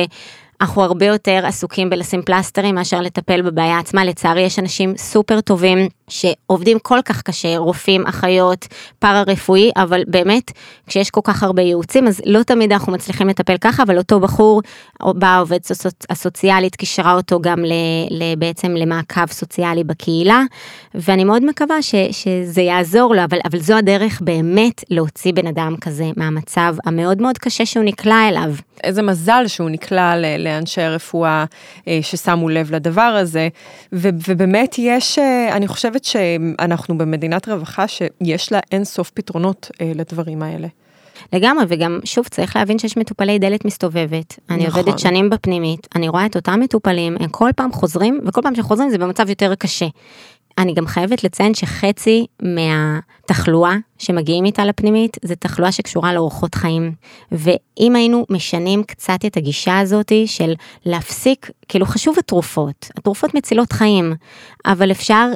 אנחנו 0.62 0.84
הרבה 0.84 1.06
יותר 1.06 1.46
עסוקים 1.46 1.90
בלשים 1.90 2.22
פלסטרים 2.22 2.76
מאשר 2.76 3.02
לטפל 3.02 3.42
בבעיה 3.42 3.80
עצמה. 3.80 4.06
לצערי 4.06 4.42
יש 4.42 4.60
אנשים 4.60 4.98
סופר 4.98 5.42
טובים 5.42 5.88
שעובדים 6.12 6.80
כל 6.80 7.00
כך 7.06 7.22
קשה, 7.22 7.58
רופאים, 7.58 8.08
אחיות, 8.08 8.68
פארה-רפואי, 9.00 9.72
אבל 9.76 10.04
באמת, 10.08 10.52
כשיש 10.88 11.10
כל 11.10 11.22
כך 11.24 11.44
הרבה 11.44 11.62
ייעוצים, 11.62 12.08
אז 12.08 12.22
לא 12.26 12.44
תמיד 12.44 12.72
אנחנו 12.72 12.94
מצליחים 12.94 13.28
לטפל 13.28 13.58
ככה, 13.58 13.84
אבל 13.84 13.98
אותו 13.98 14.20
בחור, 14.20 14.62
באה 15.02 15.30
העובדת 15.30 15.72
הסוציאלית, 16.10 16.76
קישרה 16.76 17.14
אותו 17.14 17.40
גם 17.42 17.66
ל, 17.66 17.74
ל, 18.10 18.36
בעצם 18.36 18.72
למעקב 18.76 19.26
סוציאלי 19.32 19.84
בקהילה, 19.84 20.44
ואני 20.96 21.24
מאוד 21.24 21.46
מקווה 21.46 21.82
ש, 21.82 21.96
שזה 22.12 22.62
יעזור 22.62 23.16
לו, 23.16 23.24
אבל, 23.24 23.38
אבל 23.46 23.60
זו 23.60 23.74
הדרך 23.74 24.22
באמת 24.22 24.84
להוציא 24.90 25.34
בן 25.34 25.48
אדם 25.48 25.76
כזה 25.82 26.06
מהמצב 26.18 26.76
המאוד 26.86 27.22
מאוד 27.22 27.38
קשה 27.38 27.66
שהוא 27.66 27.84
נקלע 27.84 28.30
אליו. 28.30 28.54
איזה 28.84 29.02
מזל 29.02 29.44
שהוא 29.48 29.70
נקלע 29.70 30.14
לאנשי 30.38 30.82
רפואה 30.82 31.46
אה, 31.88 32.00
ששמו 32.02 32.50
לב 32.50 32.76
לדבר 32.76 33.02
הזה, 33.02 33.48
ובאמת 33.92 34.76
יש, 34.80 35.20
אה, 35.20 35.56
אני 35.56 35.68
חושבת 35.68 36.01
שאנחנו 36.06 36.98
במדינת 36.98 37.50
רווחה 37.50 37.88
שיש 37.88 38.52
לה 38.52 38.60
אין 38.72 38.84
סוף 38.84 39.10
פתרונות 39.10 39.72
אה, 39.82 39.92
לדברים 39.96 40.44
האלה. 40.44 40.68
לגמרי, 41.34 41.66
וגם 41.68 42.00
שוב 42.06 42.28
צריך 42.28 42.56
להבין 42.56 42.80
שיש 42.80 42.98
מטופלי 42.98 43.40
דלת 43.40 43.66
מסתובבת. 43.66 44.40
אני 44.50 44.66
נכון. 44.68 44.80
עובדת 44.80 45.00
שנים 45.00 45.30
בפנימית, 45.30 45.88
אני 45.96 46.08
רואה 46.08 46.26
את 46.26 46.36
אותם 46.36 46.60
מטופלים, 46.60 47.18
הם 47.20 47.30
כל 47.30 47.50
פעם 47.56 47.72
חוזרים, 47.72 48.20
וכל 48.26 48.42
פעם 48.42 48.56
שחוזרים 48.56 48.90
זה 48.90 48.98
במצב 48.98 49.30
יותר 49.30 49.56
קשה. 49.56 49.88
אני 50.58 50.74
גם 50.74 50.88
חייבת 50.88 51.24
לציין 51.24 51.54
שחצי 51.54 52.26
מהתחלואה 52.42 53.76
שמגיעים 53.98 54.46
איתה 54.46 54.66
לפנימית 54.66 55.18
זה 55.26 55.36
תחלואה 55.36 55.72
שקשורה 55.72 56.14
לאורחות 56.14 56.56
חיים. 56.56 56.92
ואם 57.32 57.96
היינו 57.96 58.26
משנים 58.30 58.84
קצת 58.84 59.20
את 59.26 59.38
הגישה 59.38 59.80
הזאתי 59.80 60.28
של 60.28 60.54
להפסיק, 60.86 61.52
כאילו 61.70 61.86
חשוב 61.86 62.16
התרופות, 62.20 62.90
התרופות 62.98 63.36
מצילות 63.36 63.74
חיים, 63.74 64.14
אבל 64.66 64.92
אפשר 64.92 65.28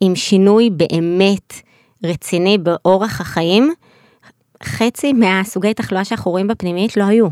עם 0.00 0.16
שינוי 0.16 0.70
באמת 0.70 1.54
רציני 2.04 2.58
באורח 2.58 3.20
החיים, 3.20 3.72
חצי 4.64 5.12
מהסוגי 5.12 5.74
תחלואה 5.74 6.04
שאנחנו 6.04 6.30
רואים 6.30 6.46
בפנימית 6.46 6.96
לא 6.96 7.04
היו. 7.04 7.28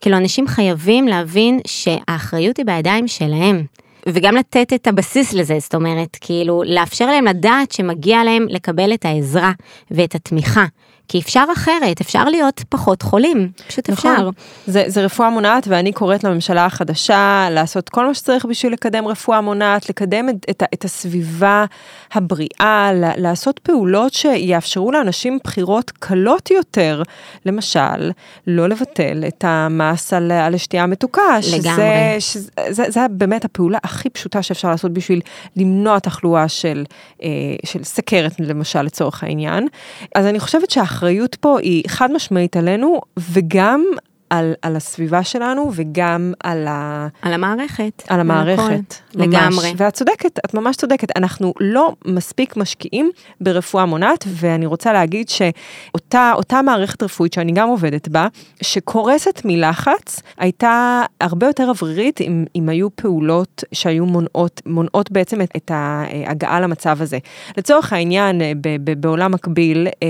כאילו 0.00 0.16
אנשים 0.16 0.48
חייבים 0.48 1.08
להבין 1.08 1.60
שהאחריות 1.66 2.56
היא 2.56 2.66
בידיים 2.66 3.08
שלהם. 3.08 3.64
וגם 4.08 4.36
לתת 4.36 4.72
את 4.72 4.86
הבסיס 4.86 5.32
לזה, 5.32 5.58
זאת 5.58 5.74
אומרת, 5.74 6.16
כאילו, 6.20 6.62
לאפשר 6.66 7.06
להם 7.06 7.24
לדעת 7.24 7.72
שמגיע 7.72 8.24
להם 8.24 8.46
לקבל 8.48 8.94
את 8.94 9.04
העזרה 9.04 9.52
ואת 9.90 10.14
התמיכה. 10.14 10.64
כי 11.08 11.20
אפשר 11.20 11.44
אחרת, 11.52 12.00
אפשר 12.00 12.24
להיות 12.24 12.62
פחות 12.68 13.02
חולים, 13.02 13.50
פשוט 13.68 13.90
נכון. 13.90 14.12
אפשר. 14.12 14.30
זה, 14.66 14.84
זה 14.86 15.04
רפואה 15.04 15.30
מונעת, 15.30 15.64
ואני 15.68 15.92
קוראת 15.92 16.24
לממשלה 16.24 16.66
החדשה 16.66 17.48
לעשות 17.50 17.88
כל 17.88 18.06
מה 18.06 18.14
שצריך 18.14 18.44
בשביל 18.44 18.72
לקדם 18.72 19.06
רפואה 19.06 19.40
מונעת, 19.40 19.88
לקדם 19.88 20.28
את, 20.28 20.34
את, 20.50 20.62
את 20.74 20.84
הסביבה 20.84 21.64
הבריאה, 22.12 22.90
לעשות 22.94 23.58
פעולות 23.58 24.14
שיאפשרו 24.14 24.92
לאנשים 24.92 25.38
בחירות 25.44 25.90
קלות 25.90 26.50
יותר. 26.50 27.02
למשל, 27.46 28.10
לא 28.46 28.68
לבטל 28.68 29.24
את 29.28 29.44
המס 29.48 30.12
על, 30.12 30.32
על 30.32 30.54
השתייה 30.54 30.82
המתוקה. 30.82 31.42
שזה, 31.42 32.16
שזה, 32.18 32.50
זה, 32.68 32.84
זה 32.88 33.00
באמת 33.10 33.44
הפעולה 33.44 33.78
הכי 33.84 34.10
פשוטה 34.10 34.42
שאפשר 34.42 34.70
לעשות 34.70 34.92
בשביל 34.92 35.20
למנוע 35.56 35.98
תחלואה 35.98 36.48
של, 36.48 36.84
אה, 37.22 37.28
של 37.64 37.84
סכרת, 37.84 38.32
למשל, 38.40 38.82
לצורך 38.82 39.24
העניין. 39.24 39.68
אז 40.14 40.26
אני 40.26 40.40
חושבת 40.40 40.70
שהאחריות 40.98 41.34
פה 41.34 41.58
היא 41.60 41.82
חד 41.88 42.12
משמעית 42.12 42.56
עלינו, 42.56 43.00
וגם 43.18 43.84
על, 44.30 44.52
על 44.62 44.76
הסביבה 44.76 45.24
שלנו, 45.24 45.70
וגם 45.74 46.32
על, 46.44 46.66
ה, 46.66 47.08
על 47.22 47.32
המערכת. 47.32 48.02
על 48.08 48.20
המערכת. 48.20 48.94
ממש. 49.14 49.26
לגמרי. 49.26 49.72
ואת 49.76 49.94
צודקת, 49.94 50.38
את 50.44 50.54
ממש 50.54 50.76
צודקת. 50.76 51.16
אנחנו 51.16 51.54
לא 51.60 51.94
מספיק 52.04 52.56
משקיעים 52.56 53.10
ברפואה 53.40 53.86
מונעת, 53.86 54.24
ואני 54.28 54.66
רוצה 54.66 54.92
להגיד 54.92 55.28
שאותה 55.28 56.32
אותה 56.36 56.62
מערכת 56.62 57.02
רפואית 57.02 57.32
שאני 57.32 57.52
גם 57.52 57.68
עובדת 57.68 58.08
בה, 58.08 58.28
שקורסת 58.62 59.42
מלחץ, 59.44 60.22
הייתה 60.38 61.02
הרבה 61.20 61.46
יותר 61.46 61.68
אוורירית 61.68 62.20
אם, 62.20 62.44
אם 62.56 62.68
היו 62.68 62.96
פעולות 62.96 63.64
שהיו 63.72 64.06
מונעות, 64.06 64.62
מונעות 64.66 65.10
בעצם 65.10 65.40
את, 65.40 65.50
את 65.56 65.70
ההגעה 65.74 66.60
למצב 66.60 67.02
הזה. 67.02 67.18
לצורך 67.56 67.92
העניין, 67.92 68.40
ב, 68.60 68.76
ב, 68.84 69.00
בעולם 69.00 69.32
מקביל, 69.32 69.86
אה, 69.86 70.08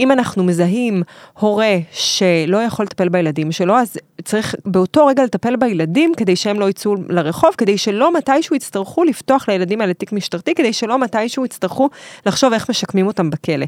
אם 0.00 0.12
אנחנו 0.12 0.44
מזהים 0.44 1.02
הורה 1.38 1.78
שלא 1.92 2.56
יכול 2.56 2.84
לטפל 2.84 3.08
בילדים 3.08 3.52
שלו, 3.52 3.74
אז 3.74 3.96
צריך 4.24 4.54
באותו 4.64 5.06
רגע 5.06 5.24
לטפל 5.24 5.56
בילדים 5.56 6.12
כדי 6.16 6.36
שהם 6.36 6.60
לא 6.60 6.70
יצאו 6.70 6.94
לרחוב, 7.08 7.50
כדי 7.58 7.78
שלא 7.78 8.14
מתישהו 8.14 8.56
יצטרכו 8.56 9.04
לפתוח 9.04 9.48
לילדים 9.48 9.80
האלה 9.80 9.94
תיק 9.94 10.12
משטרתי, 10.12 10.54
כדי 10.54 10.72
שלא 10.72 10.98
מתישהו 10.98 11.44
יצטרכו 11.44 11.88
לחשוב 12.26 12.52
איך 12.52 12.70
משקמים 12.70 13.06
אותם 13.06 13.30
בכלא. 13.30 13.66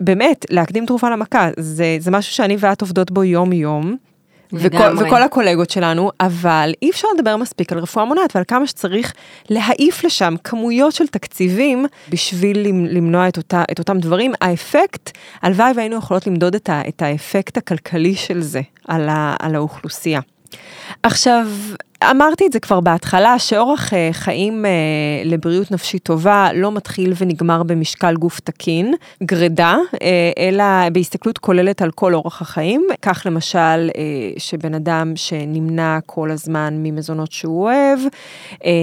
באמת, 0.00 0.46
להקדים 0.50 0.86
תרופה 0.86 1.10
למכה, 1.10 1.50
זה, 1.56 1.96
זה 2.00 2.10
משהו 2.10 2.32
שאני 2.32 2.56
ואת 2.58 2.80
עובדות 2.80 3.10
בו 3.10 3.24
יום-יום. 3.24 3.96
וכל. 4.60 5.04
וכל 5.06 5.22
הקולגות 5.22 5.70
שלנו, 5.70 6.10
אבל 6.20 6.72
אי 6.82 6.90
אפשר 6.90 7.08
לדבר 7.18 7.36
מספיק 7.36 7.72
על 7.72 7.78
רפואה 7.78 8.04
מונעת 8.04 8.36
ועל 8.36 8.44
כמה 8.48 8.66
שצריך 8.66 9.12
להעיף 9.50 10.04
לשם 10.04 10.34
כמויות 10.44 10.92
של 10.94 11.06
תקציבים 11.06 11.86
בשביל 12.08 12.58
למ- 12.68 12.86
למנוע 12.86 13.28
את, 13.28 13.36
אותה, 13.36 13.62
את 13.72 13.78
אותם 13.78 13.98
דברים. 13.98 14.32
האפקט, 14.40 15.10
הלוואי 15.42 15.72
והיינו 15.76 15.96
יכולות 15.96 16.26
למדוד 16.26 16.54
את, 16.54 16.68
ה, 16.68 16.82
את 16.88 17.02
האפקט 17.02 17.56
הכלכלי 17.56 18.14
של 18.14 18.40
זה 18.42 18.60
על, 18.88 19.08
ה, 19.08 19.36
על 19.38 19.54
האוכלוסייה. 19.54 20.20
עכשיו, 21.02 21.46
אמרתי 22.10 22.46
את 22.46 22.52
זה 22.52 22.60
כבר 22.60 22.80
בהתחלה, 22.80 23.38
שאורח 23.38 23.94
אה, 23.94 24.08
חיים 24.12 24.66
אה, 24.66 24.70
לבריאות 25.24 25.70
נפשית 25.70 26.02
טובה 26.02 26.48
לא 26.54 26.72
מתחיל 26.72 27.12
ונגמר 27.18 27.62
במשקל 27.62 28.14
גוף 28.14 28.40
תקין, 28.40 28.94
גרידה, 29.22 29.76
אה, 30.02 30.32
אלא 30.38 30.64
בהסתכלות 30.92 31.38
כוללת 31.38 31.82
על 31.82 31.90
כל 31.90 32.14
אורח 32.14 32.42
החיים. 32.42 32.86
כך 33.02 33.22
למשל, 33.26 33.90
שבן 34.38 34.74
אדם 34.74 35.12
שנמנע 35.16 35.98
כל 36.06 36.30
הזמן 36.30 36.74
ממזונות 36.76 37.32
שהוא 37.32 37.64
אוהב, 37.64 37.98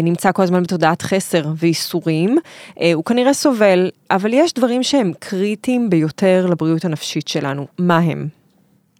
נמצא 0.03 0.32
כל 0.32 0.43
הזמן 0.43 0.63
בתודעת 0.63 1.01
חסר 1.01 1.43
וייסורים, 1.57 2.38
אה, 2.82 2.93
הוא 2.93 3.03
כנראה 3.03 3.34
סובל, 3.34 3.89
אבל 4.11 4.34
יש 4.34 4.53
דברים 4.53 4.84
שהם 4.84 5.11
קריטיים 5.19 5.89
ביותר 5.89 6.45
לבריאות 6.49 6.86
הנפשית 6.86 7.28
שלנו. 7.28 7.67
מה 7.80 7.97
הם? 7.97 8.41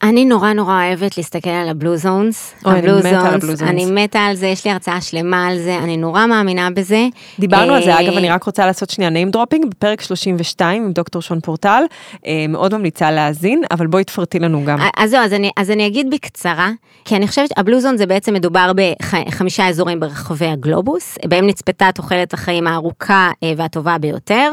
אני 0.04 0.26
נורא 0.26 0.54
נורא 0.54 0.74
אוהבת 0.74 1.18
להסתכל 1.18 1.49
על 1.49 1.70
הבלו 1.70 1.97
זונס. 1.97 2.54
אוי, 2.66 2.74
אני 2.74 2.80
הבלו 2.80 2.97
מתה 2.97 3.10
על 3.10 3.14
זונס, 3.14 3.43
הבלו 3.43 3.56
זונס. 3.56 3.70
אני 3.70 3.86
מתה 3.86 4.20
על 4.20 4.36
זה, 4.36 4.47
יש 4.47 4.66
לי 4.66 4.72
הרצאה 4.72 5.02
שלמה 5.02 5.47
על 5.47 5.58
זה, 5.58 5.78
אני 5.78 5.97
נורא 5.97 6.26
מאמינה 6.26 6.70
בזה. 6.70 7.08
דיברנו 7.39 7.74
על 7.74 7.84
זה, 7.84 7.93
אה, 7.93 8.02
אגב, 8.02 8.18
אני 8.18 8.30
רק 8.30 8.43
רוצה 8.43 8.66
לעשות 8.66 8.89
שנייה 8.89 9.12
name 9.12 9.36
dropping 9.36 9.68
בפרק 9.70 10.02
32 10.02 10.84
עם 10.84 10.91
דוקטור 10.91 11.22
שון 11.22 11.39
פורטל, 11.39 11.84
אה, 12.28 12.45
מאוד 12.49 12.78
ממליצה 12.78 13.12
להאזין, 13.12 13.62
אבל 13.72 13.88
בואי 13.88 14.04
תפרטי 14.04 14.39
לנו 14.39 14.66
גם. 14.66 14.78
אז 14.97 15.10
זהו, 15.10 15.20
אז 15.24 15.34
אני, 15.34 15.52
אז 15.58 15.72
אני 15.72 15.88
אגיד 15.88 16.10
בקצרה, 16.12 16.70
כי 17.06 17.16
אני 17.16 17.28
חושבת 17.28 17.49
שהבלוזון 17.56 17.97
זה 17.97 18.06
בעצם 18.06 18.34
מדובר 18.34 18.72
בחמישה 18.76 19.68
אזורים 19.68 19.99
ברחבי 19.99 20.47
הגלובוס, 20.47 21.18
בהם 21.26 21.47
נצפתה 21.47 21.89
תוחלת 21.95 22.34
החיים 22.34 22.68
הארוכה 22.68 23.32
אה, 23.43 23.54
והטובה 23.58 23.97
ביותר. 23.97 24.52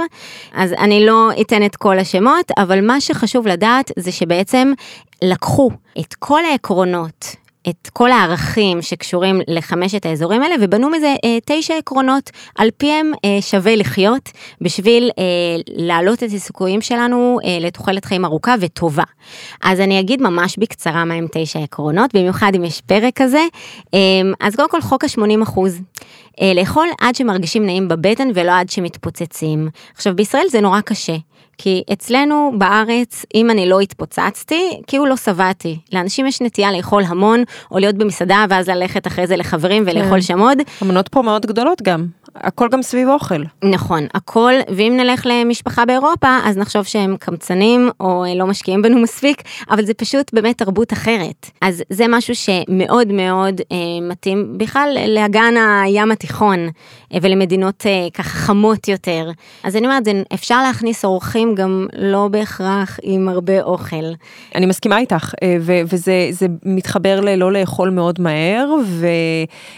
אז 0.55 0.72
אני 0.72 1.07
לא 1.07 1.30
אתן 1.40 1.64
את 1.66 1.76
כל 1.76 1.99
השמות, 1.99 2.51
אבל 2.59 2.86
מה 2.86 3.01
שחשוב 3.01 3.46
לדעת 3.46 3.90
זה 3.96 4.12
שבעצם 4.12 4.72
לקחו 5.22 5.70
את 6.00 6.14
כל 6.14 6.44
העקרונות. 6.44 7.36
את 7.68 7.88
כל 7.92 8.12
הערכים 8.12 8.82
שקשורים 8.82 9.40
לחמשת 9.48 10.06
האזורים 10.06 10.42
האלה 10.42 10.54
ובנו 10.60 10.90
מזה 10.90 11.14
אה, 11.24 11.38
תשע 11.46 11.74
עקרונות 11.74 12.30
על 12.58 12.68
פיהם 12.76 13.12
אה, 13.24 13.38
שווה 13.40 13.76
לחיות 13.76 14.30
בשביל 14.60 15.10
אה, 15.18 15.24
להעלות 15.66 16.22
את 16.22 16.28
הסיכויים 16.34 16.80
שלנו 16.80 17.38
אה, 17.44 17.58
לתוחלת 17.60 18.04
חיים 18.04 18.24
ארוכה 18.24 18.54
וטובה. 18.60 19.02
אז 19.62 19.80
אני 19.80 20.00
אגיד 20.00 20.22
ממש 20.22 20.56
בקצרה 20.58 21.04
מהם 21.04 21.26
תשע 21.32 21.58
עקרונות, 21.58 22.14
במיוחד 22.14 22.52
אם 22.56 22.64
יש 22.64 22.80
פרק 22.80 23.22
כזה. 23.22 23.44
אה, 23.94 23.98
אז 24.40 24.56
קודם 24.56 24.70
כל 24.70 24.80
חוק 24.80 25.04
ה-80 25.04 25.42
אחוז. 25.42 25.80
אה, 26.41 26.53
לאכול 26.55 26.89
עד 27.01 27.14
שמרגישים 27.14 27.66
נעים 27.66 27.89
בבטן 27.89 28.28
ולא 28.34 28.53
עד 28.53 28.70
שמתפוצצים. 28.70 29.68
עכשיו 29.95 30.16
בישראל 30.16 30.45
זה 30.51 30.61
נורא 30.61 30.80
קשה. 30.80 31.16
כי 31.59 31.82
אצלנו 31.93 32.53
בארץ, 32.59 33.24
אם 33.34 33.51
אני 33.51 33.68
לא 33.68 33.80
התפוצצתי, 33.80 34.80
כאילו 34.86 35.07
לא 35.07 35.16
שבעתי. 35.16 35.78
לאנשים 35.93 36.26
יש 36.26 36.41
נטייה 36.41 36.72
לאכול 36.72 37.03
המון, 37.07 37.43
או 37.70 37.78
להיות 37.78 37.95
במסעדה, 37.95 38.45
ואז 38.51 38.68
ללכת 38.68 39.07
אחרי 39.07 39.26
זה 39.26 39.36
לחברים 39.36 39.82
ולאכול 39.86 40.18
כן. 40.18 40.20
שם 40.20 40.39
עוד. 40.39 40.59
המנות 40.80 41.09
פה 41.09 41.22
מאוד 41.22 41.47
גדולות 41.47 41.82
גם, 41.82 42.07
הכל 42.34 42.68
גם 42.68 42.82
סביב 42.82 43.09
אוכל. 43.09 43.43
נכון, 43.64 44.07
הכל, 44.14 44.53
ואם 44.76 44.95
נלך 44.97 45.26
למשפחה 45.26 45.84
באירופה, 45.84 46.39
אז 46.45 46.59
נחשוב 46.59 46.84
שהם 46.84 47.16
קמצנים, 47.16 47.91
או 48.01 48.24
אה, 48.24 48.34
לא 48.34 48.47
משקיעים 48.47 48.82
בנו 48.82 48.99
מספיק, 48.99 49.43
אבל 49.70 49.84
זה 49.84 49.95
פשוט 49.95 50.34
באמת 50.34 50.59
תרבות 50.59 50.93
אחרת. 50.93 51.51
אז 51.61 51.82
זה 51.91 52.05
משהו 52.09 52.34
שמאוד 52.34 53.12
מאוד 53.12 53.61
אה, 53.72 53.76
מתאים 54.03 54.59
בכלל 54.59 54.97
לאגן 55.09 55.55
הים 55.57 56.11
התיכון, 56.11 56.27
אה, 57.14 57.18
ולמדינות 57.22 57.86
אה, 57.86 58.08
ככה 58.14 58.28
חמות 58.28 58.88
יותר. 58.88 59.30
אז 59.64 59.76
אני 59.76 59.86
אומרת, 59.86 60.02
אפשר 60.34 60.62
להכניס 60.62 61.04
אורחים 61.04 61.54
גם 61.54 61.86
לא 61.96 62.28
בהכרח 62.28 62.98
עם 63.02 63.28
הרבה 63.28 63.62
אוכל. 63.62 63.96
אני 64.54 64.66
מסכימה 64.66 64.98
איתך, 64.98 65.34
אה, 65.42 65.56
וזה 65.60 66.28
זה 66.30 66.46
מתחבר 66.64 67.20
ללא 67.20 67.52
לאכול 67.52 67.90
מאוד 67.90 68.20
מהר, 68.20 68.74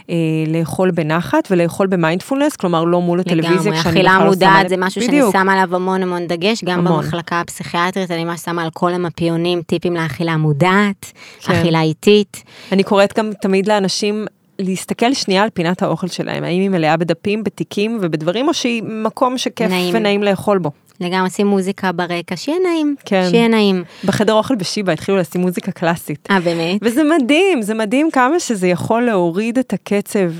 ולאכול 0.09 0.91
בנחת, 0.91 1.49
ולאכול 1.51 1.87
במיינדפולנס, 1.87 2.57
כלומר 2.57 2.85
לא 2.85 3.01
מול 3.01 3.21
הטלוויזיה, 3.21 3.51
לגמרי, 3.51 3.81
כשאני 3.81 3.91
אכילה 3.91 4.11
בכלל 4.11 4.27
לא 4.27 4.35
שמה 4.35 4.51
מודעת. 4.51 4.69
זה 4.69 4.77
משהו 4.79 5.01
בדיוק. 5.01 5.33
שאני 5.33 5.43
שמה 5.43 5.53
עליו 5.53 5.77
המון 5.77 6.03
המון 6.03 6.27
דגש, 6.27 6.65
גם 6.65 6.79
המון. 6.79 7.03
במחלקה 7.03 7.41
הפסיכיאטרית, 7.41 8.11
אני 8.11 8.25
ממש 8.25 8.41
שמה 8.41 8.63
על 8.63 8.71
כל 8.71 8.93
המפיונים 8.93 9.63
טיפים 9.63 9.95
לאכילה 9.95 10.37
מודעת, 10.37 11.13
כן. 11.41 11.53
אכילה 11.53 11.83
איטית. 11.83 12.45
אני 12.73 12.83
קוראת 12.83 13.19
גם 13.19 13.31
תמיד 13.43 13.69
לאנשים 13.69 14.27
להסתכל 14.61 15.15
שנייה 15.15 15.43
על 15.43 15.51
פינת 15.51 15.83
האוכל 15.83 16.07
שלהם, 16.07 16.45
האם 16.45 16.61
היא 16.61 16.69
מלאה 16.69 16.97
בדפים, 16.97 17.45
בתיקים 17.45 17.99
ובדברים, 18.03 18.49
או 18.49 18.55
שהיא 18.55 18.83
מקום 18.83 19.39
שכיף 19.39 19.71
נעים. 19.71 19.95
ונעים 19.95 20.23
לאכול 20.23 20.59
בו. 20.59 20.71
לגמרי, 21.01 21.31
שים 21.31 21.47
מוזיקה 21.47 21.93
ברקע, 21.93 22.37
שיהיה 22.37 22.59
נעים, 22.67 22.95
כן. 23.05 23.27
שיהיה 23.31 23.49
נעים. 23.49 23.85
בחדר 24.05 24.33
אוכל 24.33 24.55
בשיבא 24.55 24.93
התחילו 24.93 25.19
לשים 25.19 25.41
מוזיקה 25.41 25.73
קלאסית. 25.73 26.29
אה, 26.31 26.41
באמת? 26.41 26.81
וזה 26.83 27.03
מדהים, 27.05 27.63
זה 27.63 27.75
מדהים 27.75 28.11
כמה 28.11 28.41
שזה 28.41 28.69
יכול 28.69 29.03
להוריד 29.03 29.59
את 29.59 29.73
הקצב. 29.73 30.31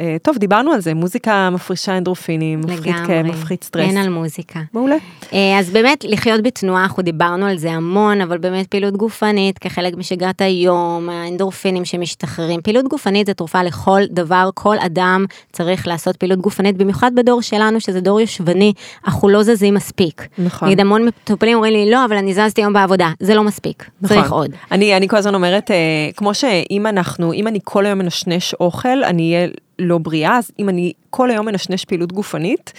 אה, 0.00 0.16
טוב, 0.22 0.38
דיברנו 0.38 0.72
על 0.72 0.80
זה, 0.80 0.94
מוזיקה 0.94 1.50
מפרישה 1.50 1.98
אנדרופינים, 1.98 2.60
מפחית 2.60 2.94
כאב, 3.06 3.26
מפחית 3.26 3.64
סטרס. 3.64 3.82
אין 3.82 3.96
על 3.96 4.08
מוזיקה. 4.08 4.60
מעולה. 4.72 4.96
אה, 5.32 5.58
אז 5.58 5.70
באמת, 5.70 6.04
לחיות 6.08 6.42
בתנועה, 6.42 6.82
אנחנו 6.82 7.02
דיברנו 7.02 7.46
על 7.46 7.58
זה 7.58 7.72
המון, 7.72 8.20
אבל 8.20 8.38
באמת 8.38 8.66
פעילות 8.66 8.96
גופנית 8.96 9.58
כחלק 9.58 9.96
משגרת 9.96 10.40
היום, 10.40 11.08
האנדורפינים 11.08 11.84
שמשתחררים. 11.84 12.60
פעילות 12.62 12.88
גופנית 12.88 13.26
זה 13.26 13.34
תרופה 13.34 13.62
לכל 13.62 14.00
דבר, 14.10 14.50
כל 14.54 14.76
אדם 14.78 15.24
צריך 15.52 15.86
לעשות 15.86 16.16
פעילות 16.16 16.38
גופנית, 16.38 16.76
במיוחד 16.76 17.10
בדור 17.14 17.42
שלנו, 17.42 17.80
שזה 17.80 18.00
דור 18.00 18.20
יושבני, 18.20 18.72
אנחנו 19.06 19.28
לא 19.28 19.42
זזים 19.42 19.74
מספיק. 19.74 20.28
נכון. 20.38 20.68
נגיד 20.68 20.80
המון 20.80 21.04
מטופלים 21.04 21.54
אומרים 21.54 21.72
לי, 21.72 21.90
לא, 21.90 22.04
אבל 22.04 22.16
אני 22.16 22.34
זזתי 22.34 22.60
היום 22.60 22.72
בעבודה, 22.72 23.10
זה 23.20 23.34
לא 23.34 23.42
מספיק, 23.44 23.90
צריך 24.06 24.20
נכון. 24.20 24.38
עוד. 24.38 24.50
אני, 24.72 24.96
אני 24.96 25.08
כל 25.08 25.16
הזמן 25.16 25.34
אומרת, 25.34 25.70
אה, 25.70 25.76
כמו 26.16 26.34
שאם 26.34 26.86
אנחנו, 26.86 27.32
אם 27.32 27.48
אני 27.48 27.58
כל 27.64 27.86
היום 27.86 27.98
מנשנש 27.98 28.54
אוכל, 28.54 29.04
אני 29.04 29.34
אהיה 29.34 29.48
לא 29.78 29.98
בריאה, 29.98 30.38
אז 30.38 30.50
אם 30.58 30.68
אני 30.68 30.92
כל 31.10 31.30
היום 31.30 31.46
מנשנש 31.46 31.84
פעילות 31.84 32.12
גופנית, 32.12 32.72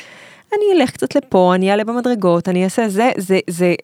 אני 0.53 0.81
אלך 0.81 0.91
קצת 0.91 1.15
לפה, 1.15 1.55
אני 1.55 1.71
אעלה 1.71 1.83
במדרגות, 1.83 2.49
אני 2.49 2.63
אעשה 2.63 2.89
זה, 2.89 3.11
זה, 3.17 3.39
זה 3.49 3.75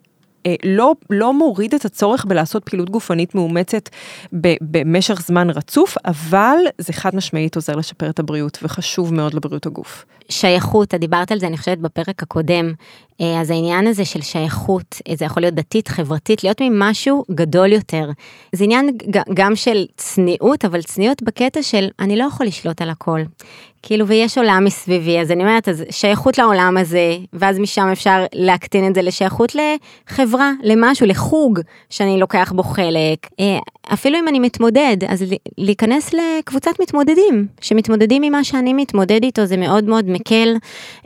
לא, 0.65 0.93
לא 1.09 1.33
מוריד 1.33 1.73
את 1.73 1.85
הצורך 1.85 2.25
בלעשות 2.25 2.63
פעילות 2.69 2.89
גופנית 2.89 3.35
מאומצת 3.35 3.89
במשך 4.61 5.21
זמן 5.21 5.49
רצוף, 5.49 5.97
אבל 6.05 6.57
זה 6.77 6.93
חד 6.93 7.15
משמעית 7.15 7.55
עוזר 7.55 7.75
לשפר 7.75 8.09
את 8.09 8.19
הבריאות, 8.19 8.59
וחשוב 8.63 9.13
מאוד 9.13 9.33
לבריאות 9.33 9.65
הגוף. 9.65 10.05
שייכות, 10.29 10.93
את 10.93 10.99
דיברת 10.99 11.31
על 11.31 11.39
זה, 11.39 11.47
אני 11.47 11.57
חושבת, 11.57 11.77
בפרק 11.77 12.23
הקודם. 12.23 12.73
אז 13.19 13.49
העניין 13.51 13.87
הזה 13.87 14.05
של 14.05 14.21
שייכות, 14.21 15.01
זה 15.13 15.25
יכול 15.25 15.43
להיות 15.43 15.53
דתית, 15.53 15.87
חברתית, 15.87 16.43
להיות 16.43 16.61
ממשהו 16.61 17.23
גדול 17.31 17.71
יותר. 17.71 18.09
זה 18.55 18.63
עניין 18.63 18.97
גם 19.33 19.55
של 19.55 19.85
צניעות, 19.97 20.65
אבל 20.65 20.81
צניעות 20.81 21.23
בקטע 21.23 21.63
של 21.63 21.87
אני 21.99 22.17
לא 22.17 22.23
יכול 22.23 22.45
לשלוט 22.45 22.81
על 22.81 22.89
הכל. 22.89 23.21
כאילו, 23.84 24.07
ויש 24.07 24.38
עולם 24.38 24.65
מסביבי, 24.65 25.19
אז 25.19 25.32
אני 25.32 25.43
אומרת, 25.43 25.69
אז 25.69 25.84
שייכות 25.89 26.38
לעולם 26.38 26.77
הזה, 26.77 27.17
ואז 27.34 27.59
משם 27.59 27.88
אפשר 27.91 28.25
להקטין 28.34 28.88
את 28.88 28.95
זה 28.95 29.01
לשייכות 29.01 29.55
לחברה, 29.55 30.51
למשהו, 30.63 31.07
לחוג 31.07 31.59
שאני 31.89 32.19
לוקח 32.19 32.51
בו 32.55 32.63
חלק. 32.63 33.27
אה, 33.89 33.93
אפילו 33.93 34.19
אם 34.19 34.27
אני 34.27 34.39
מתמודד, 34.39 34.97
אז 35.07 35.25
להיכנס 35.57 36.13
לקבוצת 36.13 36.71
מתמודדים, 36.82 37.47
שמתמודדים 37.61 38.23
עם 38.23 38.32
מה 38.32 38.43
שאני 38.43 38.73
מתמודד 38.73 39.23
איתו, 39.23 39.45
זה 39.45 39.57
מאוד 39.57 39.84
מאוד 39.84 40.09
מקל. 40.09 40.55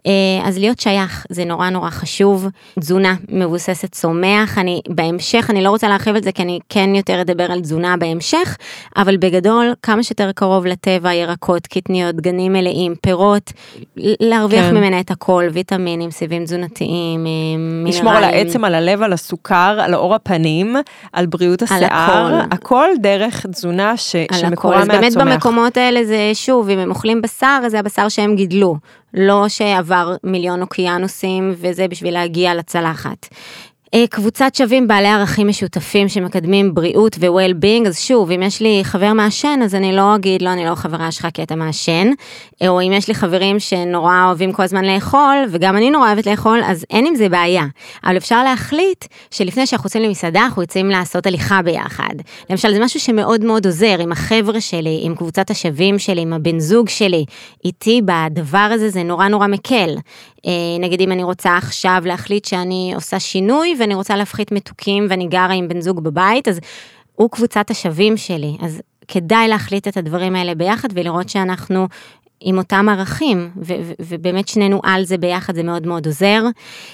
אה, 0.07 0.11
אז 0.43 0.57
להיות 0.57 0.79
שייך, 0.79 1.25
זה 1.29 1.45
נורא 1.45 1.69
נורא 1.69 1.89
חשוב. 1.89 2.47
תזונה 2.79 3.15
מבוססת 3.29 3.91
צומח, 3.91 4.57
אני 4.57 4.81
בהמשך, 4.89 5.49
אני 5.49 5.63
לא 5.63 5.69
רוצה 5.69 5.87
להרחיב 5.87 6.15
על 6.15 6.23
זה, 6.23 6.31
כי 6.31 6.43
אני 6.43 6.59
כן 6.69 6.95
יותר 6.95 7.21
אדבר 7.21 7.51
על 7.51 7.61
תזונה 7.61 7.97
בהמשך, 7.97 8.57
אבל 8.97 9.17
בגדול, 9.17 9.73
כמה 9.81 10.03
שיותר 10.03 10.31
קרוב 10.31 10.65
לטבע, 10.65 11.13
ירקות, 11.13 11.67
קטניות, 11.67 12.15
גנים 12.15 12.53
מלאים, 12.53 12.95
פירות, 13.01 13.53
להרוויח 13.97 14.65
כן. 14.65 14.77
ממנה 14.77 14.99
את 14.99 15.11
הכל, 15.11 15.47
ויטמינים, 15.53 16.11
סיבים 16.11 16.43
תזונתיים, 16.43 17.23
מינרלים. 17.23 17.85
לשמור 17.87 18.13
על 18.13 18.23
העצם, 18.23 18.65
על 18.65 18.75
הלב, 18.75 19.01
על 19.01 19.13
הסוכר, 19.13 19.77
על 19.81 19.93
עור 19.93 20.15
הפנים, 20.15 20.75
על 21.13 21.25
בריאות 21.25 21.61
השיער, 21.61 22.41
הכל, 22.51 22.64
הכל 22.65 22.89
דרך 22.99 23.45
תזונה 23.45 23.97
ש, 23.97 24.15
שמקורה 24.33 24.77
מהצומח. 24.77 25.05
אז 25.05 25.15
באמת 25.15 25.33
במקומות 25.33 25.77
האלה 25.77 26.05
זה 26.05 26.31
שוב, 26.33 26.69
אם 26.69 26.79
הם 26.79 26.89
אוכלים 26.89 27.21
בשר, 27.21 27.59
זה 27.67 27.79
הבשר 27.79 28.09
שהם 28.09 28.35
גידלו, 28.35 28.75
לא 29.13 29.45
שעבר 29.47 30.15
מיליון 30.23 30.61
אוקיינוסים 30.61 31.53
וזה 31.57 31.87
בשביל 31.87 32.13
להגיע 32.13 32.53
לצלחת. 32.55 33.27
אה, 33.95 34.07
קבוצת 34.09 34.55
שווים 34.55 34.87
בעלי 34.87 35.07
ערכים 35.07 35.47
משותפים 35.47 36.09
שמקדמים 36.09 36.73
בריאות 36.73 37.17
ו-well-being, 37.19 37.87
אז 37.87 37.99
שוב, 37.99 38.31
אם 38.31 38.43
יש 38.43 38.61
לי 38.61 38.79
חבר 38.83 39.13
מעשן, 39.13 39.59
אז 39.63 39.75
אני 39.75 39.95
לא 39.95 40.15
אגיד, 40.15 40.41
לא, 40.41 40.49
אני 40.49 40.65
לא 40.65 40.75
חברה 40.75 41.11
שלך 41.11 41.27
כי 41.33 41.43
אתה 41.43 41.55
מעשן, 41.55 42.07
אה, 42.61 42.67
או 42.67 42.81
אם 42.81 42.91
יש 42.93 43.07
לי 43.07 43.15
חברים 43.15 43.59
שנורא 43.59 44.23
אוהבים 44.25 44.53
כל 44.53 44.63
הזמן 44.63 44.85
לאכול, 44.85 45.35
וגם 45.49 45.77
אני 45.77 45.89
נורא 45.89 46.07
אוהבת 46.07 46.27
לאכול, 46.27 46.61
אז 46.65 46.85
אין 46.89 47.05
עם 47.07 47.15
זה 47.15 47.29
בעיה. 47.29 47.65
אבל 48.05 48.17
אפשר 48.17 48.43
להחליט 48.43 49.05
שלפני 49.31 49.67
שאנחנו 49.67 49.87
יוצאים 49.87 50.03
למסעדה, 50.03 50.45
אנחנו 50.45 50.61
יוצאים 50.61 50.89
לעשות 50.89 51.27
הליכה 51.27 51.61
ביחד. 51.61 52.13
למשל, 52.49 52.73
זה 52.73 52.79
משהו 52.79 52.99
שמאוד 52.99 53.43
מאוד 53.43 53.65
עוזר 53.65 53.99
עם 53.99 54.11
החבר'ה 54.11 54.61
שלי, 54.61 54.99
עם 55.03 55.15
קבוצת 55.15 55.49
השווים 55.49 55.99
שלי, 55.99 56.21
עם 56.21 56.33
הבן 56.33 56.59
זוג 56.59 56.89
שלי, 56.89 57.25
איתי 57.65 58.01
בדבר 58.05 58.69
הזה, 58.71 58.89
זה 58.89 59.03
נורא 59.03 59.27
נורא 59.27 59.47
מקל. 59.47 59.95
אה, 60.45 60.51
נגיד 60.79 61.01
אם 61.01 61.11
אני 61.11 61.23
רוצה 61.23 61.57
עכשיו 61.57 62.01
להחליט 62.05 62.45
שאני 62.45 62.91
עושה 62.95 63.19
שינוי 63.19 63.75
ואני 63.79 63.95
רוצה 63.95 64.15
להפחית 64.15 64.51
מתוקים 64.51 65.07
ואני 65.09 65.27
גרה 65.27 65.53
עם 65.53 65.67
בן 65.67 65.81
זוג 65.81 65.99
בבית, 65.99 66.47
אז 66.47 66.59
הוא 67.15 67.29
קבוצת 67.29 67.71
השווים 67.71 68.17
שלי, 68.17 68.57
אז 68.61 68.81
כדאי 69.07 69.47
להחליט 69.47 69.87
את 69.87 69.97
הדברים 69.97 70.35
האלה 70.35 70.55
ביחד 70.55 70.89
ולראות 70.93 71.29
שאנחנו 71.29 71.87
עם 72.47 72.57
אותם 72.57 72.89
ערכים, 72.89 73.49
ו- 73.57 73.73
ו- 73.81 73.93
ובאמת 73.99 74.47
שנינו 74.47 74.79
על 74.83 75.05
זה 75.05 75.17
ביחד, 75.17 75.55
זה 75.55 75.63
מאוד 75.63 75.87
מאוד 75.87 76.05
עוזר. 76.05 76.43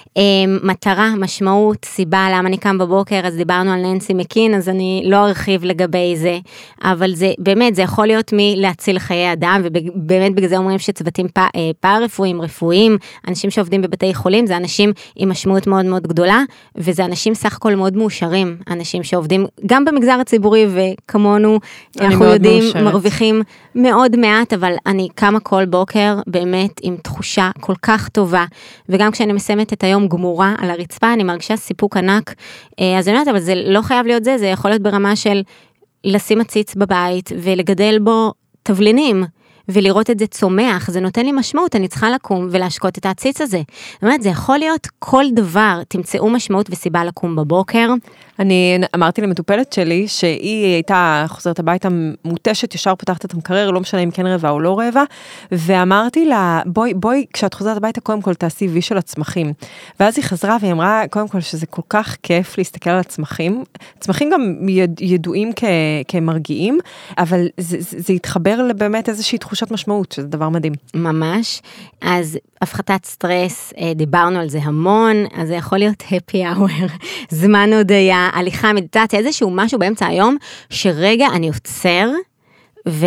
Um, 0.05 0.21
מטרה, 0.63 1.13
משמעות, 1.17 1.85
סיבה 1.85 2.27
למה 2.33 2.47
אני 2.47 2.57
קם 2.57 2.77
בבוקר, 2.77 3.21
אז 3.23 3.35
דיברנו 3.35 3.71
על 3.71 3.81
ננסי 3.81 4.13
מקין, 4.13 4.53
אז 4.55 4.69
אני 4.69 5.03
לא 5.05 5.27
ארחיב 5.27 5.63
לגבי 5.63 6.15
זה, 6.15 6.39
אבל 6.83 7.15
זה 7.15 7.33
באמת, 7.37 7.75
זה 7.75 7.81
יכול 7.81 8.07
להיות 8.07 8.33
מלהציל 8.33 8.99
חיי 8.99 9.33
אדם, 9.33 9.61
ובאמת 9.63 10.35
בגלל 10.35 10.49
זה 10.49 10.57
אומרים 10.57 10.79
שצוותים 10.79 11.27
אה, 11.37 11.71
פארה-רפואיים, 11.79 12.41
רפואיים, 12.41 12.97
אנשים 13.27 13.49
שעובדים 13.49 13.81
בבתי 13.81 14.13
חולים, 14.13 14.45
זה 14.47 14.57
אנשים 14.57 14.93
עם 15.15 15.29
משמעות 15.29 15.67
מאוד 15.67 15.85
מאוד 15.85 16.07
גדולה, 16.07 16.43
וזה 16.75 17.05
אנשים 17.05 17.33
סך 17.33 17.55
הכל 17.55 17.75
מאוד 17.75 17.97
מאושרים, 17.97 18.57
אנשים 18.69 19.03
שעובדים 19.03 19.45
גם 19.65 19.85
במגזר 19.85 20.17
הציבורי, 20.21 20.67
וכמונו, 20.69 21.59
אנחנו 21.99 22.25
יודעים, 22.25 22.63
מאושרת. 22.63 22.83
מרוויחים 22.83 23.41
מאוד 23.75 24.15
מעט, 24.15 24.53
אבל 24.53 24.73
אני 24.85 25.07
קמה 25.15 25.39
כל 25.43 25.65
בוקר 25.65 26.19
באמת 26.27 26.71
עם 26.81 26.97
תחושה 26.97 27.49
כל 27.59 27.75
כך 27.81 28.09
טובה, 28.09 28.45
וגם 28.89 29.11
כשאני 29.11 29.33
מסיימת 29.33 29.73
את 29.73 29.83
היום 29.83 30.07
גמורה 30.07 30.55
על 30.57 30.69
הרצפה, 30.69 31.13
אני 31.13 31.23
מרגישה 31.23 31.55
סיפוק 31.57 31.97
ענק. 31.97 32.33
אה, 32.79 32.99
אז 32.99 33.07
אני 33.07 33.15
אומרת, 33.15 33.27
אבל 33.27 33.39
זה 33.39 33.53
לא 33.55 33.81
חייב 33.81 34.05
להיות 34.05 34.23
זה, 34.23 34.37
זה 34.37 34.47
יכול 34.47 34.71
להיות 34.71 34.81
ברמה 34.81 35.15
של 35.15 35.41
לשים 36.03 36.41
עציץ 36.41 36.75
בבית 36.75 37.29
ולגדל 37.37 37.99
בו 37.99 38.33
תבלינים. 38.63 39.23
ולראות 39.69 40.09
את 40.09 40.19
זה 40.19 40.27
צומח, 40.27 40.89
זה 40.91 40.99
נותן 40.99 41.25
לי 41.25 41.31
משמעות, 41.31 41.75
אני 41.75 41.87
צריכה 41.87 42.11
לקום 42.11 42.47
ולהשקות 42.51 42.97
את 42.97 43.05
העציץ 43.05 43.41
הזה. 43.41 43.61
זאת 43.93 44.03
אומרת, 44.03 44.21
זה 44.21 44.29
יכול 44.29 44.57
להיות 44.57 44.87
כל 44.99 45.25
דבר, 45.33 45.81
תמצאו 45.87 46.29
משמעות 46.29 46.69
וסיבה 46.69 47.03
לקום 47.03 47.35
בבוקר. 47.35 47.93
אני 48.39 48.79
אמרתי 48.95 49.21
למטופלת 49.21 49.73
שלי 49.73 50.07
שהיא 50.07 50.73
הייתה 50.73 51.25
חוזרת 51.27 51.59
הביתה 51.59 51.89
מותשת, 52.25 52.75
ישר 52.75 52.95
פותחת 52.95 53.25
את 53.25 53.33
המקרר, 53.33 53.71
לא 53.71 53.79
משנה 53.79 54.01
אם 54.01 54.11
כן 54.11 54.27
רבע 54.27 54.49
או 54.49 54.59
לא 54.59 54.79
רבע, 54.79 55.03
ואמרתי 55.51 56.25
לה, 56.25 56.61
בואי, 56.65 56.93
בואי, 56.93 57.25
כשאת 57.33 57.53
חוזרת 57.53 57.77
הביתה, 57.77 58.01
קודם 58.01 58.21
כל 58.21 58.33
תעשי 58.33 58.67
וי 58.67 58.81
של 58.81 58.97
הצמחים. 58.97 59.53
ואז 59.99 60.17
היא 60.17 60.25
חזרה 60.25 60.57
והיא 60.61 60.71
אמרה, 60.71 61.03
קודם 61.09 61.27
כל 61.27 61.39
שזה 61.39 61.65
כל 61.65 61.81
כך 61.89 62.17
כיף 62.23 62.57
להסתכל 62.57 62.89
על 62.89 62.99
הצמחים. 62.99 63.63
צמחים 63.99 64.29
גם 64.33 64.55
ידועים 64.99 65.51
כ, 65.55 65.63
כמרגיעים, 66.07 66.79
אבל 67.17 67.47
זה, 67.57 67.77
זה, 67.79 67.99
זה 67.99 68.13
התחבר 68.13 68.61
לבאמת 68.61 69.09
איזושהי 69.09 69.37
תחושת 69.61 69.73
משמעות, 69.73 70.11
שזה 70.11 70.27
דבר 70.27 70.49
מדהים. 70.49 70.73
ממש. 70.93 71.61
אז 72.01 72.37
הפחתת 72.61 73.05
סטרס, 73.05 73.73
אה, 73.77 73.93
דיברנו 73.95 74.39
על 74.39 74.49
זה 74.49 74.59
המון, 74.63 75.15
אז 75.33 75.47
זה 75.47 75.55
יכול 75.55 75.77
להיות 75.77 76.01
happy 76.01 76.35
hour, 76.35 76.91
זמן 77.41 77.73
הודיה, 77.73 78.29
הליכה, 78.33 78.73
מדיטציה, 78.73 79.19
איזשהו 79.19 79.49
משהו 79.49 79.79
באמצע 79.79 80.07
היום, 80.07 80.37
שרגע 80.69 81.27
אני 81.33 81.47
עוצר, 81.47 82.09
ו... 82.87 83.05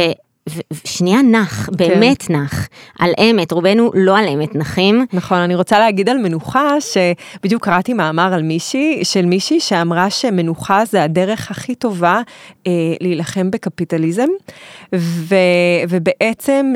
ושנייה 0.48 1.22
נח, 1.22 1.66
כן. 1.66 1.72
באמת. 1.76 2.30
נח, 2.30 2.68
על 2.98 3.10
אמת, 3.18 3.52
רובנו 3.52 3.90
לא 3.94 4.18
על 4.18 4.28
אמת 4.28 4.54
נחים. 4.54 5.06
נכון, 5.12 5.38
אני 5.38 5.54
רוצה 5.54 5.78
להגיד 5.78 6.08
על 6.08 6.18
מנוחה, 6.18 6.70
שבדיוק 6.80 7.64
קראתי 7.64 7.92
מאמר 7.92 8.34
על 8.34 8.42
מישהי, 8.42 9.04
של 9.04 9.26
מישהי 9.26 9.60
שאמרה 9.60 10.10
שמנוחה 10.10 10.84
זה 10.84 11.02
הדרך 11.02 11.50
הכי 11.50 11.74
טובה 11.74 12.20
אה, 12.66 12.72
להילחם 13.00 13.50
בקפיטליזם, 13.50 14.28
ו, 14.94 15.34
ובעצם 15.88 16.72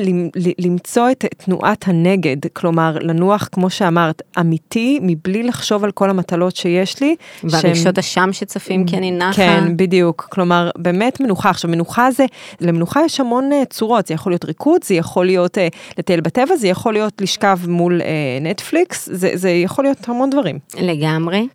למצוא 0.58 1.10
את 1.10 1.24
תנועת 1.36 1.88
הנגד, 1.88 2.36
כלומר 2.52 2.96
לנוח, 3.00 3.48
כמו 3.52 3.70
שאמרת, 3.70 4.22
אמיתי, 4.40 4.98
מבלי 5.02 5.42
לחשוב 5.42 5.84
על 5.84 5.90
כל 5.90 6.10
המטלות 6.10 6.56
שיש 6.56 7.00
לי. 7.00 7.16
והרגשות 7.44 7.98
אשם 7.98 8.28
שצפים 8.32 8.86
כי 8.86 8.96
אני 8.96 9.10
נחה. 9.10 9.32
כן, 9.32 9.76
בדיוק, 9.76 10.28
כלומר, 10.30 10.70
באמת 10.76 11.20
מנוחה. 11.20 11.50
עכשיו, 11.50 11.70
מנוחה 11.70 12.10
זה, 12.10 12.24
למנוחה 12.60 13.00
יש 13.04 13.20
המון 13.20 13.52
אה, 13.52 13.57
צורות, 13.64 14.06
זה 14.06 14.14
יכול 14.14 14.32
להיות 14.32 14.44
ריקוד, 14.44 14.84
זה 14.84 14.94
יכול 14.94 15.26
להיות 15.26 15.58
אה, 15.58 15.68
לטייל 15.98 16.20
בטבע, 16.20 16.56
זה 16.56 16.68
יכול 16.68 16.92
להיות 16.92 17.20
לשכב 17.20 17.58
מול 17.68 18.02
אה, 18.02 18.06
נטפליקס, 18.40 19.08
זה, 19.12 19.30
זה 19.34 19.50
יכול 19.50 19.84
להיות 19.84 20.08
המון 20.08 20.30
דברים. 20.30 20.58
לגמרי. 20.80 21.48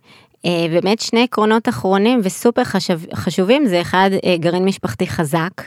אה, 0.45 0.65
באמת 0.69 0.99
שני 0.99 1.23
עקרונות 1.23 1.69
אחרונים 1.69 2.19
וסופר 2.23 2.63
חשב, 2.63 2.99
חשובים 3.13 3.65
זה 3.67 3.81
אחד 3.81 4.09
אה, 4.25 4.37
גרעין 4.37 4.65
משפחתי 4.65 5.07
חזק, 5.07 5.61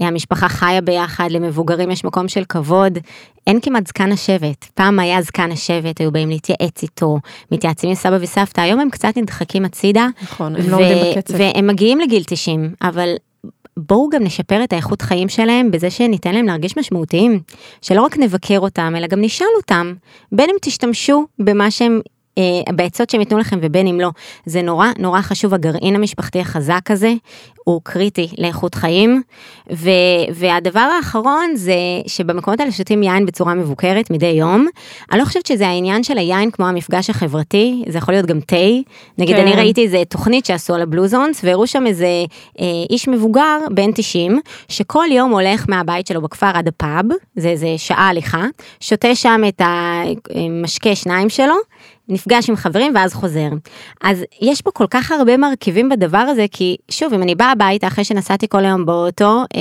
אה, 0.00 0.06
המשפחה 0.06 0.48
חיה 0.48 0.80
ביחד, 0.80 1.28
למבוגרים 1.30 1.90
יש 1.90 2.04
מקום 2.04 2.28
של 2.28 2.44
כבוד, 2.44 2.98
אין 3.46 3.60
כמעט 3.60 3.86
זקן 3.86 4.12
השבט, 4.12 4.64
פעם 4.74 4.98
היה 4.98 5.22
זקן 5.22 5.52
השבט, 5.52 6.00
היו 6.00 6.12
באים 6.12 6.28
להתייעץ 6.28 6.82
איתו, 6.82 7.18
מתייעצים 7.52 7.88
עם 7.88 7.94
סבא 7.94 8.18
וסבתא, 8.20 8.60
היום 8.60 8.80
הם 8.80 8.90
קצת 8.90 9.16
נדחקים 9.16 9.64
הצידה, 9.64 10.06
נכון, 10.22 10.56
הם 10.56 10.70
לא 10.70 10.76
עומדים 10.76 11.12
בקצב, 11.12 11.34
והם 11.38 11.66
מגיעים 11.66 12.00
לגיל 12.00 12.22
90, 12.26 12.74
אבל 12.82 13.14
בואו 13.86 14.08
גם 14.08 14.22
נשפר 14.22 14.64
את 14.64 14.72
האיכות 14.72 15.02
חיים 15.02 15.28
שלהם 15.28 15.70
בזה 15.70 15.90
שניתן 15.90 16.34
להם 16.34 16.46
להרגיש 16.46 16.76
משמעותיים, 16.76 17.40
שלא 17.82 18.02
רק 18.02 18.18
נבקר 18.18 18.58
אותם, 18.58 18.94
אלא 18.96 19.06
גם 19.06 19.20
נשאל 19.20 19.46
אותם, 19.56 19.94
בין 20.32 20.50
אם 20.50 20.56
תשתמשו 20.62 21.26
במה 21.38 21.70
שהם 21.70 22.00
בעצות 22.72 23.10
שהם 23.10 23.20
ייתנו 23.20 23.38
לכם 23.38 23.58
ובין 23.62 23.86
אם 23.86 24.00
לא. 24.00 24.10
זה 24.46 24.62
נורא 24.62 24.86
נורא 24.98 25.20
חשוב, 25.20 25.54
הגרעין 25.54 25.94
המשפחתי 25.94 26.40
החזק 26.40 26.90
הזה 26.90 27.12
הוא 27.64 27.80
קריטי 27.84 28.28
לאיכות 28.38 28.74
חיים. 28.74 29.22
ו, 29.72 29.90
והדבר 30.34 30.88
האחרון 30.98 31.56
זה 31.56 31.74
שבמקומות 32.06 32.60
האלה 32.60 32.72
שותים 32.72 33.02
יין 33.02 33.26
בצורה 33.26 33.54
מבוקרת 33.54 34.10
מדי 34.10 34.26
יום. 34.26 34.66
אני 35.12 35.20
לא 35.20 35.24
חושבת 35.24 35.46
שזה 35.46 35.68
העניין 35.68 36.02
של 36.02 36.18
היין 36.18 36.50
כמו 36.50 36.66
המפגש 36.66 37.10
החברתי, 37.10 37.84
זה 37.88 37.98
יכול 37.98 38.14
להיות 38.14 38.26
גם 38.26 38.40
תה. 38.40 38.56
נגיד 39.18 39.36
כן. 39.36 39.42
אני 39.42 39.52
ראיתי 39.52 39.82
איזה 39.82 40.02
תוכנית 40.08 40.46
שעשו 40.46 40.74
על 40.74 40.82
הבלוזונס 40.82 41.40
והראו 41.44 41.66
שם 41.66 41.86
איזה 41.86 42.06
אה, 42.60 42.66
איש 42.90 43.08
מבוגר 43.08 43.58
בן 43.70 43.92
90 43.92 44.40
שכל 44.68 45.06
יום 45.10 45.30
הולך 45.32 45.64
מהבית 45.68 46.06
שלו 46.06 46.22
בכפר 46.22 46.50
עד 46.54 46.68
הפאב, 46.68 47.04
זה 47.36 47.48
איזה 47.48 47.74
שעה 47.76 48.08
הליכה, 48.08 48.44
שותה 48.80 49.14
שם 49.14 49.40
את 49.48 49.62
המשקה 49.64 50.94
שניים 50.94 51.28
שלו. 51.28 51.54
נפגש 52.08 52.50
עם 52.50 52.56
חברים 52.56 52.92
ואז 52.94 53.14
חוזר. 53.14 53.48
אז 54.02 54.24
יש 54.40 54.62
פה 54.62 54.70
כל 54.70 54.86
כך 54.90 55.10
הרבה 55.10 55.36
מרכיבים 55.36 55.88
בדבר 55.88 56.18
הזה, 56.18 56.46
כי 56.50 56.76
שוב, 56.90 57.14
אם 57.14 57.22
אני 57.22 57.34
באה 57.34 57.52
הביתה 57.52 57.86
אחרי 57.86 58.04
שנסעתי 58.04 58.48
כל 58.48 58.64
היום 58.64 58.86
באוטו, 58.86 59.44
אה, 59.56 59.60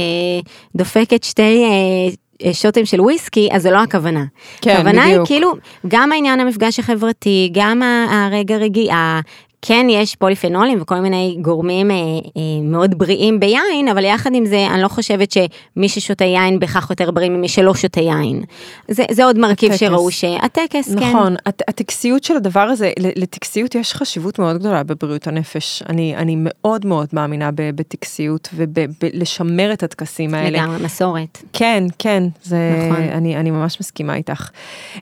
דופקת 0.76 1.24
שתי... 1.24 1.64
אה, 1.64 2.14
אה, 2.46 2.54
שוטים 2.54 2.86
של 2.86 3.02
וויסקי, 3.02 3.50
אז 3.52 3.64
זו 3.64 3.72
לא 3.72 3.78
הכוונה. 3.78 4.26
כן, 4.62 4.76
הכוונה 4.76 5.04
היא 5.04 5.14
בדיוק. 5.14 5.28
כאילו, 5.28 5.54
גם 5.88 6.12
העניין 6.12 6.40
המפגש 6.40 6.80
החברתי, 6.80 7.52
גם 7.54 7.82
הרגע 8.10 8.58
רגיעה. 8.58 9.20
כן 9.62 9.88
יש 9.90 10.16
פוליפנולים 10.16 10.82
וכל 10.82 11.00
מיני 11.00 11.38
גורמים 11.42 11.92
אה, 11.92 11.96
אה, 11.96 12.42
מאוד 12.64 12.98
בריאים 12.98 13.40
ביין, 13.40 13.88
אבל 13.92 14.06
יחד 14.06 14.30
עם 14.34 14.46
זה 14.46 14.68
אני 14.74 14.82
לא 14.82 14.88
חושבת 14.88 15.32
שמי 15.32 15.90
ששותה 15.90 16.26
יין 16.26 16.60
בהכרח 16.60 16.90
יותר 16.90 17.12
בריא 17.12 17.30
ממי 17.30 17.48
שלא 17.48 17.76
שותה 17.76 18.02
יין. 18.02 18.44
זה, 18.88 19.04
זה 19.12 19.26
עוד 19.26 19.38
מרכיב 19.38 19.72
הטקס. 19.72 19.80
שראו 19.80 20.12
שהטקס, 20.12 20.96
כן. 20.96 21.10
נכון, 21.10 21.36
הט- 21.46 21.62
הטקסיות 21.68 22.24
של 22.24 22.36
הדבר 22.36 22.60
הזה, 22.60 22.92
לטקסיות 23.00 23.76
יש 23.76 23.94
חשיבות 23.94 24.40
מאוד 24.40 24.58
גדולה 24.58 24.84
בבריאות 24.84 25.28
הנפש. 25.28 25.84
אני, 25.90 26.16
אני 26.16 26.36
מאוד 26.38 26.86
מאוד 26.86 27.08
מאמינה 27.14 27.50
בטקסיות 27.56 28.50
ובלשמר 28.54 29.74
את 29.74 29.84
הטקסים 29.84 30.34
האלה. 30.34 30.62
לגמרי, 30.62 30.84
מסורת. 30.86 31.44
כן, 31.54 31.84
כן, 32.00 32.24
זה, 32.44 32.58
נכון. 32.90 33.04
אני, 33.04 33.36
אני 33.38 33.52
ממש 33.52 33.80
מסכימה 33.80 34.16
איתך. 34.16 34.50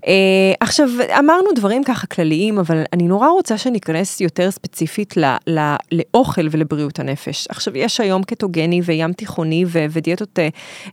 אה, 0.08 0.12
עכשיו, 0.60 0.90
אמרנו 1.20 1.48
דברים 1.56 1.84
ככה 1.84 2.08
כלליים, 2.08 2.60
אבל 2.60 2.84
אני 2.94 3.04
נורא 3.04 3.28
רוצה 3.30 3.58
שניכנס 3.58 4.22
יותר 4.22 4.45
ספציפית 4.52 5.18
ל, 5.18 5.26
ל, 5.48 5.76
לאוכל 5.92 6.48
ולבריאות 6.52 7.00
הנפש. 7.00 7.48
עכשיו, 7.50 7.78
יש 7.78 8.00
היום 8.00 8.24
קטוגני 8.24 8.82
וים 8.84 9.14
תיכוני 9.14 9.66
ו, 9.68 9.86
ודיאטות 9.90 10.40
אה, 10.40 10.48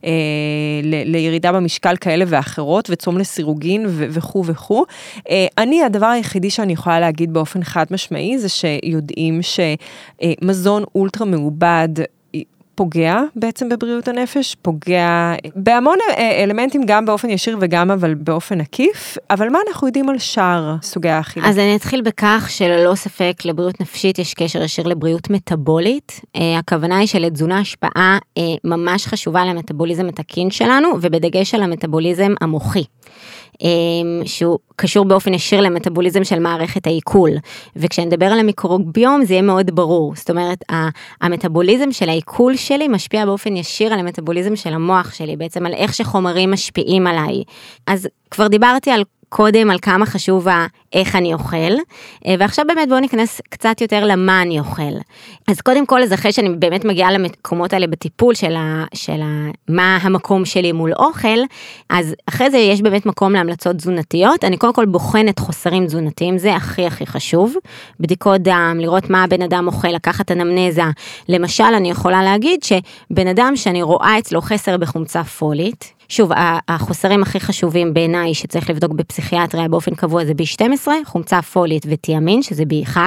אה, 0.05 0.09
ל, 0.83 1.11
לירידה 1.11 1.51
במשקל 1.51 1.95
כאלה 2.01 2.25
ואחרות, 2.27 2.89
וצום 2.89 3.17
לסירוגין 3.17 3.85
וכו' 3.87 4.45
וכו'. 4.45 4.85
אה, 5.29 5.47
אני, 5.57 5.83
הדבר 5.83 6.05
היחידי 6.05 6.49
שאני 6.49 6.73
יכולה 6.73 6.99
להגיד 6.99 7.33
באופן 7.33 7.63
חד 7.63 7.85
משמעי, 7.91 8.37
זה 8.37 8.49
שיודעים 8.49 9.39
שמזון 9.41 10.83
אולטרה 10.95 11.25
מעובד, 11.25 11.89
פוגע 12.75 13.21
בעצם 13.35 13.69
בבריאות 13.69 14.07
הנפש, 14.07 14.55
פוגע 14.61 15.33
בהמון 15.55 15.97
אה, 16.17 16.43
אלמנטים, 16.43 16.81
גם 16.85 17.05
באופן 17.05 17.29
ישיר 17.29 17.57
וגם 17.61 17.91
אבל 17.91 18.13
באופן 18.13 18.61
עקיף, 18.61 19.17
אבל 19.29 19.49
מה 19.49 19.59
אנחנו 19.67 19.87
יודעים 19.87 20.09
על 20.09 20.17
שאר 20.17 20.75
סוגי 20.81 21.09
האכילה? 21.09 21.49
אז 21.49 21.59
אני 21.59 21.75
אתחיל 21.75 22.01
בכך 22.01 22.47
שללא 22.49 22.95
ספק 22.95 23.33
לבריאות 23.45 23.81
נפשית 23.81 24.19
יש 24.19 24.33
קשר 24.33 24.63
ישיר 24.63 24.87
לבריאות 24.87 25.29
מטבולית. 25.29 26.21
אה, 26.35 26.57
הכוונה 26.57 26.97
היא 26.97 27.07
שלתזונה 27.07 27.59
השפעה 27.59 28.17
אה, 28.37 28.43
ממש 28.63 29.07
חשובה 29.07 29.45
למטבוליזם 29.45 30.07
התקין 30.07 30.51
שלנו, 30.51 30.87
ובדגש 31.01 31.55
על 31.55 31.63
המטבוליזם 31.63 32.33
המוחי. 32.41 32.83
אה, 33.63 33.67
שהוא 34.25 34.59
קשור 34.75 35.05
באופן 35.05 35.33
ישיר 35.33 35.61
למטבוליזם 35.61 36.23
של 36.23 36.39
מערכת 36.39 36.87
העיכול. 36.87 37.29
וכשנדבר 37.75 38.25
על 38.25 38.39
המיקרוביום 38.39 39.25
זה 39.25 39.33
יהיה 39.33 39.41
מאוד 39.41 39.75
ברור. 39.75 40.15
זאת 40.15 40.29
אומרת, 40.29 40.71
ה- 40.71 40.89
המטבוליזם 41.21 41.91
של 41.91 42.09
העיכול 42.09 42.55
שלי 42.55 42.87
משפיע 42.87 43.25
באופן 43.25 43.55
ישיר 43.57 43.93
על 43.93 43.99
המטבוליזם 43.99 44.55
של 44.55 44.73
המוח 44.73 45.13
שלי, 45.13 45.35
בעצם 45.35 45.65
על 45.65 45.73
איך 45.73 45.93
שחומרים 45.93 46.51
משפיעים 46.51 47.07
עליי. 47.07 47.43
אז 47.87 48.07
כבר 48.31 48.47
דיברתי 48.47 48.91
על 48.91 49.03
קודם 49.35 49.71
על 49.71 49.77
כמה 49.81 50.05
חשוב 50.05 50.47
איך 50.93 51.15
אני 51.15 51.33
אוכל, 51.33 51.73
אה, 52.27 52.35
ועכשיו 52.39 52.65
באמת 52.67 52.89
בואו 52.89 52.99
ניכנס 52.99 53.41
קצת 53.49 53.81
יותר 53.81 54.05
למה 54.05 54.41
אני 54.41 54.59
אוכל. 54.59 54.93
אז 55.47 55.61
קודם 55.61 55.85
כל, 55.85 56.03
אז 56.03 56.13
אחרי 56.13 56.31
שאני 56.31 56.49
באמת 56.49 56.85
מגיעה 56.85 57.11
למקומות 57.11 57.73
האלה 57.73 57.87
בטיפול 57.87 58.33
של, 58.33 58.55
ה, 58.55 58.83
של 58.93 59.21
ה, 59.21 59.49
מה 59.67 59.97
המקום 60.01 60.45
שלי 60.45 60.71
מול 60.71 60.93
אוכל, 60.93 61.39
אז 61.89 62.15
אחרי 62.29 62.51
זה 62.51 62.57
יש 62.57 62.81
באמת 62.81 63.05
מקום 63.05 63.33
להמלצות 63.33 63.75
תזונתיות. 63.75 64.43
אני 64.43 64.57
קודם 64.57 64.73
כל 64.73 64.85
בוחנת 64.85 65.39
חוסרים 65.39 65.85
תזונתיים, 65.85 66.37
זה 66.37 66.55
הכי 66.55 66.85
הכי 66.85 67.05
חשוב. 67.05 67.55
בדיקות 67.99 68.41
דם, 68.41 68.77
לראות 68.79 69.09
מה 69.09 69.23
הבן 69.23 69.41
אדם 69.41 69.67
אוכל, 69.67 69.87
לקחת 69.87 70.31
אנמנזה. 70.31 70.81
למשל, 71.29 71.63
אני 71.63 71.89
יכולה 71.89 72.23
להגיד 72.23 72.59
שבן 72.63 73.27
אדם 73.27 73.53
שאני 73.55 73.81
רואה 73.81 74.19
אצלו 74.19 74.41
חסר 74.41 74.77
בחומצה 74.77 75.23
פולית, 75.23 76.02
שוב, 76.13 76.31
החוסרים 76.67 77.21
הכי 77.21 77.39
חשובים 77.39 77.93
בעיניי 77.93 78.33
שצריך 78.33 78.69
לבדוק 78.69 78.91
בפסיכיאטריה 78.91 79.67
באופן 79.67 79.95
קבוע 79.95 80.25
זה 80.25 80.31
B12, 80.31 80.87
חומצה 81.05 81.41
פולית 81.41 81.85
ותיאמין, 81.89 82.41
שזה 82.41 82.63
B1. 82.63 82.97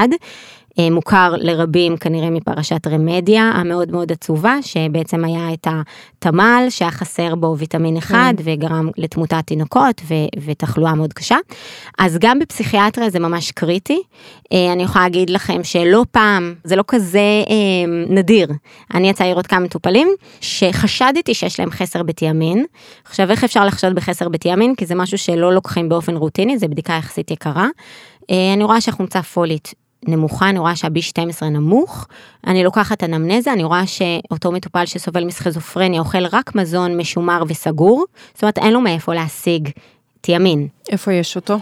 אה, 0.79 0.91
מוכר 0.91 1.35
לרבים 1.37 1.97
כנראה 1.97 2.31
מפרשת 2.31 2.87
רמדיה 2.87 3.43
המאוד 3.43 3.93
מאוד 3.93 4.13
עצובה, 4.13 4.57
שבעצם 4.63 5.25
היה 5.25 5.53
את 5.53 5.67
התמ"ל 5.71 6.67
שהיה 6.71 6.91
חסר 6.91 7.35
בו 7.35 7.55
ויטמין 7.59 7.97
אחד 7.97 8.35
וגרם 8.45 8.91
לתמותת 8.97 9.47
תינוקות 9.47 10.03
ו- 10.09 10.41
ותחלואה 10.47 10.95
מאוד 10.95 11.13
קשה. 11.13 11.37
אז 11.99 12.19
גם 12.21 12.39
בפסיכיאטריה 12.39 13.11
זה 13.11 13.19
ממש 13.19 13.51
קריטי. 13.51 14.03
אה, 14.53 14.73
אני 14.73 14.83
יכולה 14.83 15.05
להגיד 15.05 15.31
לכם 15.31 15.65
שלא 15.65 16.05
פעם, 16.11 16.55
זה 16.65 16.77
לא 16.77 16.85
כזה 16.89 17.19
אה, 17.19 18.15
נדיר. 18.15 18.49
אני 18.95 19.09
יצא 19.09 19.25
לי 19.25 19.31
לראות 19.31 19.47
כמה 19.47 19.61
מטופלים 19.61 20.09
שחשדתי 20.41 21.35
שיש 21.35 21.61
להם 21.61 21.71
חסר 21.71 22.03
בתיאמין. 22.03 22.65
עכשיו 23.05 23.31
איך 23.31 23.45
אפשר 23.45 23.65
לחשוד 23.65 23.95
בחסר 23.95 24.29
בתיאמין? 24.29 24.75
כי 24.75 24.87
זה 24.87 24.95
משהו 24.95 25.19
שלא 25.19 25.53
לוקחים 25.53 25.89
באופן 25.89 26.17
רוטיני, 26.17 26.59
זה 26.59 26.69
בדיקה 26.69 26.93
יחסית 26.93 27.31
יקרה. 27.31 27.67
אה, 28.31 28.53
אני 28.55 28.65
רואה 28.65 28.81
שהחומצה 28.81 29.23
פולית 29.23 29.86
נמוכה, 30.09 30.49
אני 30.49 30.59
רואה 30.59 30.77
שה-B12 30.77 31.45
נמוך, 31.45 32.07
אני 32.47 32.65
לוקחת 32.65 33.05
אנמנזה, 33.05 33.53
אני 33.53 33.65
רואה 33.65 33.87
שאותו 33.87 34.53
מטופל 34.53 34.87
שסובל 34.87 35.25
מסכיזופרניה 35.25 36.01
אוכל 36.01 36.27
רק 36.33 36.55
מזון 36.55 36.97
משומר 36.97 37.43
וסגור, 37.49 38.05
זאת 38.35 38.43
אומרת 38.43 38.59
אין 38.59 38.73
לו 38.73 38.81
מאיפה 38.81 39.15
להשיג 39.15 39.69
תיאמין. 40.21 40.69
איפה 40.89 41.13
יש 41.13 41.37
אותו? 41.37 41.59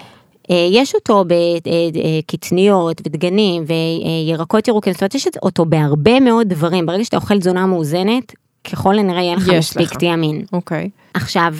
אה, 0.51 0.68
יש 0.70 0.95
אותו 0.95 1.24
בקטניות 1.24 3.01
ודגנים 3.07 3.64
וירקות 3.66 4.68
ירוקים, 4.68 4.93
זאת 4.93 5.03
אומרת 5.03 5.14
יש 5.14 5.28
אותו 5.43 5.64
בהרבה 5.64 6.20
מאוד 6.20 6.49
דברים, 6.49 6.87
ברגע 6.87 7.05
שאתה 7.05 7.16
אוכל 7.16 7.39
תזונה 7.39 7.66
מאוזנת, 7.66 8.32
ככל 8.64 8.99
הנראה 8.99 9.22
יהיה 9.22 9.37
לך 9.37 9.49
מספיק. 9.49 9.95
תיאמין. 9.95 10.45
אוקיי. 10.53 10.91
עכשיו, 11.14 11.54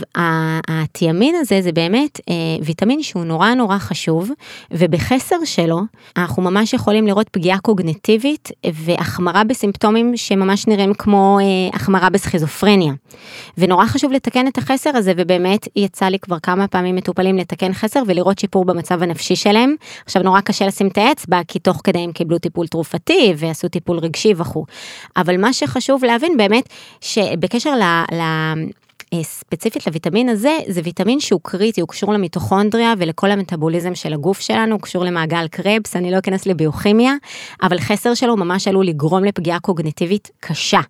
התיאמין 0.69 1.35
הזה 1.35 1.63
זה 1.63 1.73
באמת 1.73 2.21
אה, 2.29 2.35
ויטמין 2.63 3.03
שהוא 3.03 3.25
נורא 3.25 3.55
נורא 3.55 3.79
חשוב, 3.79 4.31
ובחסר 4.71 5.37
שלו 5.45 5.81
אנחנו 6.17 6.43
ממש 6.43 6.73
יכולים 6.73 7.07
לראות 7.07 7.29
פגיעה 7.29 7.59
קוגנטיבית 7.59 8.49
והחמרה 8.73 9.45
בסימפטומים 9.45 10.17
שממש 10.17 10.67
נראים 10.67 10.95
כמו 10.95 11.39
אה, 11.41 11.77
החמרה 11.77 12.11
בסכיזופרניה. 12.11 12.93
ונורא 13.59 13.87
חשוב 13.87 14.13
לתקן 14.13 14.47
את 14.47 14.59
החסר 14.59 14.91
הזה, 14.95 15.13
ובאמת 15.17 15.69
יצא 15.77 16.07
לי 16.07 16.19
כבר 16.19 16.39
כמה 16.43 16.69
פעמים 16.69 16.97
מטופלים 16.97 17.37
לתקן 17.37 17.73
חסר 17.73 18.03
ולראות 18.07 18.39
שיפור 18.39 18.65
במצב 18.65 19.03
הנפשי 19.03 19.37
שלהם. 19.37 19.75
עכשיו 20.05 20.23
נורא 20.23 20.41
קשה 20.41 20.67
לשים 20.67 20.87
את 20.87 20.99
האצבע, 20.99 21.41
כי 21.49 21.59
תוך 21.59 21.81
כדי 21.85 21.99
הם 21.99 22.13
קיבלו 22.13 22.39
טיפול 22.39 22.67
תרופתי 22.67 23.35
ועשו 23.37 23.69
טיפול 23.69 23.99
רגשי 23.99 24.33
וכו'. 24.37 24.65
אבל 25.17 25.41
מה 25.41 25.53
שחשוב 25.53 26.05
להבין 26.05 26.37
באמת, 26.37 26.69
שבקשר 27.01 27.75
ל... 27.75 27.83
ל 28.15 28.23
ספציפית 29.23 29.87
לויטמין 29.87 30.29
הזה, 30.29 30.59
זה 30.69 30.81
ויטמין 30.85 31.21
שהוא 31.21 31.41
קריטי, 31.43 31.81
הוא 31.81 31.89
קשור 31.89 32.13
למיטוכונדריה 32.13 32.95
ולכל 32.99 33.31
המטאבוליזם 33.31 33.95
של 33.95 34.13
הגוף 34.13 34.41
שלנו, 34.41 34.75
הוא 34.75 34.81
קשור 34.81 35.05
למעגל 35.05 35.49
קרבס, 35.49 35.97
אני 35.97 36.11
לא 36.11 36.19
אכנס 36.19 36.47
לביוכימיה, 36.47 37.15
אבל 37.63 37.79
חסר 37.79 38.15
שלו 38.15 38.37
ממש 38.37 38.69
עלול 38.69 38.87
לגרום 38.87 39.25
לפגיעה 39.25 39.61
קוגניטיבית 39.61 40.31
קשה. 40.41 40.81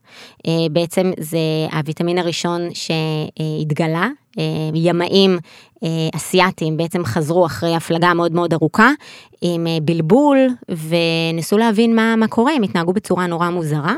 אה, 0.46 0.52
בעצם 0.70 1.12
זה 1.18 1.38
הוויטמין 1.72 2.18
הראשון 2.18 2.68
שהתגלה, 2.74 4.08
אה, 4.38 4.70
ימאים 4.74 5.38
אה, 5.84 6.08
אסיאתים 6.16 6.76
בעצם 6.76 7.04
חזרו 7.04 7.46
אחרי 7.46 7.74
הפלגה 7.74 8.14
מאוד 8.14 8.32
מאוד 8.32 8.52
ארוכה 8.52 8.90
עם 9.40 9.66
אה, 9.66 9.78
בלבול 9.82 10.38
וניסו 10.68 11.58
להבין 11.58 11.96
מה, 11.96 12.16
מה 12.16 12.28
קורה, 12.28 12.52
הם 12.52 12.62
התנהגו 12.62 12.92
בצורה 12.92 13.26
נורא 13.26 13.50
מוזרה 13.50 13.94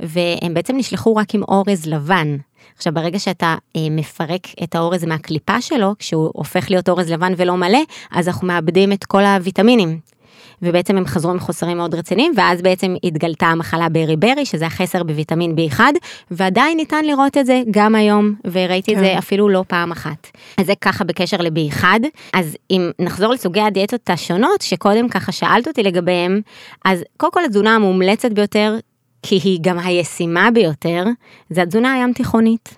והם 0.00 0.54
בעצם 0.54 0.76
נשלחו 0.76 1.16
רק 1.16 1.34
עם 1.34 1.42
אורז 1.42 1.86
לבן. 1.86 2.36
עכשיו 2.76 2.94
ברגע 2.94 3.18
שאתה 3.18 3.56
אה, 3.76 3.80
מפרק 3.90 4.46
את 4.62 4.74
האורז 4.74 5.04
מהקליפה 5.04 5.60
שלו, 5.60 5.94
כשהוא 5.98 6.30
הופך 6.34 6.70
להיות 6.70 6.88
אורז 6.88 7.10
לבן 7.10 7.32
ולא 7.36 7.56
מלא, 7.56 7.80
אז 8.10 8.28
אנחנו 8.28 8.46
מאבדים 8.46 8.92
את 8.92 9.04
כל 9.04 9.24
הוויטמינים. 9.24 9.98
ובעצם 10.62 10.96
הם 10.96 11.06
חזרו 11.06 11.30
עם 11.30 11.38
חוסרים 11.38 11.76
מאוד 11.76 11.94
רציניים, 11.94 12.32
ואז 12.36 12.62
בעצם 12.62 12.94
התגלתה 13.04 13.46
המחלה 13.46 13.88
ברי 13.88 14.16
ברי, 14.16 14.46
שזה 14.46 14.66
החסר 14.66 15.02
בוויטמין 15.02 15.54
B1, 15.56 15.80
ועדיין 16.30 16.76
ניתן 16.76 17.04
לראות 17.04 17.36
את 17.36 17.46
זה 17.46 17.62
גם 17.70 17.94
היום, 17.94 18.34
וראיתי 18.44 18.92
כן. 18.92 18.98
את 18.98 19.04
זה 19.04 19.18
אפילו 19.18 19.48
לא 19.48 19.64
פעם 19.68 19.92
אחת. 19.92 20.30
אז 20.58 20.66
זה 20.66 20.72
ככה 20.80 21.04
בקשר 21.04 21.36
ל-B1. 21.36 21.84
אז 22.32 22.56
אם 22.70 22.90
נחזור 22.98 23.32
לסוגי 23.32 23.60
הדיאטות 23.60 24.10
השונות, 24.10 24.62
שקודם 24.62 25.08
ככה 25.08 25.32
שאלת 25.32 25.68
אותי 25.68 25.82
לגביהם, 25.82 26.40
אז 26.84 27.04
קודם 27.16 27.32
כל 27.32 27.44
התזונה 27.44 27.74
המומלצת 27.74 28.32
ביותר, 28.32 28.76
כי 29.22 29.40
היא 29.44 29.58
גם 29.62 29.78
הישימה 29.78 30.50
ביותר, 30.50 31.04
זה 31.50 31.62
התזונה 31.62 31.92
הים 31.92 32.12
תיכונית. 32.12 32.74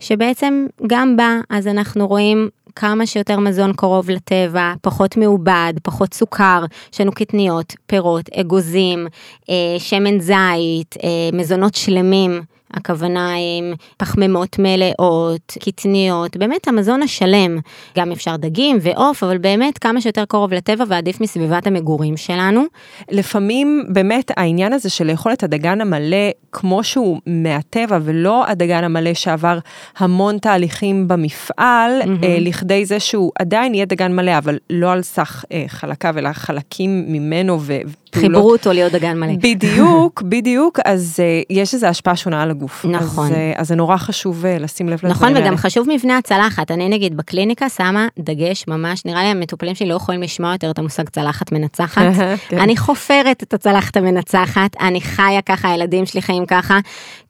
שבעצם 0.00 0.66
גם 0.86 1.16
בה, 1.16 1.40
אז 1.50 1.66
אנחנו 1.66 2.06
רואים 2.06 2.48
כמה 2.76 3.06
שיותר 3.06 3.38
מזון 3.38 3.72
קרוב 3.72 4.10
לטבע, 4.10 4.72
פחות 4.80 5.16
מעובד, 5.16 5.72
פחות 5.82 6.14
סוכר, 6.14 6.64
יש 6.92 7.00
לנו 7.00 7.12
קטניות, 7.12 7.74
פירות, 7.86 8.28
אגוזים, 8.34 9.06
אה, 9.50 9.54
שמן 9.78 10.20
זית, 10.20 10.96
אה, 11.02 11.08
מזונות 11.32 11.74
שלמים. 11.74 12.42
הכוונה 12.74 13.34
עם 13.34 13.74
פחמימות 13.96 14.56
מלאות, 14.58 15.56
קטניות, 15.60 16.36
באמת 16.36 16.68
המזון 16.68 17.02
השלם. 17.02 17.58
גם 17.98 18.12
אפשר 18.12 18.36
דגים 18.36 18.78
ועוף, 18.80 19.22
אבל 19.22 19.38
באמת 19.38 19.78
כמה 19.78 20.00
שיותר 20.00 20.24
קרוב 20.24 20.52
לטבע 20.52 20.84
ועדיף 20.88 21.20
מסביבת 21.20 21.66
המגורים 21.66 22.16
שלנו. 22.16 22.62
לפעמים 23.10 23.84
באמת 23.88 24.30
העניין 24.36 24.72
הזה 24.72 24.90
של 24.90 25.06
לאכול 25.06 25.32
את 25.32 25.42
הדגן 25.42 25.80
המלא 25.80 26.30
כמו 26.52 26.84
שהוא 26.84 27.20
מהטבע, 27.26 27.98
ולא 28.02 28.46
הדגן 28.46 28.84
המלא 28.84 29.14
שעבר 29.14 29.58
המון 29.98 30.38
תהליכים 30.38 31.08
במפעל, 31.08 32.02
mm-hmm. 32.02 32.24
אה, 32.24 32.36
לכדי 32.40 32.84
זה 32.84 33.00
שהוא 33.00 33.32
עדיין 33.38 33.74
יהיה 33.74 33.84
דגן 33.84 34.16
מלא, 34.16 34.38
אבל 34.38 34.58
לא 34.70 34.92
על 34.92 35.02
סך 35.02 35.44
אה, 35.52 35.64
חלקיו, 35.68 36.18
אלא 36.18 36.32
חלקים 36.32 37.04
ממנו 37.08 37.58
ו... 37.60 37.72
חיברו 38.14 38.52
אותו 38.52 38.72
להיות 38.72 38.92
דגן 38.92 39.18
מלא. 39.20 39.32
בדיוק, 39.36 40.22
בדיוק, 40.32 40.78
אז 40.84 41.20
uh, 41.20 41.46
יש 41.50 41.74
איזו 41.74 41.86
השפעה 41.86 42.16
שונה 42.16 42.42
על 42.42 42.50
הגוף. 42.50 42.84
נכון. 42.84 43.26
אז, 43.26 43.32
uh, 43.32 43.34
אז 43.56 43.68
זה 43.68 43.74
נורא 43.74 43.96
חשוב 43.96 44.44
uh, 44.44 44.62
לשים 44.62 44.88
לב 44.88 44.92
לדברים 44.92 45.12
נכון, 45.12 45.36
האלה. 45.36 45.40
וגם 45.46 45.56
חשוב 45.56 45.86
מבנה 45.90 46.18
הצלחת. 46.18 46.70
אני 46.70 46.88
נגיד 46.88 47.16
בקליניקה 47.16 47.68
שמה 47.68 48.06
דגש 48.18 48.64
ממש, 48.68 49.04
נראה 49.04 49.22
לי 49.22 49.28
המטופלים 49.28 49.74
שלי 49.74 49.88
לא 49.88 49.94
יכולים 49.94 50.22
לשמוע 50.22 50.52
יותר 50.52 50.70
את 50.70 50.78
המושג 50.78 51.08
צלחת 51.08 51.52
מנצחת. 51.52 52.02
כן. 52.48 52.58
אני 52.58 52.76
חופרת 52.76 53.42
את 53.42 53.54
הצלחת 53.54 53.96
המנצחת, 53.96 54.76
אני 54.80 55.00
חיה 55.00 55.42
ככה, 55.42 55.70
הילדים 55.70 56.06
שלי 56.06 56.22
חיים 56.22 56.46
ככה, 56.46 56.78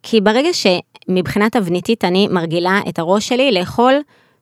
כי 0.02 0.20
ברגע 0.20 0.50
שמבחינה 0.52 1.50
תבניתית 1.50 2.04
אני 2.04 2.28
מרגילה 2.30 2.80
את 2.88 2.98
הראש 2.98 3.28
שלי 3.28 3.52
לאכול 3.52 3.94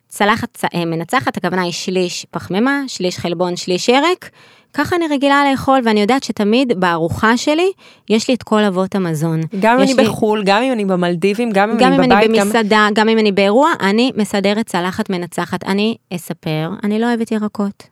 צלחת 0.09 0.65
מנצחת, 0.75 1.37
הכוונה 1.37 1.63
היא 1.63 1.73
שליש 1.73 2.27
פחמימה, 2.31 2.83
שליש 2.87 3.19
חלבון, 3.19 3.57
שליש 3.57 3.89
ירק. 3.89 4.31
ככה 4.75 4.97
אני 4.97 5.05
רגילה 5.11 5.43
לאכול, 5.51 5.81
ואני 5.85 6.01
יודעת 6.01 6.23
שתמיד 6.25 6.81
בארוחה 6.81 7.37
שלי, 7.37 7.73
יש 8.09 8.29
לי 8.29 8.35
את 8.35 8.43
כל 8.43 8.65
אבות 8.65 8.95
המזון. 8.95 9.41
גם 9.61 9.77
אם 9.77 9.83
אני 9.83 9.95
לי- 9.95 10.05
בחו"ל, 10.05 10.43
גם 10.45 10.63
אם 10.63 10.73
אני 10.73 10.85
במלדיבים, 10.85 11.51
גם 11.53 11.71
אם 11.71 11.77
גם 11.79 11.93
אם 11.93 12.01
אני 12.01 12.15
אני 12.15 12.27
בבית, 12.29 12.39
גם... 12.41 12.47
במסעדה, 12.47 12.89
גם 12.95 13.09
אם 13.09 13.19
אני 13.19 13.33
באירוע, 13.33 13.71
אני 13.81 14.13
מסדרת 14.17 14.67
צלחת 14.67 15.11
מנצחת. 15.11 15.65
אני 15.65 15.97
אספר, 16.15 16.71
אני 16.85 16.99
לא 16.99 17.07
אוהבת 17.07 17.33
ירקות. 17.33 17.83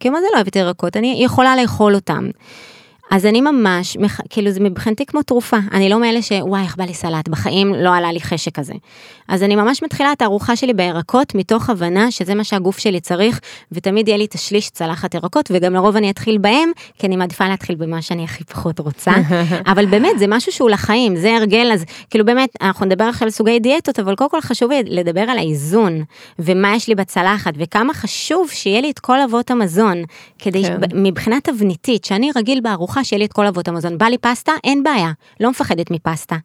כי 0.00 0.10
מה 0.10 0.20
זה 0.20 0.26
לא 0.32 0.36
אוהבת 0.36 0.56
ירקות? 0.56 0.96
אני 0.96 1.16
יכולה 1.24 1.56
לאכול 1.56 1.94
אותם. 1.94 2.28
אז 3.10 3.26
אני 3.26 3.40
ממש, 3.40 3.96
כאילו 4.30 4.50
זה 4.50 4.60
מבחינתי 4.60 5.06
כמו 5.06 5.22
תרופה, 5.22 5.56
אני 5.72 5.88
לא 5.88 6.00
מאלה 6.00 6.22
שוואי, 6.22 6.62
איך 6.62 6.76
בא 6.76 6.84
לי 6.84 6.94
סלט, 6.94 7.28
בחיים 7.28 7.74
לא 7.74 7.94
עלה 7.94 8.12
לי 8.12 8.20
חשק 8.20 8.54
כזה. 8.54 8.74
אז 9.28 9.42
אני 9.42 9.56
ממש 9.56 9.82
מתחילה 9.82 10.12
את 10.12 10.22
הארוחה 10.22 10.56
שלי 10.56 10.74
בירקות, 10.74 11.34
מתוך 11.34 11.70
הבנה 11.70 12.10
שזה 12.10 12.34
מה 12.34 12.44
שהגוף 12.44 12.78
שלי 12.78 13.00
צריך, 13.00 13.40
ותמיד 13.72 14.08
יהיה 14.08 14.18
לי 14.18 14.24
את 14.24 14.34
השליש 14.34 14.70
צלחת 14.70 15.14
ירקות, 15.14 15.50
וגם 15.54 15.74
לרוב 15.74 15.96
אני 15.96 16.10
אתחיל 16.10 16.38
בהם, 16.38 16.70
כי 16.98 17.06
אני 17.06 17.16
מעדיפה 17.16 17.48
להתחיל 17.48 17.76
במה 17.76 18.02
שאני 18.02 18.24
הכי 18.24 18.44
פחות 18.44 18.78
רוצה. 18.78 19.12
אבל 19.72 19.86
באמת, 19.86 20.18
זה 20.18 20.26
משהו 20.28 20.52
שהוא 20.52 20.70
לחיים, 20.70 21.16
זה 21.16 21.36
הרגל, 21.36 21.70
אז 21.72 21.84
כאילו 22.10 22.24
באמת, 22.24 22.50
אנחנו 22.62 22.86
נדבר 22.86 23.04
עכשיו 23.04 23.26
על 23.26 23.30
סוגי 23.30 23.58
דיאטות, 23.58 23.98
אבל 23.98 24.14
קודם 24.14 24.30
כל 24.30 24.40
חשוב 24.40 24.70
לדבר 24.86 25.20
על 25.20 25.38
האיזון, 25.38 26.02
ומה 26.38 26.76
יש 26.76 26.88
לי 26.88 26.94
בצלחת, 26.94 27.52
וכמה 27.58 27.94
חשוב 27.94 28.50
שיהיה 28.50 28.80
לי 28.80 28.90
את 28.90 28.98
כל 28.98 29.20
אבות 29.20 29.50
המזון, 29.50 30.02
כדי, 30.38 30.62
כן. 30.62 30.80
כן. 30.80 31.02
מבחינה 31.02 31.40
תבניתית, 31.40 32.04
שאני 32.04 32.30
רגיל 32.36 32.60
בארוחה 32.60 32.95
שיהיה 33.04 33.18
לי 33.18 33.24
את 33.24 33.32
כל 33.32 33.46
אבות 33.46 33.68
המזון. 33.68 33.98
בא 33.98 34.06
לי 34.06 34.18
פסטה, 34.18 34.52
אין 34.64 34.82
בעיה, 34.82 35.12
לא 35.40 35.50
מפחדת 35.50 35.90
מפסטה. 35.90 36.36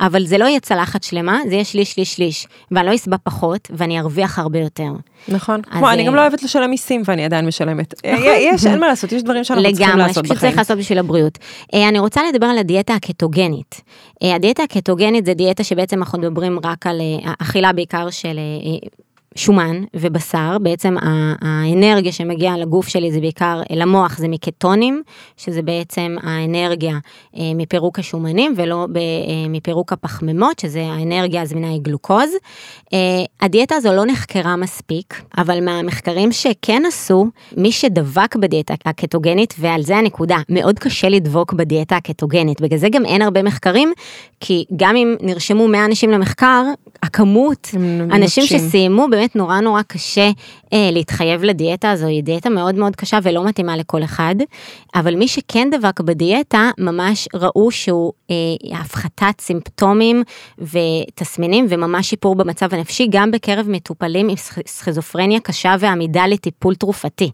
אבל 0.00 0.26
זה 0.26 0.38
לא 0.38 0.44
יהיה 0.44 0.60
צלחת 0.60 1.02
שלמה, 1.02 1.40
זה 1.48 1.54
יהיה 1.54 1.64
שליש, 1.64 1.92
שליש, 1.92 2.14
שליש. 2.14 2.46
ואני 2.70 2.86
לא 2.86 2.94
אסבע 2.94 3.16
פחות, 3.22 3.70
ואני 3.70 4.00
ארוויח 4.00 4.38
הרבה 4.38 4.58
יותר. 4.58 4.90
נכון. 5.28 5.62
כמו, 5.62 5.90
אני 5.90 6.02
אה, 6.02 6.06
גם 6.06 6.14
לא 6.14 6.20
אוהבת 6.20 6.42
לשלם 6.42 6.70
מיסים 6.70 7.02
ואני 7.04 7.24
עדיין 7.24 7.46
משלמת. 7.46 7.94
נכון. 8.04 8.24
יש, 8.38 8.66
אין 8.66 8.80
מה 8.80 8.86
לעשות, 8.86 9.12
יש 9.12 9.22
דברים 9.22 9.44
שאנחנו 9.44 9.64
צריכים 9.64 9.88
לגמרי, 9.88 10.06
לעשות 10.06 10.24
בחיים. 10.24 10.40
צריך 10.40 10.58
לעשות 10.58 10.78
בשביל 10.78 10.98
הבריאות. 10.98 11.38
אה, 11.74 11.88
אני 11.88 11.98
רוצה 11.98 12.20
לדבר 12.32 12.46
על 12.46 12.58
הדיאטה 12.58 12.94
הקטוגנית. 12.94 13.80
אה, 14.22 14.34
הדיאטה 14.34 14.62
הקטוגנית 14.62 15.26
זה 15.26 15.34
דיאטה 15.34 15.64
שבעצם 15.64 15.98
אנחנו 15.98 16.18
מדברים 16.18 16.58
רק 16.64 16.86
על 16.86 17.00
אה, 17.00 17.32
אכילה 17.38 17.72
בעיקר 17.72 18.10
של 18.10 18.38
אה, 18.38 18.42
אה, 18.66 18.88
שומן 19.34 19.84
ובשר, 19.94 20.56
בעצם 20.60 20.96
האנרגיה 21.40 22.12
שמגיעה 22.12 22.58
לגוף 22.58 22.88
שלי 22.88 23.12
זה 23.12 23.20
בעיקר, 23.20 23.60
למוח 23.70 24.18
זה 24.18 24.28
מקטונים, 24.28 25.02
שזה 25.36 25.62
בעצם 25.62 26.16
האנרגיה 26.22 26.98
אה, 27.36 27.40
מפירוק 27.54 27.98
השומנים 27.98 28.54
ולא 28.56 28.86
אה, 28.96 29.48
מפירוק 29.48 29.92
הפחמימות, 29.92 30.58
שזה 30.58 30.82
האנרגיה 30.86 31.42
הזמינה 31.42 31.68
היא 31.68 31.80
גלוקוז. 31.80 32.30
אה, 32.92 32.98
הדיאטה 33.40 33.74
הזו 33.74 33.92
לא 33.92 34.06
נחקרה 34.06 34.56
מספיק, 34.56 35.22
אבל 35.38 35.64
מהמחקרים 35.64 36.32
שכן 36.32 36.82
עשו, 36.88 37.26
מי 37.56 37.72
שדבק 37.72 38.36
בדיאטה 38.36 38.74
הקטוגנית, 38.84 39.54
ועל 39.58 39.82
זה 39.82 39.96
הנקודה, 39.96 40.36
מאוד 40.48 40.78
קשה 40.78 41.08
לדבוק 41.08 41.52
בדיאטה 41.52 41.96
הקטוגנית, 41.96 42.60
בגלל 42.60 42.78
זה 42.78 42.88
גם 42.88 43.04
אין 43.04 43.22
הרבה 43.22 43.42
מחקרים, 43.42 43.92
כי 44.40 44.64
גם 44.76 44.96
אם 44.96 45.16
נרשמו 45.20 45.68
100 45.68 45.84
אנשים 45.84 46.10
למחקר, 46.10 46.64
הכמות, 47.02 47.68
אנשים. 48.12 48.44
שסיימו, 48.44 49.06
באמת 49.10 49.23
נורא 49.34 49.60
נורא 49.60 49.82
קשה 49.82 50.30
אה, 50.72 50.88
להתחייב 50.92 51.44
לדיאטה 51.44 51.90
הזו, 51.90 52.06
היא 52.06 52.22
דיאטה 52.22 52.50
מאוד 52.50 52.74
מאוד 52.74 52.96
קשה 52.96 53.18
ולא 53.22 53.44
מתאימה 53.44 53.76
לכל 53.76 54.02
אחד, 54.04 54.34
אבל 54.94 55.14
מי 55.16 55.28
שכן 55.28 55.68
דבק 55.78 56.00
בדיאטה, 56.00 56.70
ממש 56.78 57.28
ראו 57.34 57.70
שהוא 57.70 58.12
אה, 58.30 58.34
הפחתת 58.80 59.40
סימפטומים 59.40 60.22
ותסמינים 60.58 61.66
וממש 61.68 62.10
שיפור 62.10 62.34
במצב 62.34 62.74
הנפשי, 62.74 63.06
גם 63.10 63.30
בקרב 63.30 63.66
מטופלים 63.68 64.28
עם 64.28 64.36
סכ- 64.36 64.62
סכיזופרניה 64.68 65.40
קשה 65.40 65.74
ועמידה 65.80 66.26
לטיפול 66.26 66.74
תרופתי. 66.74 67.30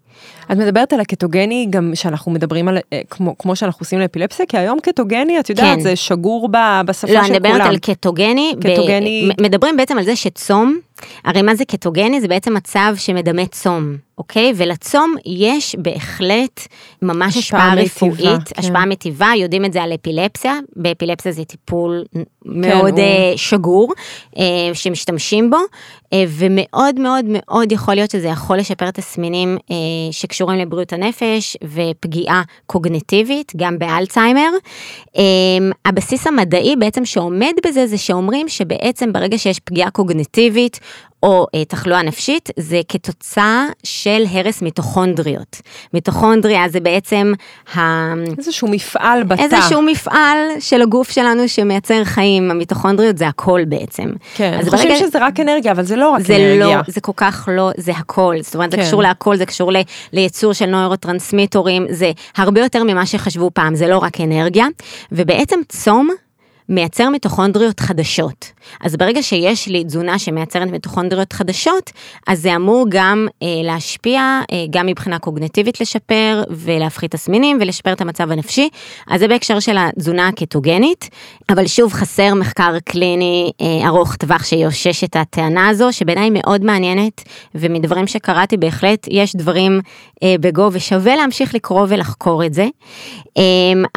את 0.53 0.57
מדברת 0.57 0.93
על 0.93 1.01
הקטוגני 1.01 1.67
גם 1.71 1.91
שאנחנו 1.95 2.33
מדברים 2.33 2.69
על, 2.69 2.79
אה, 2.93 3.01
כמו, 3.11 3.39
כמו 3.39 3.57
שאנחנו 3.57 3.83
עושים 3.85 3.99
לאפילפסיה, 4.01 4.47
כי 4.47 4.59
היום 4.59 4.79
קטוגני, 4.83 5.41
את 5.41 5.51
יודעת, 5.51 5.77
כן. 5.77 5.81
זה 5.81 5.97
שגור 5.97 6.49
ב- 6.51 6.81
בשפה 6.87 7.07
לא, 7.13 7.21
של 7.25 7.31
אני 7.31 7.31
מדברת 7.39 7.53
כולם. 7.53 7.67
על 7.67 7.77
קטוגני. 7.79 8.55
ב- 8.59 8.73
קטוגני- 8.73 9.29
מ- 9.29 9.43
מדברים 9.43 9.77
בעצם 9.77 9.99
על 9.99 10.05
זה 10.05 10.17
שצום, 10.17 10.79
הרי 11.25 11.43
מה 11.43 11.55
זה 11.55 11.65
קטוגני? 11.65 12.21
זה 12.21 12.29
בעצם 12.29 12.55
מצב 12.55 12.95
שמדמה 12.97 13.47
צום, 13.47 13.97
אוקיי? 14.21 14.53
ולצום 14.57 15.15
יש 15.27 15.77
בהחלט 15.79 16.61
ממש 17.03 17.37
השפעה 17.37 17.75
רפואית, 17.75 18.19
כן. 18.49 18.55
השפעה 18.57 18.87
מיטיבה, 18.87 19.31
יודעים 19.37 19.65
את 19.65 19.73
זה 19.73 19.83
על 19.83 19.93
אפילפסיה, 19.95 20.59
באפילפסיה 20.77 21.33
זה 21.33 21.45
טיפול 21.45 22.05
מאוד 22.45 22.99
הוא- 22.99 22.99
אה, 22.99 23.33
שגור, 23.37 23.93
אה, 24.39 24.43
שמשתמשים 24.75 25.51
בו, 25.51 25.57
אה, 26.13 26.25
ומאוד 26.29 27.01
מאוד 27.01 27.25
מאוד 27.29 27.73
יכול 27.73 27.95
להיות 27.95 28.11
שזה 28.11 28.29
יכול 28.29 28.57
לשפר 28.57 28.91
תסמינים 28.91 29.59
שקשורים 30.11 30.59
לבריאות 30.59 30.93
הנפש 30.93 31.57
ופגיעה 31.65 32.43
קוגניטיבית, 32.67 33.53
גם 33.57 33.79
באלצהיימר. 33.79 34.51
הבסיס 35.85 36.27
המדעי 36.27 36.77
בעצם 36.77 37.05
שעומד 37.05 37.53
בזה, 37.67 37.87
זה 37.87 37.99
שאומרים 37.99 38.49
שבעצם 38.49 39.13
ברגע 39.13 39.39
שיש 39.39 39.59
פגיעה 39.61 39.91
קוגניטיבית, 39.91 40.81
או 41.23 41.47
אה, 41.55 41.65
תחלואה 41.65 42.03
נפשית, 42.03 42.49
זה 42.57 42.81
כתוצאה 42.89 43.65
של 43.85 44.25
הרס 44.31 44.63
מיטוכונדריות. 44.63 45.61
מיטוכונדריה 45.95 46.69
זה 46.69 46.81
בעצם 46.81 47.33
ה... 47.77 47.81
איזשהו 48.39 48.69
מפעל 48.69 49.23
בתא. 49.23 49.43
איזשהו 49.43 49.83
מפעל 49.83 50.39
של 50.61 50.83
הגוף 50.83 51.11
שלנו 51.11 51.49
שמייצר 51.49 52.05
חיים, 52.05 52.51
המיטוכונדריות 52.51 53.19
זה 53.19 53.29
הכל 53.29 53.61
בעצם. 53.69 54.11
כן, 54.35 54.59
אז 54.61 54.69
חושבים 54.69 54.89
ברגע- 54.93 55.07
שזה 55.07 55.19
רק 55.27 55.41
אנרגיה, 55.41 55.73
אבל 55.73 55.83
זה 55.83 55.97
לא 55.97 56.11
רק 56.11 56.21
זה 56.21 56.37
אנרגיה. 56.37 56.77
לא, 56.77 56.83
זה 56.87 57.01
כל 57.01 57.13
כך 57.17 57.49
לא, 57.53 57.71
זה 57.77 57.93
הכל, 57.93 58.35
זאת 58.41 58.55
אומרת, 58.55 58.71
זה 58.71 58.77
כן. 58.77 58.83
קשור 58.83 59.03
להכל, 59.03 59.37
זה 59.37 59.47
קשור 59.47 59.73
ל- 59.73 59.77
לייצור 60.13 60.53
של 60.53 60.67
נוירוטרנסמיטורים, 60.67 61.87
זה 61.91 62.11
הרבה 62.37 62.61
יותר 62.61 62.85
ממה 62.85 63.07
שחשבו 63.07 63.51
פעם, 63.55 63.75
זה 63.75 63.87
לא 63.87 63.99
רק 63.99 64.21
אנרגיה, 64.21 64.67
ובעצם 65.13 65.61
צום 65.69 66.09
מייצר 66.71 67.09
מיטוכונדריות 67.09 67.81
חדשות. 67.81 68.53
אז 68.81 68.97
ברגע 68.97 69.23
שיש 69.23 69.69
לי 69.69 69.85
תזונה 69.85 70.19
שמייצרת 70.19 70.69
מיטוכונדריות 70.69 71.33
חדשות, 71.33 71.91
אז 72.27 72.41
זה 72.41 72.57
אמור 72.57 72.87
גם 72.89 73.27
אה, 73.43 73.49
להשפיע, 73.65 74.21
אה, 74.53 74.65
גם 74.71 74.87
מבחינה 74.87 75.19
קוגנטיבית 75.19 75.81
לשפר, 75.81 76.43
ולהפחית 76.51 77.11
תסמינים, 77.11 77.59
ולשפר 77.61 77.93
את 77.93 78.01
המצב 78.01 78.31
הנפשי. 78.31 78.69
אז 79.09 79.21
זה 79.21 79.29
בהקשר 79.29 79.61
של 79.61 79.77
התזונה 79.79 80.29
הקטוגנית, 80.29 81.09
אבל 81.49 81.67
שוב 81.67 81.93
חסר 81.93 82.35
מחקר 82.35 82.79
קליני 82.85 83.51
אה, 83.61 83.89
ארוך 83.89 84.17
טווח 84.17 84.45
שיאושש 84.45 85.05
את 85.05 85.17
הטענה 85.17 85.69
הזו, 85.69 85.93
שבעיניי 85.93 86.31
מאוד 86.31 86.65
מעניינת, 86.65 87.23
ומדברים 87.55 88.07
שקראתי 88.07 88.57
בהחלט 88.57 89.07
יש 89.11 89.37
דברים 89.37 89.81
אה, 90.23 90.35
בגו, 90.41 90.69
ושווה 90.73 91.17
להמשיך 91.17 91.55
לקרוא 91.55 91.87
ולחקור 91.89 92.47
את 92.47 92.55
זה. 92.55 92.69
אה, 93.39 93.43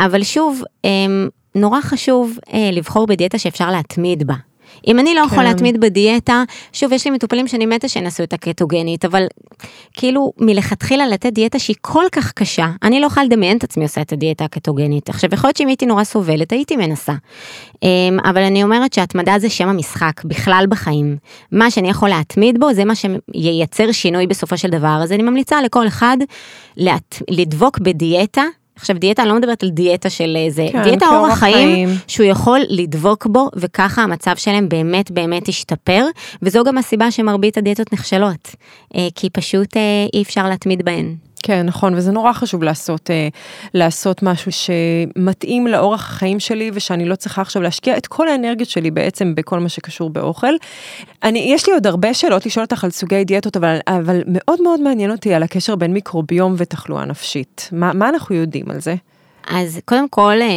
אבל 0.05 0.23
שוב, 0.23 0.63
אה, 0.85 0.89
נורא 1.55 1.81
חשוב 1.81 2.37
אה, 2.53 2.69
לבחור 2.71 3.07
בדיאטה 3.07 3.37
שאפשר 3.37 3.71
להתמיד 3.71 4.27
בה. 4.27 4.35
אם 4.87 4.99
אני 4.99 5.15
לא 5.15 5.21
יכול 5.21 5.37
כן. 5.37 5.43
להתמיד 5.43 5.79
בדיאטה, 5.79 6.43
שוב, 6.73 6.93
יש 6.93 7.05
לי 7.05 7.11
מטופלים 7.11 7.47
שאני 7.47 7.65
מתה 7.65 7.87
שינסו 7.87 8.23
את 8.23 8.33
הקטוגנית, 8.33 9.05
אבל 9.05 9.25
כאילו 9.93 10.33
מלכתחילה 10.37 11.07
לתת 11.07 11.33
דיאטה 11.33 11.59
שהיא 11.59 11.75
כל 11.81 12.05
כך 12.11 12.31
קשה, 12.31 12.67
אני 12.83 12.99
לא 12.99 13.05
יכולה 13.05 13.25
לדמיין 13.25 13.57
את 13.57 13.63
עצמי 13.63 13.83
עושה 13.83 14.01
את 14.01 14.13
הדיאטה 14.13 14.45
הקטוגנית. 14.45 15.09
עכשיו, 15.09 15.29
יכול 15.33 15.47
להיות 15.47 15.57
שאם 15.57 15.67
הייתי 15.67 15.85
נורא 15.85 16.03
סובלת, 16.03 16.51
הייתי 16.51 16.77
מנסה. 16.77 17.13
אמ, 17.83 18.17
אבל 18.23 18.41
אני 18.41 18.63
אומרת 18.63 18.93
שהתמדה 18.93 19.39
זה 19.39 19.49
שם 19.49 19.69
המשחק, 19.69 20.23
בכלל 20.25 20.65
בחיים. 20.69 21.17
מה 21.51 21.71
שאני 21.71 21.89
יכול 21.89 22.09
להתמיד 22.09 22.59
בו, 22.59 22.73
זה 22.73 22.85
מה 22.85 22.93
שייצר 22.95 23.91
שינוי 23.91 24.27
בסופו 24.27 24.57
של 24.57 24.69
דבר. 24.69 24.99
אז 25.03 25.11
אני 25.11 25.23
ממליצה 25.23 25.61
לכל 25.61 25.87
אחד 25.87 26.17
להת... 26.77 27.21
לדבוק 27.29 27.79
בדיאטה 27.79 28.43
עכשיו 28.75 28.97
דיאטה, 28.97 29.21
אני 29.21 29.29
לא 29.29 29.35
מדברת 29.35 29.63
על 29.63 29.69
דיאטה 29.69 30.09
של 30.09 30.37
אה, 30.39 30.49
זה, 30.49 30.67
כן, 30.71 30.83
דיאטה 30.83 31.05
אורח 31.05 31.39
חיים, 31.39 31.55
חיים. 31.55 31.89
שהוא 32.07 32.25
יכול 32.25 32.59
לדבוק 32.69 33.25
בו, 33.25 33.49
וככה 33.55 34.03
המצב 34.03 34.35
שלהם 34.35 34.69
באמת 34.69 35.11
באמת 35.11 35.47
ישתפר, 35.47 36.05
וזו 36.41 36.63
גם 36.63 36.77
הסיבה 36.77 37.11
שמרבית 37.11 37.57
הדיאטות 37.57 37.93
נכשלות, 37.93 38.55
אה, 38.95 39.07
כי 39.15 39.29
פשוט 39.29 39.77
אה, 39.77 39.81
אי 40.13 40.21
אפשר 40.21 40.49
להתמיד 40.49 40.85
בהן. 40.85 41.15
כן, 41.43 41.65
נכון, 41.65 41.95
וזה 41.95 42.11
נורא 42.11 42.33
חשוב 42.33 42.63
לעשות, 42.63 43.11
אה, 43.11 43.27
לעשות 43.73 44.23
משהו 44.23 44.51
שמתאים 44.51 45.67
לאורח 45.67 46.09
החיים 46.09 46.39
שלי, 46.39 46.71
ושאני 46.73 47.05
לא 47.05 47.15
צריכה 47.15 47.41
עכשיו 47.41 47.61
להשקיע 47.61 47.97
את 47.97 48.07
כל 48.07 48.27
האנרגיות 48.27 48.69
שלי 48.69 48.91
בעצם 48.91 49.35
בכל 49.35 49.59
מה 49.59 49.69
שקשור 49.69 50.09
באוכל. 50.09 50.53
אני, 51.23 51.39
יש 51.39 51.67
לי 51.67 51.73
עוד 51.73 51.87
הרבה 51.87 52.13
שאלות 52.13 52.45
לשאול 52.45 52.63
אותך 52.63 52.83
על 52.83 52.91
סוגי 52.91 53.23
דיאטות, 53.23 53.57
אבל, 53.57 53.77
אבל 53.87 54.21
מאוד 54.27 54.61
מאוד 54.61 54.81
מעניין 54.81 55.11
אותי 55.11 55.33
על 55.33 55.43
הקשר 55.43 55.75
בין 55.75 55.93
מיקרוביום 55.93 56.55
ותחלואה 56.57 57.05
נפשית. 57.05 57.69
מה, 57.71 57.93
מה 57.93 58.09
אנחנו 58.09 58.35
יודעים 58.35 58.71
על 58.71 58.81
זה? 58.81 58.95
אז 59.47 59.79
קודם 59.85 60.09
כל 60.09 60.41
אה, 60.41 60.47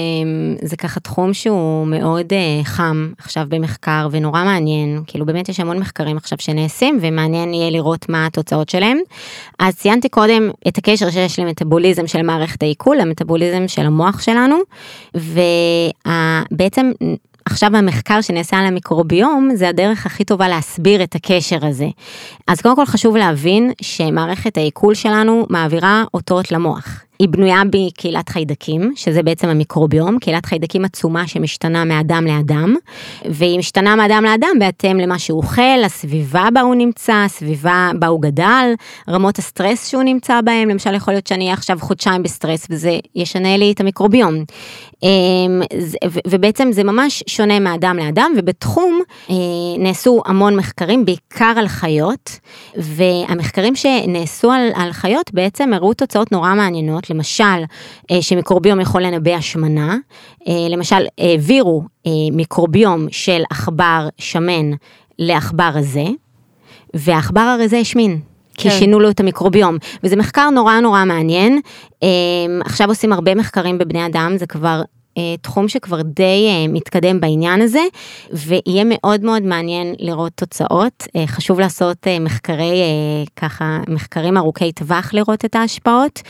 זה 0.63 0.77
ככה 0.77 1.01
תחום 1.01 1.35
שהוא 1.35 1.87
מאוד 1.87 2.33
אה, 2.33 2.65
חם 2.65 3.13
עכשיו 3.19 3.47
במחקר 3.49 4.09
ונורא 4.11 4.45
מעניין, 4.45 5.03
כאילו 5.07 5.27
באמת 5.27 5.49
יש 5.49 5.61
המון 5.61 5.79
מחקרים 5.79 6.17
עכשיו 6.17 6.39
שנעשים 6.41 6.99
ומעניין 7.03 7.55
יהיה 7.55 7.71
לראות 7.71 8.09
מה 8.09 8.27
התוצאות 8.27 8.69
שלהם. 8.69 8.99
אז 9.59 9.75
ציינתי 9.75 10.09
קודם 10.09 10.51
את 10.69 10.79
הקשר 10.79 11.11
שיש 11.11 11.39
למטאבוליזם 11.39 12.07
של 12.07 12.23
מערכת 12.23 12.63
העיכול, 12.63 12.97
למטאבוליזם 12.97 13.69
של 13.69 13.83
המוח 13.87 14.21
שלנו, 14.21 14.57
ובעצם 15.15 16.93
עכשיו 17.45 17.77
המחקר 17.77 18.21
שנעשה 18.21 18.57
על 18.57 18.67
המיקרוביום 18.67 19.51
זה 19.55 19.69
הדרך 19.69 20.07
הכי 20.07 20.25
טובה 20.25 20.49
להסביר 20.49 21.03
את 21.03 21.15
הקשר 21.15 21.67
הזה. 21.67 21.87
אז 22.47 22.61
קודם 22.61 22.77
כל 22.77 22.87
חשוב 22.87 23.17
להבין 23.17 23.73
שמערכת 23.83 24.57
העיכול 24.57 24.95
שלנו 24.95 25.47
מעבירה 25.51 26.05
אותות 26.15 26.53
למוח. 26.53 27.06
היא 27.19 27.29
בנויה 27.29 27.63
בקהילת 27.71 28.29
חיידקים, 28.29 28.93
שזה 28.97 29.23
בעצם 29.23 29.49
המיקרוביום, 29.49 30.19
קהילת 30.19 30.47
חיידקים 30.47 30.85
עצומה 30.85 31.27
שמשתנה 31.27 31.85
מאדם 31.85 32.27
לאדם, 32.27 32.75
והיא 33.25 33.59
משתנה 33.59 33.97
מאדם 33.97 34.25
לאדם 34.25 34.59
בהתאם 34.61 34.99
למה 34.99 35.19
שהוא 35.19 35.43
אוכל, 35.43 35.85
הסביבה 35.85 36.49
בה 36.55 36.61
הוא 36.61 36.75
נמצא, 36.75 37.15
הסביבה 37.15 37.91
בה 37.99 38.07
הוא 38.07 38.23
גדל, 38.23 38.75
רמות 39.09 39.39
הסטרס 39.39 39.89
שהוא 39.89 40.03
נמצא 40.03 40.41
בהם, 40.41 40.69
למשל 40.69 40.95
יכול 40.95 41.15
להיות 41.15 41.27
שאני 41.27 41.45
אהיה 41.45 41.55
עכשיו 41.55 41.79
חודשיים 41.81 42.23
בסטרס 42.23 42.67
וזה 42.71 42.99
ישנה 43.15 43.57
לי 43.57 43.73
את 43.73 43.81
המיקרוביום. 43.81 44.45
אמ, 45.03 45.63
ובעצם 46.27 46.73
זה 46.73 46.85
ממש 46.85 47.23
שונה 47.27 47.59
מאדם 47.59 47.97
לאדם, 47.97 48.33
ובתחום 48.37 49.01
אה, 49.31 49.35
נעשו 49.79 50.23
המון 50.27 50.57
מחקרים, 50.57 51.05
בעיקר 51.05 51.55
על 51.57 51.69
חיות, 51.69 52.39
והמחקרים 52.77 53.77
שנעשו 53.77 54.51
על, 54.51 54.71
על 54.75 54.93
חיות 54.93 55.31
בעצם 55.35 55.73
הראו 55.73 55.95
תוצאות 55.95 56.33
נורא 56.33 56.55
מעניינות. 56.55 57.11
למשל, 57.11 57.45
אה, 58.11 58.23
שמיקרוביום 58.23 58.81
יכול 58.81 59.03
לנבא 59.03 59.35
השמנה, 59.35 59.97
אה, 60.49 60.53
למשל, 60.71 61.07
העבירו 61.19 61.83
מיקרוביום 62.33 63.07
של 63.11 63.43
עכבר 63.51 64.09
שמן 64.19 64.71
לעכבר 65.19 65.71
הזה, 65.75 66.05
והעכבר 66.95 67.41
הרזה 67.41 67.79
השמין. 67.79 68.21
כי 68.57 68.71
כן. 68.71 68.79
שינו 68.79 69.01
לו 69.01 69.11
את 69.11 69.21
המיקרוביום, 69.21 69.77
וזה 70.05 70.17
מחקר 70.17 70.51
נורא 70.51 70.81
נורא 70.81 71.05
מעניין. 71.05 71.61
עכשיו 72.65 72.89
עושים 72.89 73.13
הרבה 73.13 73.35
מחקרים 73.35 73.79
בבני 73.79 74.07
אדם, 74.07 74.35
זה 74.39 74.47
כבר 74.47 74.83
אה, 75.19 75.35
תחום 75.41 75.69
שכבר 75.69 76.03
די 76.03 76.49
אה, 76.49 76.69
מתקדם 76.69 77.21
בעניין 77.21 77.61
הזה, 77.61 77.81
ויהיה 78.33 78.85
מאוד 78.85 79.25
מאוד 79.25 79.43
מעניין 79.43 79.95
לראות 79.99 80.33
תוצאות. 80.35 81.05
אה, 81.17 81.27
חשוב 81.27 81.61
לעשות 81.61 82.07
מחקרי, 82.21 82.83
ככה, 83.37 83.81
מחקרים 83.89 84.37
ארוכי 84.37 84.73
טווח 84.73 85.15
לראות 85.15 85.45
את 85.45 85.55
ההשפעות, 85.55 86.23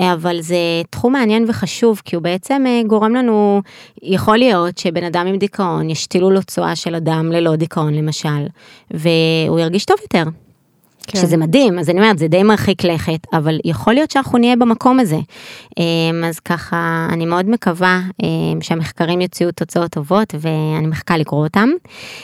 אבל 0.00 0.40
זה 0.40 0.56
תחום 0.90 1.12
מעניין 1.12 1.44
וחשוב, 1.48 2.02
כי 2.04 2.16
הוא 2.16 2.22
בעצם 2.22 2.64
גורם 2.86 3.14
לנו, 3.14 3.62
יכול 4.02 4.36
להיות 4.36 4.78
שבן 4.78 5.04
אדם 5.04 5.26
עם 5.26 5.36
דיכאון, 5.36 5.90
ישתילו 5.90 6.30
לו 6.30 6.42
צואה 6.42 6.76
של 6.76 6.94
אדם 6.94 7.32
ללא 7.32 7.56
דיכאון 7.56 7.94
למשל, 7.94 8.46
והוא 8.90 9.60
ירגיש 9.60 9.84
טוב 9.84 9.96
יותר. 10.02 10.24
כן. 11.12 11.18
שזה 11.18 11.36
מדהים, 11.36 11.78
אז 11.78 11.90
אני 11.90 12.00
אומרת, 12.00 12.18
זה 12.18 12.28
די 12.28 12.42
מרחיק 12.42 12.84
לכת, 12.84 13.26
אבל 13.32 13.58
יכול 13.64 13.94
להיות 13.94 14.10
שאנחנו 14.10 14.38
נהיה 14.38 14.56
במקום 14.56 15.00
הזה. 15.00 15.18
אמ, 15.78 16.24
אז 16.24 16.40
ככה, 16.40 17.06
אני 17.12 17.26
מאוד 17.26 17.48
מקווה 17.48 18.00
אמ, 18.22 18.60
שהמחקרים 18.60 19.20
יוציאו 19.20 19.52
תוצאות 19.52 19.90
טובות, 19.90 20.34
ואני 20.40 20.86
מחכה 20.86 21.16
לקרוא 21.16 21.44
אותם. 21.44 21.68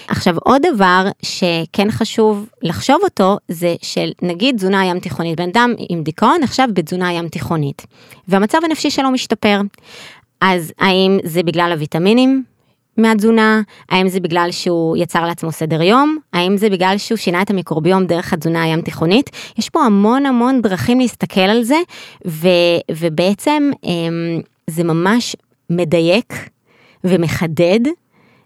עכשיו, 0.09 0.36
עוד 0.45 0.62
דבר 0.74 1.07
שכן 1.22 1.91
חשוב 1.91 2.47
לחשוב 2.62 2.99
אותו, 3.03 3.36
זה 3.49 3.74
של 3.82 4.11
נגיד 4.22 4.57
תזונה 4.57 4.86
ים 4.86 5.01
תיכונית, 5.01 5.41
בן 5.41 5.49
אדם 5.49 5.74
עם 5.89 6.03
דיכאון 6.03 6.43
עכשיו 6.43 6.68
בתזונה 6.72 7.12
ים 7.12 7.28
תיכונית, 7.28 7.86
והמצב 8.28 8.59
הנפשי 8.64 8.91
שלו 8.91 9.11
משתפר. 9.11 9.61
אז 10.41 10.72
האם 10.78 11.18
זה 11.24 11.43
בגלל 11.43 11.72
הוויטמינים? 11.72 12.45
מהתזונה, 12.99 13.62
האם 13.90 14.09
זה 14.09 14.20
בגלל 14.20 14.49
שהוא 14.51 14.96
יצר 14.96 15.26
לעצמו 15.26 15.53
סדר 15.53 15.82
יום, 15.82 16.18
האם 16.32 16.57
זה 16.57 16.70
בגלל 16.70 16.94
שהוא 16.99 17.18
שינה 17.18 17.42
את 17.42 17.51
המיקרוביום 17.51 18.07
דרך 18.07 18.32
התזונה 18.32 18.62
הים 18.62 18.80
תיכונית, 18.80 19.30
יש 19.59 19.68
פה 19.68 19.84
המון 19.84 20.26
המון 20.26 20.62
דרכים 20.62 21.01
להסתכל 21.01 21.40
על 21.40 21.62
זה, 21.62 21.78
ו, 22.26 22.49
ובעצם 22.90 23.70
אמ, 23.84 24.40
זה 24.66 24.84
ממש 24.84 25.36
מדייק 25.70 26.34
ומחדד 27.05 27.80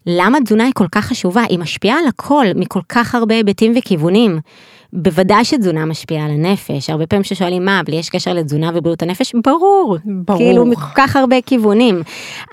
למה 0.06 0.38
תזונה 0.40 0.64
היא 0.64 0.72
כל 0.74 0.88
כך 0.92 1.04
חשובה, 1.04 1.42
היא 1.48 1.58
משפיעה 1.58 1.98
על 1.98 2.06
הכל 2.06 2.46
מכל 2.54 2.80
כך 2.88 3.14
הרבה 3.14 3.34
היבטים 3.34 3.72
וכיוונים. 3.78 4.38
בוודאי 4.92 5.44
שתזונה 5.44 5.84
משפיעה 5.84 6.24
על 6.24 6.30
הנפש, 6.30 6.90
הרבה 6.90 7.06
פעמים 7.06 7.24
ששואלים 7.24 7.64
מה, 7.64 7.80
אבל 7.80 7.92
יש 7.92 8.10
קשר 8.10 8.32
לתזונה 8.32 8.70
ובריאות 8.74 9.02
הנפש? 9.02 9.32
ברור. 9.44 9.96
ברור. 10.04 10.38
כאילו 10.38 10.64
מכל 10.64 10.94
כך 10.94 11.16
הרבה 11.16 11.40
כיוונים. 11.40 12.02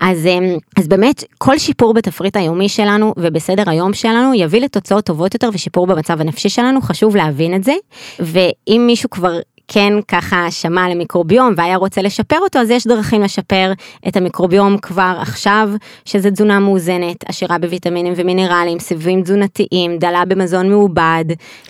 אז, 0.02 0.26
אמ, 0.26 0.58
אז 0.78 0.88
באמת, 0.88 1.24
כל 1.38 1.58
שיפור 1.58 1.94
בתפריט 1.94 2.38
היומי 2.38 2.70
שלנו 2.70 3.14
ובסדר 3.18 3.70
היום 3.70 3.94
שלנו 3.94 4.34
יביא 4.34 4.62
לתוצאות 4.62 5.06
טובות 5.06 5.34
יותר 5.34 5.50
ושיפור 5.54 5.88
במצב 5.88 6.22
הנפשי 6.22 6.50
שלנו, 6.50 6.82
חשוב 6.82 7.16
להבין 7.16 7.56
את 7.56 7.64
זה. 7.64 7.74
ואם 8.20 8.84
מישהו 8.88 9.10
כבר 9.10 9.40
כן 9.72 9.94
ככה 10.08 10.52
שמע 10.52 10.90
למיקרוביום 10.90 11.54
והיה 11.58 11.76
רוצה 11.76 12.02
לשפר 12.02 12.38
אותו, 12.40 12.60
אז 12.60 12.70
יש 12.70 12.88
דרכים 12.88 13.22
לשפר 13.22 13.72
את 14.08 14.18
המיקרוביום 14.18 14.78
כבר 14.78 15.18
עכשיו, 15.22 15.70
שזה 16.06 16.32
תזונה 16.32 16.60
מאוזנת, 16.60 17.30
עשירה 17.30 17.58
בוויטמינים 17.58 18.14
ומינרלים, 18.16 18.80
סיבים 18.80 19.24
תזונתיים, 19.24 19.98
דלה 19.98 20.26
במזון 20.26 20.70
מעובד, 20.70 21.26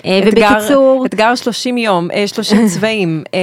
אה, 0.06 0.20
אתגר, 0.20 0.48
ובקיצור... 0.48 1.06
אתגר 1.06 1.36
30 1.36 1.78
יום, 1.78 2.08
30 2.26 2.68
צבעים, 2.74 3.24
אה, 3.34 3.40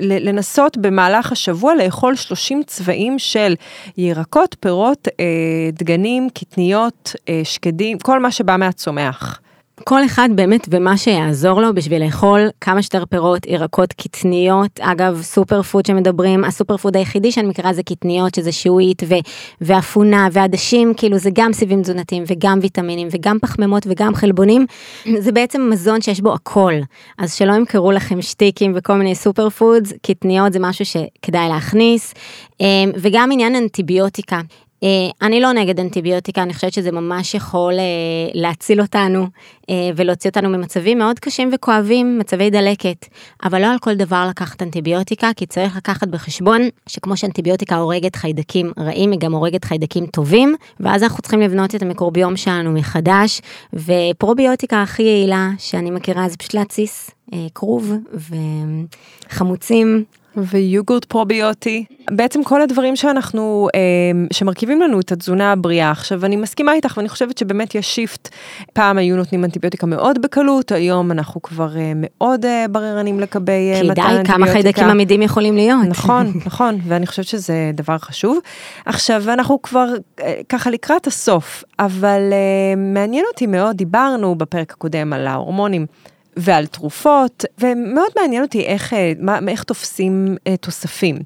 לנסות 0.00 0.76
במהלך 0.76 1.32
השבוע 1.32 1.74
לאכול 1.74 2.16
30 2.16 2.62
צבעים 2.66 3.18
של 3.18 3.54
ירקות, 3.96 4.56
פירות, 4.60 5.08
אה, 5.20 5.24
דגנים, 5.72 6.28
קטניות, 6.34 7.16
שקדים, 7.44 7.98
כל 7.98 8.20
מה 8.20 8.30
שבא 8.30 8.56
מהצומח. 8.56 9.40
כל 9.80 10.04
אחד 10.04 10.28
באמת 10.34 10.68
ומה 10.70 10.96
שיעזור 10.96 11.60
לו 11.60 11.74
בשביל 11.74 12.04
לאכול 12.04 12.48
כמה 12.60 12.82
שיותר 12.82 13.04
פירות, 13.06 13.46
ירקות, 13.46 13.92
קטניות. 13.92 14.80
אגב, 14.80 15.22
super 15.22 15.62
food 15.62 15.86
שמדברים, 15.86 16.44
ה 16.44 16.49
super 16.49 16.76
food 16.76 16.96
היחידי 16.96 17.32
שאני 17.32 17.48
מכירה 17.48 17.72
זה 17.72 17.82
קטניות, 17.82 18.34
שזה 18.34 18.52
שעועית 18.52 19.02
ו- 19.08 19.14
ואפונה 19.60 20.28
ועדשים, 20.32 20.94
כאילו 20.96 21.18
זה 21.18 21.30
גם 21.32 21.52
סיבים 21.52 21.82
תזונתיים 21.82 22.24
וגם 22.26 22.58
ויטמינים 22.62 23.08
וגם 23.10 23.38
פחמימות 23.38 23.82
וגם 23.86 24.14
חלבונים. 24.14 24.66
זה 25.18 25.32
בעצם 25.32 25.70
מזון 25.72 26.00
שיש 26.00 26.20
בו 26.20 26.34
הכל. 26.34 26.74
אז 27.18 27.34
שלא 27.34 27.52
ימכרו 27.52 27.92
לכם 27.92 28.22
שטיקים 28.22 28.72
וכל 28.74 28.94
מיני 28.94 29.14
סופר 29.14 29.50
פודס, 29.50 29.92
קטניות 30.02 30.52
זה 30.52 30.58
משהו 30.60 30.84
שכדאי 30.84 31.48
להכניס. 31.48 32.14
אמ, 32.60 32.90
וגם 32.96 33.32
עניין 33.32 33.56
אנטיביוטיקה. 33.56 34.40
אה, 34.84 35.26
אני 35.26 35.40
לא 35.40 35.52
נגד 35.52 35.80
אנטיביוטיקה, 35.80 36.42
אני 36.42 36.54
חושבת 36.54 36.72
שזה 36.72 36.92
ממש 36.92 37.34
יכול 37.34 37.72
אה, 37.72 37.84
להציל 38.34 38.80
אותנו 38.80 39.26
אה, 39.70 39.90
ולהוציא 39.96 40.30
אותנו 40.30 40.48
ממצבים 40.48 40.98
מאוד 40.98 41.18
קשים 41.18 41.50
וכואבים, 41.54 42.18
מצבי 42.18 42.50
דלקת. 42.50 43.06
אבל 43.44 43.60
לא 43.62 43.66
על 43.66 43.78
כל 43.78 43.94
דבר 43.94 44.26
לקחת 44.30 44.62
אנטיביוטיקה, 44.62 45.30
כי 45.36 45.46
צריך 45.46 45.76
לקחת 45.76 46.08
בחשבון 46.08 46.60
שכמו 46.86 47.16
שאנטיביוטיקה 47.16 47.76
הורגת 47.76 48.16
חיידקים 48.16 48.72
רעים, 48.78 49.10
היא 49.10 49.20
גם 49.20 49.34
הורגת 49.34 49.64
חיידקים 49.64 50.06
טובים, 50.06 50.54
ואז 50.80 51.02
אנחנו 51.02 51.22
צריכים 51.22 51.40
לבנות 51.40 51.74
את 51.74 51.82
המיקרוביום 51.82 52.36
שלנו 52.36 52.72
מחדש, 52.72 53.40
ופרוביוטיקה 53.72 54.82
הכי 54.82 55.02
יעילה 55.02 55.50
שאני 55.58 55.90
מכירה 55.90 56.28
זה 56.28 56.36
פשוט 56.36 56.54
להתסיס 56.54 57.10
כרוב 57.54 57.92
וחמוצים. 59.30 60.04
ויוגורט 60.36 61.04
פרוביוטי, 61.04 61.84
בעצם 62.10 62.44
כל 62.44 62.62
הדברים 62.62 62.96
שאנחנו, 62.96 63.68
אה, 63.74 63.80
שמרכיבים 64.32 64.82
לנו 64.82 65.00
את 65.00 65.12
התזונה 65.12 65.52
הבריאה. 65.52 65.90
עכשיו, 65.90 66.24
אני 66.24 66.36
מסכימה 66.36 66.72
איתך 66.72 66.94
ואני 66.96 67.08
חושבת 67.08 67.38
שבאמת 67.38 67.74
יש 67.74 67.94
שיפט. 67.94 68.28
פעם 68.72 68.98
היו 68.98 69.16
נותנים 69.16 69.44
אנטיביוטיקה 69.44 69.86
מאוד 69.86 70.22
בקלות, 70.22 70.72
היום 70.72 71.12
אנחנו 71.12 71.42
כבר 71.42 71.76
אה, 71.76 71.92
מאוד 71.96 72.44
אה, 72.44 72.66
בררנים 72.70 73.20
לגבי 73.20 73.72
מתן 73.72 74.02
אנטיביוטיקה. 74.02 74.16
כי 74.16 74.22
די, 74.22 74.32
כמה 74.32 74.46
חיידקים 74.46 74.84
עמידים 74.84 75.22
יכולים 75.22 75.56
להיות. 75.56 75.86
נכון, 75.88 76.32
נכון, 76.46 76.78
ואני 76.86 77.06
חושבת 77.06 77.26
שזה 77.26 77.70
דבר 77.74 77.98
חשוב. 77.98 78.38
עכשיו, 78.86 79.22
אנחנו 79.28 79.62
כבר 79.62 79.86
ככה 80.48 80.70
לקראת 80.70 81.06
הסוף, 81.06 81.64
אבל 81.78 82.20
מעניין 82.76 83.24
אותי 83.32 83.46
מאוד, 83.46 83.76
דיברנו 83.76 84.34
בפרק 84.34 84.72
הקודם 84.72 85.12
על 85.12 85.26
ההורמונים. 85.26 85.86
ועל 86.36 86.66
תרופות, 86.66 87.44
ומאוד 87.58 88.10
מעניין 88.20 88.42
אותי 88.42 88.60
איך, 88.60 88.94
אה, 88.94 89.12
מה, 89.18 89.38
איך 89.48 89.62
תופסים 89.62 90.36
אה, 90.46 90.56
תוספים. 90.56 91.18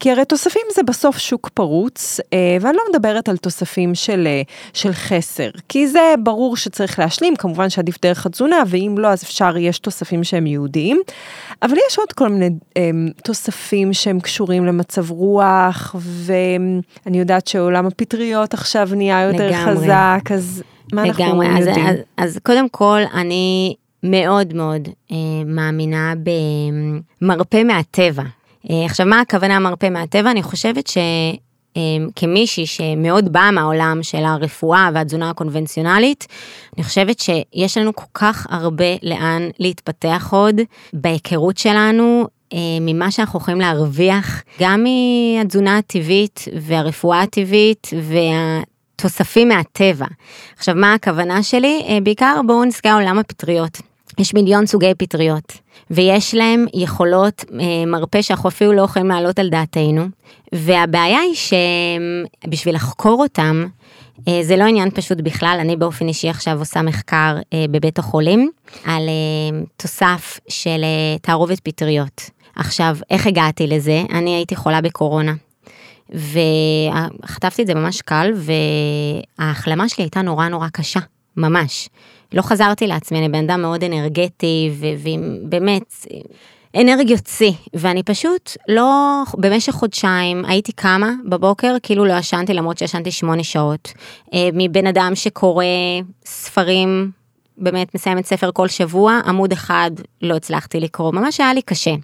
כי 0.00 0.10
הרי 0.10 0.24
תוספים 0.24 0.62
זה 0.74 0.82
בסוף 0.82 1.18
שוק 1.18 1.48
פרוץ, 1.54 2.20
אה, 2.32 2.56
ואני 2.60 2.76
לא 2.76 2.82
מדברת 2.90 3.28
על 3.28 3.36
תוספים 3.36 3.94
של, 3.94 4.26
אה, 4.26 4.42
של 4.72 4.92
חסר, 4.92 5.50
כי 5.68 5.88
זה 5.88 6.14
ברור 6.22 6.56
שצריך 6.56 6.98
להשלים, 6.98 7.36
כמובן 7.36 7.70
שעדיף 7.70 7.98
דרך 8.02 8.26
התזונה, 8.26 8.62
ואם 8.66 8.94
לא, 8.98 9.08
אז 9.08 9.22
אפשר, 9.22 9.56
יש 9.56 9.78
תוספים 9.78 10.24
שהם 10.24 10.46
ייעודיים, 10.46 11.00
אבל 11.62 11.76
יש 11.90 11.98
עוד 11.98 12.12
כל 12.12 12.28
מיני 12.28 12.50
אה, 12.76 12.90
תוספים 13.24 13.92
שהם 13.92 14.20
קשורים 14.20 14.66
למצב 14.66 15.10
רוח, 15.10 15.96
ואני 15.98 17.18
יודעת 17.18 17.46
שעולם 17.46 17.86
הפטריות 17.86 18.54
עכשיו 18.54 18.88
נהיה 18.92 19.22
יותר 19.22 19.48
לגמרי. 19.48 19.74
חזק, 19.74 20.32
אז 20.34 20.62
מה 20.92 21.02
אנחנו 21.02 21.24
לגמרי, 21.24 21.48
אז, 21.58 21.66
יודעים? 21.66 21.86
אז, 21.86 21.96
אז 22.16 22.38
קודם 22.42 22.68
כל, 22.68 23.00
אני 23.14 23.74
מאוד 24.04 24.54
מאוד 24.54 24.88
אה, 25.12 25.16
מאמינה 25.46 26.14
במרפא 27.20 27.62
מהטבע. 27.64 28.22
אה, 28.70 28.84
עכשיו, 28.84 29.06
מה 29.06 29.20
הכוונה 29.20 29.58
מרפא 29.58 29.88
מהטבע? 29.88 30.30
אני 30.30 30.42
חושבת 30.42 30.86
ש... 30.86 30.98
אה, 31.76 31.82
כמישהי 32.16 32.66
שמאוד 32.66 33.32
באה 33.32 33.50
מהעולם 33.50 33.98
של 34.02 34.24
הרפואה 34.24 34.90
והתזונה 34.94 35.30
הקונבנציונלית, 35.30 36.26
אני 36.76 36.84
חושבת 36.84 37.20
שיש 37.20 37.78
לנו 37.78 37.94
כל 37.94 38.04
כך 38.14 38.46
הרבה 38.50 38.84
לאן 39.02 39.48
להתפתח 39.58 40.28
עוד 40.30 40.60
בהיכרות 40.92 41.58
שלנו 41.58 42.26
אה, 42.52 42.58
ממה 42.80 43.10
שאנחנו 43.10 43.38
יכולים 43.38 43.60
להרוויח, 43.60 44.42
גם 44.60 44.84
מהתזונה 44.84 45.78
הטבעית 45.78 46.44
והרפואה 46.60 47.22
הטבעית 47.22 47.90
והתוספים 48.02 49.48
מהטבע. 49.48 50.06
עכשיו, 50.56 50.74
מה 50.74 50.94
הכוונה 50.94 51.42
שלי? 51.42 51.82
אה, 51.88 51.98
בעיקר 52.02 52.40
בואו 52.46 52.64
נסגר 52.64 52.94
עולם 52.94 53.18
הפטריות. 53.18 53.93
יש 54.18 54.34
מיליון 54.34 54.66
סוגי 54.66 54.92
פטריות, 54.98 55.52
ויש 55.90 56.34
להם 56.34 56.66
יכולות 56.74 57.44
אה, 57.60 57.86
מרפא 57.86 58.22
שאנחנו 58.22 58.48
אפילו 58.48 58.72
לא 58.72 58.82
יכולים 58.82 59.08
להעלות 59.08 59.38
על 59.38 59.48
דעתנו, 59.48 60.06
והבעיה 60.52 61.18
היא 61.20 61.34
שבשביל 62.44 62.74
לחקור 62.74 63.22
אותם, 63.22 63.66
אה, 64.28 64.40
זה 64.42 64.56
לא 64.56 64.64
עניין 64.64 64.90
פשוט 64.90 65.20
בכלל, 65.20 65.56
אני 65.60 65.76
באופן 65.76 66.08
אישי 66.08 66.28
עכשיו 66.28 66.58
עושה 66.58 66.82
מחקר 66.82 67.36
אה, 67.52 67.64
בבית 67.70 67.98
החולים 67.98 68.50
על 68.84 69.08
אה, 69.08 69.60
תוסף 69.76 70.40
של 70.48 70.80
אה, 70.84 71.18
תערובת 71.22 71.60
פטריות. 71.60 72.30
עכשיו, 72.56 72.96
איך 73.10 73.26
הגעתי 73.26 73.66
לזה? 73.66 74.02
אני 74.12 74.34
הייתי 74.34 74.56
חולה 74.56 74.80
בקורונה. 74.80 75.34
וחטפתי 76.10 77.62
את 77.62 77.66
זה 77.66 77.74
ממש 77.74 78.02
קל, 78.02 78.32
וההחלמה 79.38 79.88
שלי 79.88 80.04
הייתה 80.04 80.22
נורא 80.22 80.48
נורא 80.48 80.68
קשה, 80.72 81.00
ממש. 81.36 81.88
לא 82.34 82.42
חזרתי 82.42 82.86
לעצמי, 82.86 83.18
אני 83.18 83.28
בן 83.28 83.50
אדם 83.50 83.62
מאוד 83.62 83.84
אנרגטי, 83.84 84.70
ובאמת, 84.78 86.06
אנרגיות 86.80 87.26
שיא, 87.26 87.52
ואני 87.74 88.02
פשוט 88.02 88.50
לא, 88.68 89.22
במשך 89.38 89.72
חודשיים 89.72 90.44
הייתי 90.44 90.72
קמה 90.72 91.12
בבוקר, 91.28 91.76
כאילו 91.82 92.04
לא 92.04 92.14
ישנתי, 92.18 92.54
למרות 92.54 92.78
שישנתי 92.78 93.10
שמונה 93.10 93.44
שעות. 93.44 93.92
אה, 94.34 94.48
מבן 94.52 94.86
אדם 94.86 95.12
שקורא 95.14 95.64
ספרים, 96.26 97.10
באמת 97.58 97.94
מסיימת 97.94 98.26
ספר 98.26 98.50
כל 98.54 98.68
שבוע, 98.68 99.20
עמוד 99.26 99.52
אחד 99.52 99.90
לא 100.22 100.36
הצלחתי 100.36 100.80
לקרוא, 100.80 101.12
ממש 101.12 101.40
היה 101.40 101.54
לי 101.54 101.62
קשה. 101.62 101.94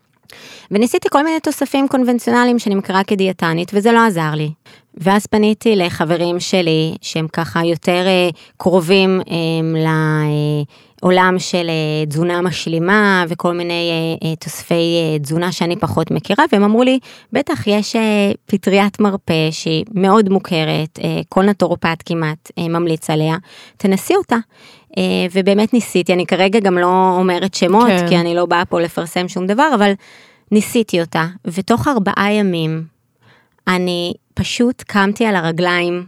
וניסיתי 0.71 1.09
כל 1.11 1.25
מיני 1.25 1.41
תוספים 1.41 1.89
קונבנציונליים 1.89 2.59
שאני 2.59 2.75
מכירה 2.75 3.05
כדיאטנית, 3.05 3.71
וזה 3.75 3.93
לא 3.93 4.07
עזר 4.07 4.31
לי. 4.35 4.51
ואז 4.95 5.27
פניתי 5.27 5.77
לחברים 5.77 6.41
שלי, 6.41 6.95
שהם 7.01 7.29
ככה 7.29 7.65
יותר 7.65 8.07
אה, 8.07 8.29
קרובים 8.57 9.21
אה, 9.21 9.35
לעולם 11.03 11.35
של 11.39 11.67
אה, 11.69 12.07
תזונה 12.07 12.41
משלימה 12.41 13.25
וכל 13.29 13.53
מיני 13.53 13.91
אה, 13.91 14.29
אה, 14.29 14.37
תוספי 14.37 15.19
תזונה 15.23 15.53
שאני 15.53 15.77
פחות 15.77 16.11
מכירה, 16.11 16.45
והם 16.53 16.63
אמרו 16.63 16.83
לי, 16.83 16.99
בטח 17.33 17.67
יש 17.67 17.97
פטריית 18.47 19.01
מרפא 19.01 19.51
שהיא 19.51 19.85
מאוד 19.95 20.29
מוכרת, 20.29 20.99
כל 21.29 21.43
נטורופט 21.43 22.03
כמעט 22.07 22.51
ממליץ 22.59 23.11
עליה, 23.11 23.37
תנסי 23.77 24.17
אותה. 24.17 24.37
ובאמת 25.33 25.75
ניסיתי, 25.75 26.13
אני 26.13 26.27
כרגע 26.27 26.61
גם 26.61 26.79
לא 26.79 27.17
אומרת 27.19 27.55
שמות, 27.55 27.87
כן. 27.87 28.09
כי 28.09 28.17
אני 28.17 28.35
לא 28.35 28.47
באה 28.47 28.65
פה 28.65 28.81
לפרסם 28.81 29.29
שום 29.29 29.47
דבר, 29.47 29.71
אבל 29.75 29.93
ניסיתי 30.53 31.01
אותה, 31.01 31.27
ותוך 31.45 31.89
ארבעה 31.89 32.33
ימים 32.33 32.85
אני 33.69 34.13
פשוט 34.35 34.83
קמתי 34.87 35.27
על 35.27 35.37
הרגליים. 35.37 36.05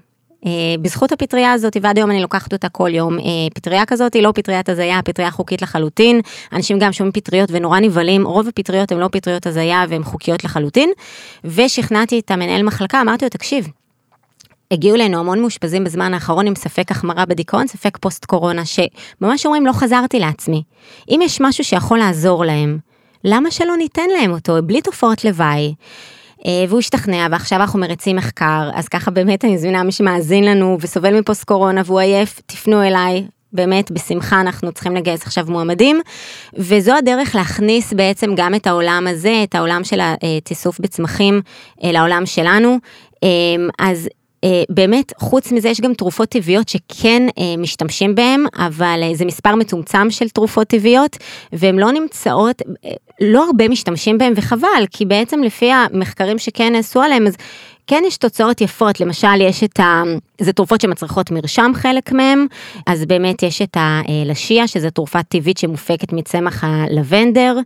אה, 0.47 0.51
בזכות 0.83 1.13
הפטריה 1.13 1.53
הזאת, 1.53 1.77
ועד 1.83 1.99
היום 1.99 2.11
אני 2.11 2.23
לוקחת 2.23 2.53
אותה 2.53 2.69
כל 2.69 2.91
יום. 2.95 3.19
אה, 3.19 3.25
פטריה 3.55 3.87
כזאת 3.87 4.15
היא 4.15 4.23
לא 4.23 4.33
פטריית 4.35 4.69
הזיה, 4.69 5.01
פטריה 5.05 5.31
חוקית 5.31 5.63
לחלוטין. 5.63 6.21
אנשים 6.53 6.79
גם 6.79 6.93
שומעים 6.93 7.13
פטריות 7.13 7.49
ונורא 7.53 7.79
נבהלים, 7.79 8.27
רוב 8.27 8.49
הפטריות 8.49 8.93
הן 8.93 8.99
לא 8.99 9.09
פטריות 9.13 9.47
הזיה 9.47 9.85
והן 9.89 10.03
חוקיות 10.03 10.45
לחלוטין. 10.45 10.91
ושכנעתי 11.45 12.19
את 12.19 12.31
המנהל 12.31 12.63
מחלקה, 12.63 13.01
אמרתי 13.01 13.25
לו, 13.25 13.29
תקשיב, 13.29 13.69
הגיעו 14.71 14.97
אלינו 14.97 15.19
המון 15.19 15.41
מאושפזים 15.41 15.85
בזמן 15.85 16.15
האחרון 16.15 16.47
עם 16.47 16.55
ספק 16.55 16.91
החמרה 16.91 17.27
בדיכאון, 17.27 17.67
ספק 17.67 17.99
פוסט 18.01 18.25
קורונה, 18.25 18.63
שממש 18.65 19.47
אומרים 19.47 19.67
לא 19.67 19.73
חזרתי 19.73 20.19
לעצמי. 20.19 20.63
אם 21.09 21.21
יש 21.23 21.41
משהו 21.41 21.65
שיכול 21.65 21.99
לעזור 21.99 22.45
להם, 22.45 22.79
למה 23.25 23.51
שלא 23.51 23.77
ניתן 23.77 24.11
להם 24.19 24.31
אותו 24.31 24.57
בלי 24.63 24.81
תופעות 24.83 25.25
לוואי? 25.25 25.75
אה, 26.47 26.65
והוא 26.69 26.79
השתכנע 26.79 27.27
ועכשיו 27.31 27.61
אנחנו 27.61 27.79
מריצים 27.79 28.17
מחקר, 28.17 28.71
אז 28.75 28.89
ככה 28.89 29.11
באמת 29.11 29.45
אני 29.45 29.55
מזמינה 29.55 29.83
מי 29.83 29.93
שמאזין 29.93 30.45
לנו 30.45 30.79
וסובל 30.81 31.21
מפוסט 31.21 31.45
קורונה 31.45 31.83
והוא 31.85 32.01
עייף, 32.01 32.41
תפנו 32.47 32.83
אליי. 32.83 33.25
באמת 33.53 33.91
בשמחה 33.91 34.41
אנחנו 34.41 34.73
צריכים 34.73 34.97
לגייס 34.97 35.23
עכשיו 35.23 35.45
מועמדים 35.49 36.01
וזו 36.55 36.95
הדרך 36.95 37.35
להכניס 37.35 37.93
בעצם 37.93 38.35
גם 38.37 38.55
את 38.55 38.67
העולם 38.67 39.07
הזה 39.11 39.41
את 39.45 39.55
העולם 39.55 39.85
של 39.85 40.01
התיסוף 40.03 40.81
בצמחים 40.81 41.41
אה, 41.85 41.93
לעולם 41.93 42.27
שלנו 42.27 42.79
אה, 43.25 43.29
אז 43.79 44.07
אה, 44.07 44.22
באמת, 44.69 45.13
חוץ 45.17 45.53
מזה 45.53 45.69
יש 45.69 45.81
גם 45.81 45.95
תרופות 45.95 46.29
טבעיות 46.29 46.69
שכן 46.69 47.23
אה, 47.39 47.57
משתמשים 47.59 48.15
בהן, 48.15 48.45
אבל 48.57 49.01
אה, 49.03 49.15
זה 49.15 49.25
מספר 49.25 49.55
מצומצם 49.55 50.11
של 50.11 50.29
תרופות 50.29 50.69
טבעיות, 50.69 51.17
והן 51.53 51.79
לא 51.79 51.93
נמצאות, 51.93 52.63
אה, 52.85 52.91
לא 53.21 53.47
הרבה 53.47 53.69
משתמשים 53.69 54.19
בהן, 54.19 54.33
וחבל, 54.37 54.87
כי 54.91 55.05
בעצם 55.05 55.43
לפי 55.43 55.73
המחקרים 55.73 56.39
שכן 56.39 56.73
נעשו 56.73 57.01
עליהם, 57.03 57.27
אז 57.27 57.37
כן 57.87 58.03
יש 58.07 58.17
תוצאות 58.17 58.61
יפות, 58.61 59.01
למשל 59.01 59.41
יש 59.41 59.65
את 59.65 59.81
ה... 59.81 60.03
זה 60.41 60.53
תרופות 60.53 60.81
שמצריכות 60.81 61.31
מרשם 61.31 61.73
חלק 61.75 62.13
מהם, 62.13 62.47
אז 62.87 63.05
באמת 63.05 63.43
יש 63.43 63.63
את 63.63 63.77
הלשיע, 63.77 64.67
שזה 64.67 64.91
תרופה 64.91 65.23
טבעית 65.23 65.59
שמופקת 65.59 66.13
מצמח 66.13 66.65
הלבנדר, 66.67 67.57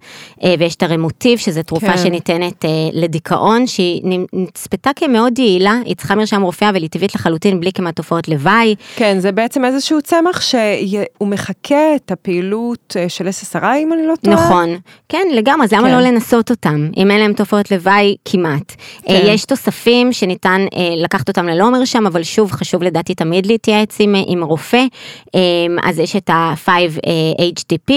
אה, 0.45 0.55
ויש 0.59 0.75
את 0.75 0.83
הרמוטיב, 0.83 1.39
שזה 1.39 1.63
תרופה 1.63 1.87
כן. 1.87 1.99
שניתנת 1.99 2.65
אה, 2.65 2.71
לדיכאון, 2.93 3.67
שהיא 3.67 4.19
נצפתה 4.33 4.91
כמאוד 4.97 5.39
יעילה, 5.39 5.75
היא 5.85 5.97
צריכה 5.97 6.15
מרשם 6.15 6.43
רופא, 6.43 6.71
אבל 6.71 6.83
היא 6.83 6.91
טבעית 6.91 7.15
לחלוטין, 7.15 7.61
בלי 7.61 7.73
כמעט 7.73 7.97
תופעות 7.97 8.29
לוואי. 8.29 8.75
כן, 8.97 9.19
זה 9.21 9.33
בעצם 9.33 9.65
איזשהו 9.65 10.03
צמח 10.03 10.41
שהוא 10.41 11.29
מחקה 11.29 11.95
את 11.97 12.11
הפעילות 12.11 12.97
אה, 12.97 13.09
של 13.09 13.29
SSRI, 13.29 13.77
אם 13.83 13.93
אני 13.93 14.07
לא 14.07 14.15
טועה. 14.23 14.37
נכון, 14.37 14.77
כן 15.09 15.27
לגמרי, 15.33 15.65
אז 15.65 15.73
למה 15.73 15.89
כן. 15.89 15.95
לא 15.95 16.01
לנסות 16.01 16.51
אותם, 16.51 16.89
אם 16.97 17.11
אין 17.11 17.21
להם 17.21 17.33
תופעות 17.33 17.71
לוואי 17.71 18.17
כמעט. 18.25 18.75
כן. 19.03 19.21
יש 19.25 19.45
תוספים 19.45 20.06
שניתן 20.13 20.67
אה, 20.77 20.95
לקחת 20.97 21.29
אותם 21.29 21.47
ללא 21.47 21.73
מרשם, 21.73 22.07
אבל 22.07 22.23
שוב 22.23 22.53
חשוב 22.53 22.83
לדעתי 22.83 23.15
תמיד 23.15 23.47
להתייעץ 23.47 23.97
עם, 24.01 24.15
אה, 24.15 24.23
עם 24.27 24.45
רופא, 24.45 24.85
אה, 25.35 25.41
אז 25.83 25.99
יש 25.99 26.17
את 26.17 26.31
ה-5-HTP, 26.31 27.93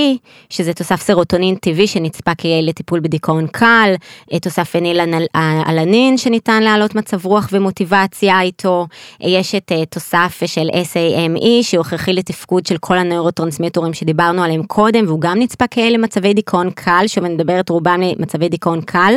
שזה 0.49 0.73
תוסף 0.73 1.01
סרוטונין 1.01 1.55
טבעי 1.55 1.87
שנצפה 1.87 2.35
כיעיל 2.35 2.69
לטיפול 2.69 2.99
בדיכאון 2.99 3.47
קל, 3.47 3.93
אה, 4.33 4.39
תוסף 4.39 4.69
פנילאלנין 4.69 6.17
שניתן 6.17 6.63
להעלות 6.63 6.95
מצב 6.95 7.25
רוח 7.25 7.49
ומוטיבציה 7.51 8.41
איתו, 8.41 8.87
אה, 9.23 9.29
יש 9.29 9.55
את 9.55 9.71
אה, 9.71 9.85
תוסף 9.85 10.41
של 10.45 10.69
SAMe 10.69 11.45
שהוא 11.61 11.81
הכרחי 11.81 12.13
לתפקוד 12.13 12.65
של 12.65 12.77
כל 12.77 12.97
הנוירוטרנסמיטורים 12.97 13.93
שדיברנו 13.93 14.43
עליהם 14.43 14.63
קודם, 14.63 15.05
והוא 15.07 15.21
גם 15.21 15.39
נצפה 15.39 15.67
כיעיל 15.67 15.93
למצבי 15.93 16.33
דיכאון 16.33 16.69
קל, 16.69 17.03
שוב 17.07 17.23
אני 17.23 17.33
מדברת 17.33 17.69
רובם 17.69 18.01
למצבי 18.01 18.49
דיכאון 18.49 18.81
קל. 18.81 19.13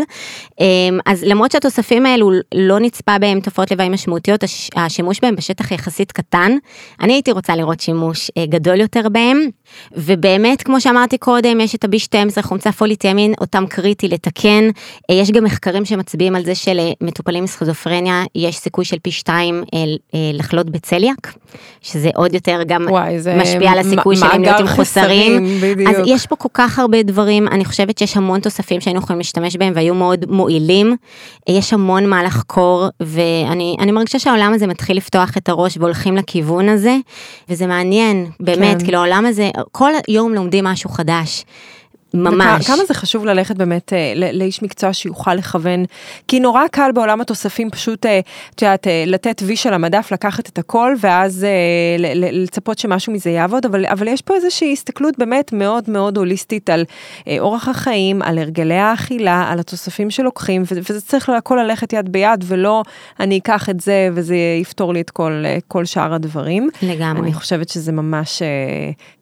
אה, 0.61 0.67
אז 1.07 1.25
למרות 1.25 1.53
שהתוספים 1.53 2.07
האלו 2.07 2.31
לא 2.55 2.81
נצפה 2.83 3.19
בהם 3.19 3.41
תופעות 3.41 3.71
לוואי 3.71 3.89
משמעותיות, 3.89 4.43
הש- 4.43 4.71
השימוש 4.77 5.19
בהם 5.23 5.37
בשטח 5.37 5.71
יחסית 5.71 6.13
קטן, 6.13 6.53
אני 7.01 7.13
הייתי 7.13 7.33
רוצה 7.33 7.57
לראות 7.57 7.81
שימוש 7.81 8.31
אה, 8.39 8.47
גדול 8.47 8.81
יותר 8.81 9.09
בהם, 9.09 9.49
ובאמת 9.93 10.63
כמו 10.63 10.81
שאמרתי 10.81 11.19
קודם, 11.19 11.61
יש 11.61 11.75
את 11.75 11.85
ה-B12 11.85 12.43
חומצה 12.43 12.73
פולית 12.73 13.05
ימין, 13.05 13.35
אותם 13.41 13.65
קריטי 13.69 14.09
לתקן, 14.09 14.71
אה, 15.11 15.15
יש 15.15 15.31
גם 15.31 15.45
מחקרים 15.45 15.85
שמצביעים 15.85 16.37
על 16.37 16.45
זה 16.45 16.55
שלמטופלים 16.55 17.43
עם 17.43 17.47
סכיזופרניה 17.47 18.23
יש 18.35 18.57
סיכוי 18.57 18.85
של 18.85 18.97
פי 19.03 19.11
שתיים 19.11 19.65
אה, 19.75 19.79
אה, 20.15 20.31
לחלות 20.33 20.71
בצליאק, 20.71 21.35
שזה 21.81 22.11
עוד 22.17 22.35
יותר 22.35 22.61
גם 22.67 22.87
וואי, 22.91 23.17
משפיע 23.37 23.71
על 23.71 23.79
הסיכוי 23.79 24.17
שלהם 24.17 24.43
להיות 24.43 24.61
עם 24.61 24.67
חוסרים. 24.67 25.47
בדיוק. 25.63 25.89
אז 25.91 25.97
יש 26.07 26.27
פה 26.27 26.37
כל 26.37 26.49
כך 26.55 26.79
הרבה 26.79 27.03
דברים, 27.03 27.49
אני 27.49 27.65
חושבת 27.65 27.99
שיש 27.99 28.17
המון 28.17 28.41
תוספים 28.41 28.81
שהיינו 28.81 29.01
יכולים 29.01 29.19
להשתמש 29.19 29.57
בהם 29.57 29.73
והיו 29.77 29.95
מאוד 29.95 30.25
מועילים. 30.29 30.97
יש 31.49 31.73
המון 31.73 32.07
מה 32.07 32.23
לחקור. 32.25 32.72
לעבור, 32.81 32.89
ואני 33.01 33.93
מרגישה 33.93 34.19
שהעולם 34.19 34.53
הזה 34.55 34.67
מתחיל 34.67 34.97
לפתוח 34.97 35.37
את 35.37 35.49
הראש 35.49 35.77
והולכים 35.79 36.17
לכיוון 36.17 36.69
הזה, 36.69 36.97
וזה 37.49 37.67
מעניין, 37.67 38.31
באמת, 38.41 38.79
כן. 38.79 38.85
כאילו 38.85 38.99
העולם 38.99 39.27
הזה, 39.27 39.51
כל 39.73 39.93
יום 40.09 40.35
לומדים 40.35 40.65
משהו 40.65 40.91
חדש. 40.91 41.45
ממש. 42.15 42.67
כמה 42.67 42.85
זה 42.89 42.95
חשוב 42.95 43.25
ללכת 43.25 43.57
באמת 43.57 43.93
אה, 43.93 44.13
לאיש 44.33 44.63
מקצוע 44.63 44.93
שיוכל 44.93 45.35
לכוון, 45.35 45.85
כי 46.29 46.41
נורא 46.41 46.63
קל 46.71 46.91
בעולם 46.95 47.21
התוספים 47.21 47.71
פשוט, 47.71 48.07
אה, 48.07 48.21
את 48.55 48.63
יודעת, 48.63 48.87
אה, 48.87 49.05
לתת 49.07 49.43
וי 49.47 49.57
של 49.57 49.75
המדף, 49.75 50.13
לקחת 50.13 50.49
את 50.49 50.59
הכל, 50.59 50.95
ואז 51.01 51.47
לצפות 52.15 52.79
שמשהו 52.79 53.13
מזה 53.13 53.31
יעבוד, 53.31 53.67
אבל, 53.67 53.87
אבל 53.87 54.09
יש 54.09 54.23
פה 54.23 54.35
איזושהי 54.35 54.73
הסתכלות 54.73 55.15
באמת 55.19 55.53
מאוד 55.53 55.85
מאוד 55.89 56.19
הוליסטית 56.19 56.71
על 56.71 56.85
אורח 57.39 57.69
החיים, 57.69 58.23
על 58.23 58.39
הרגלי 58.39 58.79
האכילה, 58.79 59.49
על 59.51 59.61
התוספים 59.61 60.11
שלוקחים, 60.11 60.63
וזה 60.67 61.01
צריך 61.01 61.29
הכל 61.29 61.59
ללכת 61.63 61.93
יד 61.93 62.13
ביד, 62.13 62.45
ולא 62.47 62.83
אני 63.21 63.39
אקח 63.39 63.71
את 63.71 63.81
זה 63.81 64.09
וזה 64.13 64.37
יפתור 64.61 64.93
לי 64.93 65.01
את 65.01 65.11
כל, 65.11 65.45
כל 65.69 65.85
שאר 65.85 66.15
הדברים. 66.15 66.69
לגמרי. 66.83 67.23
אני 67.23 67.33
חושבת 67.33 67.69
שזה 67.69 67.93
ממש 67.93 68.43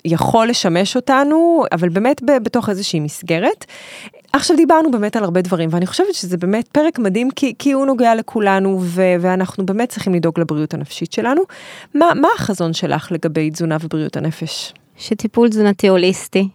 יכול 0.05 0.49
לשמש 0.49 0.97
אותנו, 0.97 1.64
אבל 1.72 1.88
באמת 1.88 2.22
בתוך 2.43 2.68
איזה... 2.68 2.79
איזושהי 2.80 3.00
מסגרת. 3.00 3.64
עכשיו 4.32 4.56
דיברנו 4.56 4.90
באמת 4.90 5.16
על 5.16 5.24
הרבה 5.24 5.42
דברים, 5.42 5.68
ואני 5.72 5.86
חושבת 5.86 6.14
שזה 6.14 6.36
באמת 6.36 6.68
פרק 6.68 6.98
מדהים, 6.98 7.30
כי, 7.30 7.54
כי 7.58 7.72
הוא 7.72 7.86
נוגע 7.86 8.14
לכולנו, 8.14 8.78
ו, 8.82 9.02
ואנחנו 9.20 9.66
באמת 9.66 9.88
צריכים 9.88 10.14
לדאוג 10.14 10.40
לבריאות 10.40 10.74
הנפשית 10.74 11.12
שלנו. 11.12 11.42
מה, 11.94 12.06
מה 12.20 12.28
החזון 12.34 12.72
שלך 12.72 13.12
לגבי 13.12 13.50
תזונה 13.50 13.76
ובריאות 13.80 14.16
הנפש? 14.16 14.74
שטיפול 14.96 15.48
תזונתי 15.48 15.88
הוליסטי 15.88 16.48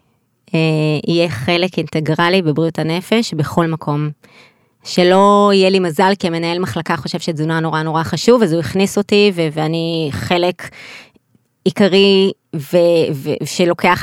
אה, 0.54 0.60
יהיה 1.08 1.30
חלק 1.30 1.78
אינטגרלי 1.78 2.42
בבריאות 2.42 2.80
הנפש 2.80 3.34
בכל 3.34 3.68
מקום. 3.68 4.10
שלא 4.84 5.52
יהיה 5.54 5.70
לי 5.70 5.80
מזל 5.80 6.12
כי 6.20 6.28
המנהל 6.28 6.60
מחלקה 6.60 6.98
חושב 6.98 7.20
שתזונה 7.20 7.60
נורא 7.60 7.82
נורא 7.82 8.04
חשוב, 8.04 8.44
אז 8.44 8.54
הוא 8.54 8.60
הכניס 8.60 8.98
אותי 8.98 9.32
ו- 9.36 9.48
ואני 9.52 10.10
חלק 10.12 10.70
עיקרי 11.66 12.32
ו- 12.56 13.14
ו- 13.14 13.46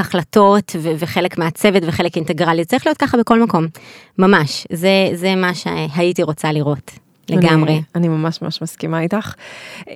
החלטות 0.00 0.76
ו- 0.78 0.92
וחלק 0.98 1.38
מהצוות 1.38 1.82
וחלק 1.86 2.16
אינטגרלי, 2.16 2.64
צריך 2.64 2.86
להיות 2.86 2.98
ככה 2.98 3.16
בכל 3.18 3.42
מקום, 3.42 3.66
ממש, 4.18 4.66
זה, 4.72 5.08
זה 5.14 5.34
מה 5.34 5.54
שהייתי 5.54 6.22
רוצה 6.22 6.52
לראות. 6.52 6.90
לגמרי. 7.28 7.72
אני, 7.72 7.82
אני 7.94 8.08
ממש 8.08 8.42
ממש 8.42 8.62
מסכימה 8.62 9.00
איתך. 9.00 9.34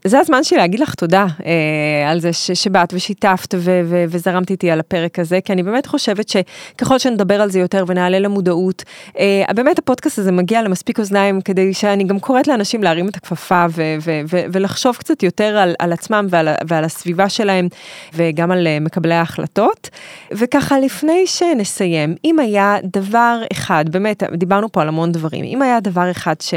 זה 0.05 0.19
הזמן 0.19 0.45
שלי 0.45 0.59
להגיד 0.59 0.81
לך 0.81 0.95
תודה 0.95 1.27
אה, 1.47 2.11
על 2.11 2.21
זה 2.21 2.33
ש, 2.33 2.51
שבאת 2.51 2.95
ושיתפת 2.95 3.55
ו, 3.59 3.81
ו, 3.85 4.05
וזרמת 4.09 4.51
איתי 4.51 4.71
על 4.71 4.81
הפרק 4.81 5.19
הזה, 5.19 5.41
כי 5.45 5.53
אני 5.53 5.63
באמת 5.63 5.87
חושבת 5.87 6.29
שככל 6.29 6.99
שנדבר 6.99 7.43
על 7.43 7.51
זה 7.51 7.59
יותר 7.59 7.85
ונעלה 7.87 8.19
למודעות, 8.19 8.85
אה, 9.19 9.43
באמת 9.55 9.79
הפודקאסט 9.79 10.19
הזה 10.19 10.33
מגיע 10.33 10.63
למספיק 10.63 10.99
אוזניים 10.99 11.41
כדי 11.41 11.75
שאני 11.75 12.05
גם 12.05 12.21
קוראת 12.21 12.49
לאנשים 12.49 12.83
להרים 12.83 13.09
את 13.09 13.17
הכפפה 13.17 13.67
ו, 13.71 13.83
ו, 14.05 14.21
ו, 14.31 14.41
ולחשוב 14.53 14.97
קצת 14.97 15.23
יותר 15.23 15.57
על, 15.57 15.75
על 15.79 15.93
עצמם 15.93 16.27
ועל, 16.31 16.49
ועל 16.69 16.85
הסביבה 16.85 17.29
שלהם 17.29 17.69
וגם 18.15 18.51
על 18.51 18.67
אה, 18.67 18.81
מקבלי 18.81 19.15
ההחלטות. 19.15 19.91
וככה 20.33 20.79
לפני 20.79 21.27
שנסיים, 21.27 22.15
אם 22.25 22.39
היה 22.39 22.77
דבר 22.85 23.43
אחד, 23.53 23.85
באמת 23.89 24.23
דיברנו 24.33 24.73
פה 24.73 24.83
על 24.83 24.89
המון 24.89 25.13
דברים, 25.13 25.45
אם 25.45 25.63
היה 25.63 25.81
דבר 25.81 26.11
אחד 26.11 26.35
ש, 26.41 26.55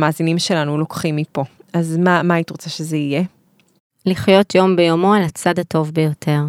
שהמאזינים 0.00 0.38
שלנו 0.38 0.78
לוקחים 0.78 1.16
מפה. 1.16 1.44
אז 1.72 1.96
מה, 1.96 2.22
מה 2.22 2.34
היית 2.34 2.50
רוצה 2.50 2.70
שזה 2.70 2.96
יהיה? 2.96 3.22
לחיות 4.06 4.54
יום 4.54 4.76
ביומו 4.76 5.14
על 5.14 5.22
הצד 5.22 5.58
הטוב 5.58 5.90
ביותר. 5.90 6.40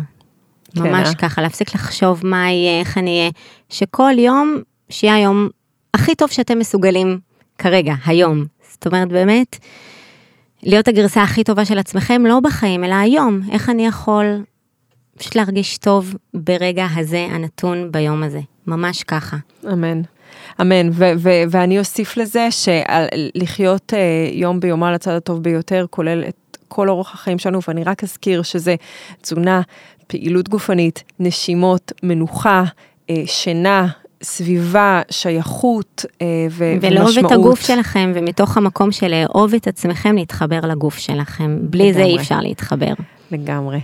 כן, 0.76 0.84
ממש 0.84 1.08
אה? 1.08 1.14
ככה, 1.14 1.42
להפסיק 1.42 1.76
לחשוב 1.76 2.22
מה 2.24 2.52
יהיה, 2.52 2.80
איך 2.80 2.98
אני 2.98 3.20
אהיה, 3.20 3.32
שכל 3.70 4.14
יום 4.18 4.58
שיהיה 4.90 5.16
היום 5.16 5.50
הכי 5.94 6.16
טוב 6.16 6.30
שאתם 6.30 6.60
מסוגלים 6.60 7.20
כרגע, 7.58 7.94
היום. 8.06 8.46
זאת 8.72 8.88
אומרת, 8.88 9.08
באמת, 9.08 9.58
להיות 10.64 10.88
הגרסה 10.88 11.24
הכי 11.24 11.44
טובה 11.44 11.66
של 11.66 11.78
עצמכם, 11.78 12.26
לא 12.26 12.40
בחיים, 12.40 12.84
אלא 12.84 12.96
היום. 12.96 13.42
איך 13.52 13.70
אני 13.70 13.88
יכול 13.88 14.44
פשוט 15.18 15.36
להרגיש 15.36 15.78
טוב 15.78 16.16
ברגע 16.34 16.88
הזה, 16.96 17.28
הנתון 17.32 17.92
ביום 17.92 18.24
הזה. 18.24 18.40
ממש 18.68 19.04
ככה. 19.04 19.38
אמן. 19.74 20.02
אמן, 20.62 20.90
ו- 20.92 21.12
ו- 21.18 21.44
ואני 21.50 21.80
אוסיף 21.80 22.18
לזה 22.18 22.48
שלחיות 22.52 23.94
uh, 23.94 24.36
יום 24.36 24.60
ביומו 24.60 24.86
על 24.86 24.94
הצד 24.94 25.12
הטוב 25.12 25.44
ביותר, 25.44 25.86
כולל 25.90 26.24
את 26.28 26.58
כל 26.68 26.90
אורח 26.90 27.14
החיים 27.14 27.40
שלנו, 27.40 27.60
ואני 27.68 27.84
רק 27.84 28.04
אזכיר 28.04 28.42
שזה 28.42 28.76
תזונה, 29.22 29.62
פעילות 30.08 30.50
גופנית, 30.50 31.04
נשימות, 31.20 31.92
מנוחה, 32.04 32.64
uh, 32.64 33.14
שינה, 33.26 33.88
סביבה, 34.24 35.02
שייכות 35.10 36.06
uh, 36.06 36.24
ו- 36.52 36.74
ולאהוב 36.82 37.08
ומשמעות. 37.08 37.16
ולאהוב 37.16 37.18
את 37.26 37.32
הגוף 37.32 37.68
שלכם, 37.68 38.12
ומתוך 38.16 38.58
המקום 38.58 38.92
של 38.92 39.08
לאהוב 39.08 39.54
את 39.54 39.68
עצמכם, 39.68 40.16
להתחבר 40.16 40.60
לגוף 40.60 40.98
שלכם. 40.98 41.58
בלי 41.62 41.84
לגמרי. 41.84 41.94
זה 41.94 42.04
אי 42.04 42.18
אפשר 42.18 42.40
להתחבר. 42.40 42.94
לגמרי. 43.32 43.80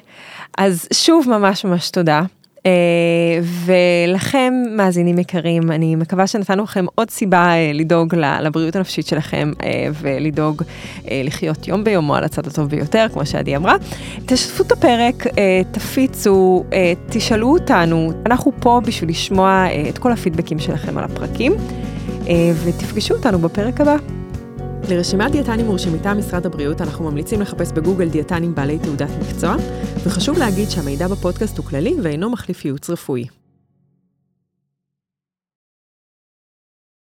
אז 0.57 0.87
שוב 0.93 1.25
ממש 1.29 1.65
ממש 1.65 1.89
תודה. 1.89 2.21
אה, 2.67 3.39
ולכם, 3.65 4.53
מאזינים 4.71 5.19
יקרים, 5.19 5.71
אני 5.71 5.95
מקווה 5.95 6.27
שנתנו 6.27 6.63
לכם 6.63 6.85
עוד 6.95 7.09
סיבה 7.09 7.47
אה, 7.47 7.71
לדאוג 7.73 8.15
לבריאות 8.15 8.75
הנפשית 8.75 9.07
שלכם 9.07 9.51
אה, 9.63 9.87
ולדאוג 10.01 10.63
לחיות 11.11 11.67
יום 11.67 11.83
ביומו 11.83 12.15
על 12.15 12.23
הצד 12.23 12.47
הטוב 12.47 12.69
ביותר, 12.69 13.05
כמו 13.13 13.25
שעדי 13.25 13.55
אמרה. 13.55 13.75
תשתפו 14.25 14.63
את 14.63 14.71
הפרק, 14.71 15.27
תפיצו, 15.71 16.63
תשאלו 17.09 17.53
אותנו, 17.53 18.11
אנחנו 18.25 18.51
פה 18.59 18.81
בשביל 18.85 19.09
לשמוע 19.09 19.65
את 19.89 19.97
כל 19.97 20.11
הפידבקים 20.11 20.59
שלכם 20.59 20.97
על 20.97 21.03
הפרקים, 21.03 21.53
ותפגשו 22.63 23.13
אותנו 23.13 23.39
בפרק 23.39 23.81
הבא. 23.81 23.95
לרשימת 24.89 25.31
דיאטנים 25.31 25.65
מורשים 25.65 25.93
מטעם 25.93 26.17
משרד 26.17 26.45
הבריאות 26.45 26.81
אנחנו 26.81 27.11
ממליצים 27.11 27.41
לחפש 27.41 27.71
בגוגל 27.71 28.09
דיאטנים 28.09 28.55
בעלי 28.55 28.79
תעודת 28.79 29.09
מקצוע, 29.21 29.55
וחשוב 30.03 30.37
להגיד 30.37 30.69
שהמידע 30.69 31.07
בפודקאסט 31.07 31.57
הוא 31.57 31.65
כללי 31.65 31.95
ואינו 32.03 32.29
מחליף 32.29 32.65
ייעוץ 32.65 32.89
רפואי. 32.89 33.25